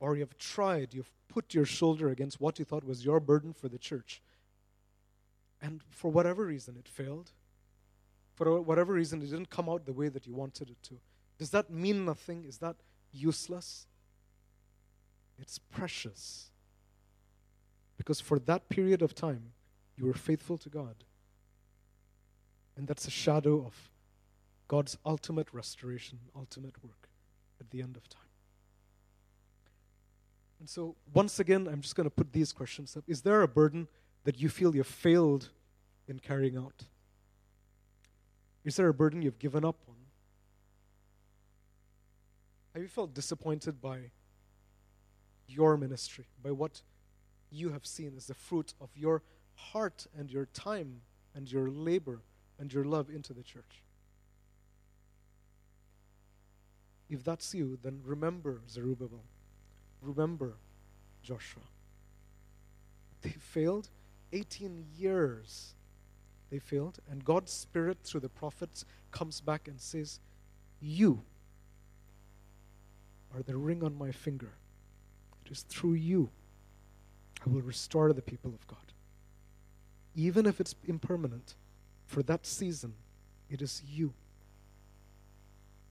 or 0.00 0.16
you've 0.16 0.36
tried, 0.38 0.94
you've 0.94 1.12
put 1.28 1.54
your 1.54 1.66
shoulder 1.66 2.08
against 2.08 2.40
what 2.40 2.58
you 2.58 2.64
thought 2.64 2.84
was 2.84 3.04
your 3.04 3.20
burden 3.20 3.52
for 3.52 3.68
the 3.68 3.78
church, 3.78 4.22
and 5.62 5.82
for 5.90 6.10
whatever 6.10 6.46
reason 6.46 6.76
it 6.76 6.88
failed, 6.88 7.30
for 8.34 8.60
whatever 8.60 8.94
reason 8.94 9.20
it 9.22 9.26
didn't 9.26 9.50
come 9.50 9.68
out 9.68 9.84
the 9.84 9.92
way 9.92 10.08
that 10.08 10.26
you 10.26 10.34
wanted 10.34 10.70
it 10.70 10.82
to, 10.82 10.98
does 11.38 11.50
that 11.50 11.70
mean 11.70 12.04
nothing? 12.04 12.44
Is 12.44 12.58
that 12.58 12.76
useless? 13.12 13.86
It's 15.38 15.58
precious. 15.58 16.50
Because 17.96 18.20
for 18.20 18.38
that 18.40 18.68
period 18.70 19.02
of 19.02 19.14
time, 19.14 19.52
you 19.96 20.06
were 20.06 20.14
faithful 20.14 20.56
to 20.58 20.70
God. 20.70 21.04
And 22.76 22.88
that's 22.88 23.06
a 23.06 23.10
shadow 23.10 23.64
of 23.66 23.90
God's 24.68 24.96
ultimate 25.04 25.52
restoration, 25.52 26.18
ultimate 26.34 26.82
work 26.82 27.08
at 27.60 27.70
the 27.70 27.82
end 27.82 27.96
of 27.96 28.08
time. 28.08 28.29
And 30.60 30.68
so, 30.68 30.94
once 31.14 31.40
again, 31.40 31.66
I'm 31.66 31.80
just 31.80 31.96
going 31.96 32.04
to 32.04 32.14
put 32.14 32.34
these 32.34 32.52
questions 32.52 32.94
up. 32.94 33.04
Is 33.08 33.22
there 33.22 33.40
a 33.40 33.48
burden 33.48 33.88
that 34.24 34.38
you 34.38 34.50
feel 34.50 34.76
you've 34.76 34.86
failed 34.86 35.48
in 36.06 36.18
carrying 36.18 36.58
out? 36.58 36.84
Is 38.62 38.76
there 38.76 38.88
a 38.88 38.94
burden 38.94 39.22
you've 39.22 39.38
given 39.38 39.64
up 39.64 39.76
on? 39.88 39.94
Have 42.74 42.82
you 42.82 42.88
felt 42.88 43.14
disappointed 43.14 43.80
by 43.80 44.10
your 45.48 45.78
ministry, 45.78 46.26
by 46.42 46.50
what 46.50 46.82
you 47.50 47.70
have 47.70 47.86
seen 47.86 48.12
as 48.14 48.26
the 48.26 48.34
fruit 48.34 48.74
of 48.82 48.90
your 48.94 49.22
heart 49.54 50.06
and 50.16 50.30
your 50.30 50.44
time 50.44 51.00
and 51.34 51.50
your 51.50 51.70
labor 51.70 52.20
and 52.58 52.70
your 52.70 52.84
love 52.84 53.08
into 53.08 53.32
the 53.32 53.42
church? 53.42 53.82
If 57.08 57.24
that's 57.24 57.54
you, 57.54 57.78
then 57.82 58.02
remember 58.04 58.60
Zerubbabel 58.68 59.24
remember 60.02 60.54
Joshua. 61.22 61.62
They 63.22 63.30
failed 63.30 63.88
18 64.32 64.84
years. 64.96 65.74
They 66.50 66.58
failed, 66.58 66.98
and 67.10 67.24
God's 67.24 67.52
Spirit, 67.52 67.98
through 68.02 68.20
the 68.20 68.28
prophets, 68.28 68.84
comes 69.12 69.40
back 69.40 69.68
and 69.68 69.80
says, 69.80 70.18
You 70.80 71.22
are 73.34 73.42
the 73.42 73.56
ring 73.56 73.84
on 73.84 73.96
my 73.96 74.10
finger. 74.10 74.52
It 75.44 75.52
is 75.52 75.62
through 75.62 75.94
you 75.94 76.30
I 77.44 77.48
will 77.48 77.62
restore 77.62 78.12
the 78.12 78.22
people 78.22 78.52
of 78.52 78.66
God. 78.66 78.78
Even 80.14 80.46
if 80.46 80.60
it's 80.60 80.74
impermanent, 80.86 81.54
for 82.06 82.22
that 82.24 82.44
season, 82.44 82.94
it 83.48 83.62
is 83.62 83.82
you. 83.88 84.12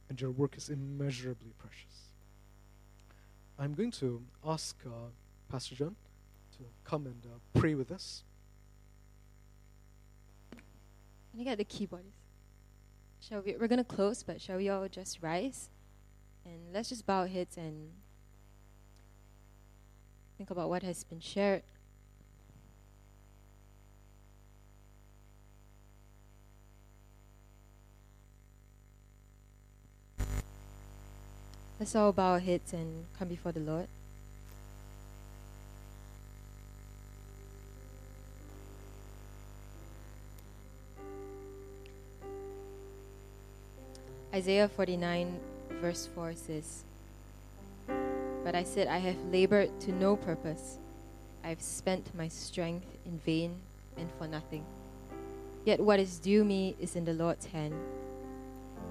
And 0.10 0.20
your 0.20 0.32
work 0.32 0.58
is 0.58 0.70
immeasurably 0.70 1.54
precious. 1.58 2.09
I'm 3.62 3.74
going 3.74 3.92
to 3.92 4.22
ask 4.48 4.78
uh, 4.86 4.90
Pastor 5.52 5.76
John 5.76 5.96
to 6.58 6.64
come 6.86 7.06
and 7.06 7.22
uh, 7.26 7.60
pray 7.60 7.76
with 7.76 7.92
us. 7.92 8.24
Can 10.52 11.40
you 11.40 11.44
get 11.44 11.58
the 11.58 11.66
keyboards? 11.66 12.06
Shall 13.20 13.42
we? 13.42 13.58
We're 13.60 13.68
gonna 13.68 13.84
close, 13.84 14.24
but 14.24 14.40
shall 14.40 14.58
we 14.58 14.70
all 14.70 14.88
just 14.88 15.22
rise 15.22 15.70
and 16.46 16.74
let's 16.74 16.88
just 16.88 17.06
bow 17.06 17.20
our 17.20 17.28
heads 17.28 17.58
and 17.58 17.92
think 20.38 20.50
about 20.52 20.70
what 20.70 20.82
has 20.84 21.04
been 21.04 21.20
shared. 21.20 21.64
Let's 31.80 31.96
all 31.96 32.12
bow 32.12 32.34
our 32.34 32.40
heads 32.40 32.74
and 32.74 33.06
come 33.18 33.30
before 33.30 33.54
the 33.54 33.62
Lord. 33.62 33.88
Isaiah 44.34 44.68
49, 44.68 45.40
verse 45.82 46.10
4 46.14 46.34
says, 46.36 46.84
But 48.44 48.56
I 48.56 48.64
said, 48.64 48.88
I 48.88 48.98
have 48.98 49.16
labored 49.32 49.80
to 49.80 49.94
no 49.94 50.18
purpose. 50.18 50.78
I 51.46 51.48
have 51.48 51.62
spent 51.62 52.14
my 52.14 52.28
strength 52.28 52.86
in 53.06 53.20
vain 53.20 53.56
and 53.96 54.10
for 54.18 54.28
nothing. 54.28 54.66
Yet 55.64 55.80
what 55.80 56.02
is 56.02 56.20
due 56.20 56.44
me 56.44 56.76
is 56.78 56.98
in 56.98 57.06
the 57.06 57.14
Lord's 57.14 57.46
hand, 57.46 57.74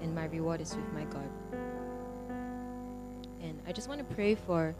and 0.01 0.15
my 0.15 0.25
reward 0.25 0.59
is 0.59 0.75
with 0.75 0.91
my 0.91 1.03
God. 1.03 1.29
And 3.41 3.61
I 3.67 3.71
just 3.71 3.87
want 3.87 3.99
to 3.99 4.15
pray 4.15 4.35
for 4.35 4.75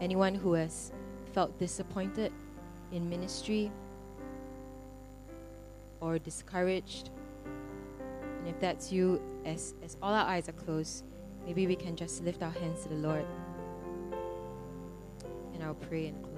anyone 0.00 0.34
who 0.34 0.54
has 0.54 0.92
felt 1.32 1.58
disappointed 1.58 2.32
in 2.92 3.08
ministry 3.08 3.70
or 6.00 6.18
discouraged. 6.18 7.10
And 8.38 8.48
if 8.48 8.58
that's 8.60 8.90
you, 8.90 9.20
as, 9.44 9.74
as 9.82 9.96
all 10.02 10.12
our 10.12 10.26
eyes 10.26 10.48
are 10.48 10.52
closed, 10.52 11.04
maybe 11.46 11.66
we 11.66 11.76
can 11.76 11.96
just 11.96 12.22
lift 12.24 12.42
our 12.42 12.50
hands 12.50 12.82
to 12.82 12.88
the 12.88 12.96
Lord. 12.96 13.24
And 15.54 15.62
I'll 15.62 15.74
pray 15.74 16.06
and 16.06 16.22
close. 16.22 16.29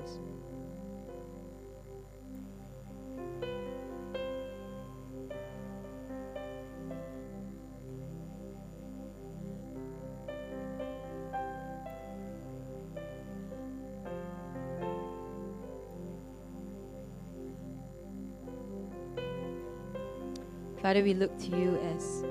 Father, 20.82 21.04
we 21.04 21.14
look 21.14 21.38
to 21.38 21.56
you 21.56 21.78
as 21.94 22.22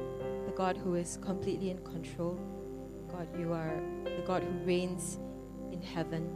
the 0.46 0.52
God 0.54 0.76
who 0.76 0.96
is 0.96 1.18
completely 1.22 1.70
in 1.70 1.78
control. 1.86 2.38
God, 3.10 3.30
you 3.40 3.54
are 3.54 3.82
the 4.04 4.24
God 4.28 4.44
who 4.44 4.52
reigns 4.66 5.20
in 5.72 5.82
heaven. 5.82 6.30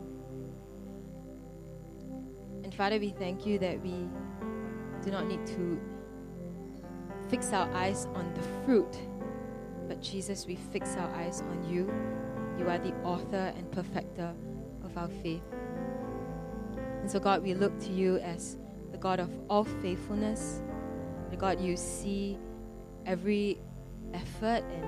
And 2.64 2.74
Father, 2.74 3.00
we 3.00 3.10
thank 3.10 3.46
you 3.46 3.60
that 3.60 3.82
we 3.82 4.08
do 5.04 5.12
not 5.12 5.28
need 5.28 5.46
to 5.48 5.78
fix 7.30 7.52
our 7.52 7.70
eyes 7.74 8.08
on 8.16 8.34
the 8.34 8.42
fruit, 8.66 8.98
but 9.90 10.02
Jesus, 10.02 10.48
we 10.48 10.56
fix 10.56 10.96
our 10.96 11.14
eyes 11.16 11.42
on 11.42 11.70
you. 11.70 11.92
You 12.58 12.70
are 12.70 12.78
the 12.78 12.94
author 13.04 13.54
and 13.58 13.70
perfecter 13.74 14.34
of 14.86 14.98
our 14.98 15.10
faith. 15.22 15.44
And 17.02 17.12
so, 17.12 17.20
God, 17.20 17.44
we 17.44 17.54
look 17.54 17.78
to 17.82 17.92
you 17.92 18.20
as 18.20 18.58
the 18.94 18.98
God 18.98 19.20
of 19.20 19.30
all 19.50 19.66
faithfulness. 19.66 20.62
The 21.36 21.42
God, 21.42 21.60
you 21.60 21.76
see 21.76 22.38
every 23.06 23.60
effort 24.14 24.64
and, 24.72 24.86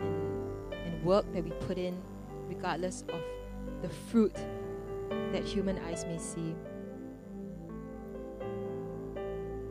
and, 0.00 0.72
and 0.72 1.04
work 1.04 1.24
that 1.32 1.42
we 1.42 1.50
put 1.66 1.78
in, 1.78 2.00
regardless 2.46 3.02
of 3.08 3.20
the 3.82 3.88
fruit 3.88 4.36
that 5.32 5.42
human 5.42 5.80
eyes 5.80 6.04
may 6.04 6.16
see. 6.16 6.54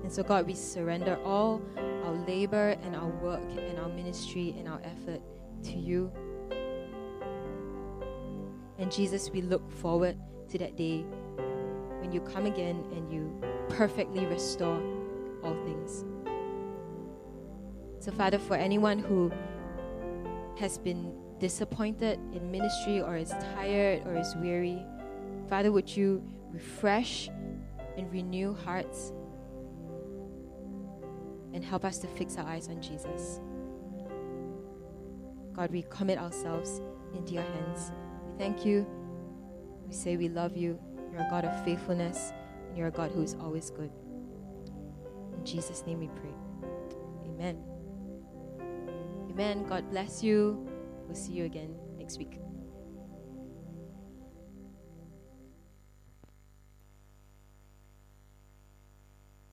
And 0.04 0.12
so, 0.12 0.24
God, 0.24 0.45
we 0.45 0.56
surrender 0.56 1.18
all 1.24 1.62
our 1.78 2.16
labor 2.28 2.76
and 2.84 2.97
our 2.97 3.08
work 3.08 3.39
and 3.58 3.80
our 3.80 3.88
ministry 3.88 4.56
and 4.60 4.68
our 4.68 4.82
effort 4.84 5.22
to 5.64 5.78
you. 5.78 6.12
And 8.78 8.91
Jesus, 8.91 9.30
we 9.30 9.41
look 9.41 9.72
forward 9.72 10.18
to 10.49 10.58
that 10.58 10.76
day 10.76 11.06
when 12.01 12.12
you 12.12 12.20
come 12.20 12.45
again 12.45 12.84
and 12.91 13.10
you 13.10 13.41
perfectly 13.70 14.26
restore 14.26 14.82
all 15.44 15.56
things. 15.66 16.06
So, 18.00 18.12
Father, 18.12 18.38
for 18.38 18.56
anyone 18.56 19.00
who 19.00 19.32
has 20.60 20.78
been 20.78 21.14
disappointed 21.39 22.20
in 22.34 22.52
ministry 22.52 23.02
or 23.02 23.16
is 23.16 23.30
tired 23.56 24.06
or 24.06 24.16
is 24.18 24.36
weary, 24.36 24.86
Father, 25.50 25.72
would 25.72 25.96
you 25.96 26.24
refresh 26.52 27.30
and 27.98 28.12
renew 28.12 28.54
hearts 28.54 29.14
and 31.54 31.64
help 31.64 31.86
us 31.86 31.98
to 32.00 32.08
fix 32.08 32.38
our 32.38 32.46
eyes 32.46 32.68
on 32.68 32.82
Jesus? 32.82 33.39
God, 35.54 35.72
we 35.72 35.84
commit 35.89 36.18
ourselves 36.18 36.82
into 37.16 37.34
your 37.34 37.44
hands. 37.44 37.91
We 38.26 38.38
thank 38.38 38.66
you. 38.66 38.88
We 39.88 39.94
say 39.94 40.18
we 40.18 40.30
love 40.30 40.58
you. 40.58 40.80
You're 41.12 41.22
a 41.22 41.30
God 41.30 41.46
of 41.46 41.64
faithfulness, 41.64 42.34
and 42.68 42.78
you're 42.78 42.88
a 42.88 42.91
God 42.91 43.12
who 43.12 43.22
is 43.22 43.36
always 43.39 43.70
good. 43.70 43.91
In 45.44 45.48
Jesus' 45.48 45.84
name 45.86 46.00
we 46.00 46.08
pray. 46.08 46.34
Amen. 47.28 47.62
Amen. 49.30 49.66
God 49.68 49.91
bless 49.91 50.24
you. 50.24 50.66
We'll 51.06 51.18
see 51.18 51.34
you 51.34 51.44
again 51.44 51.76
next 51.98 52.18
week. 52.18 52.39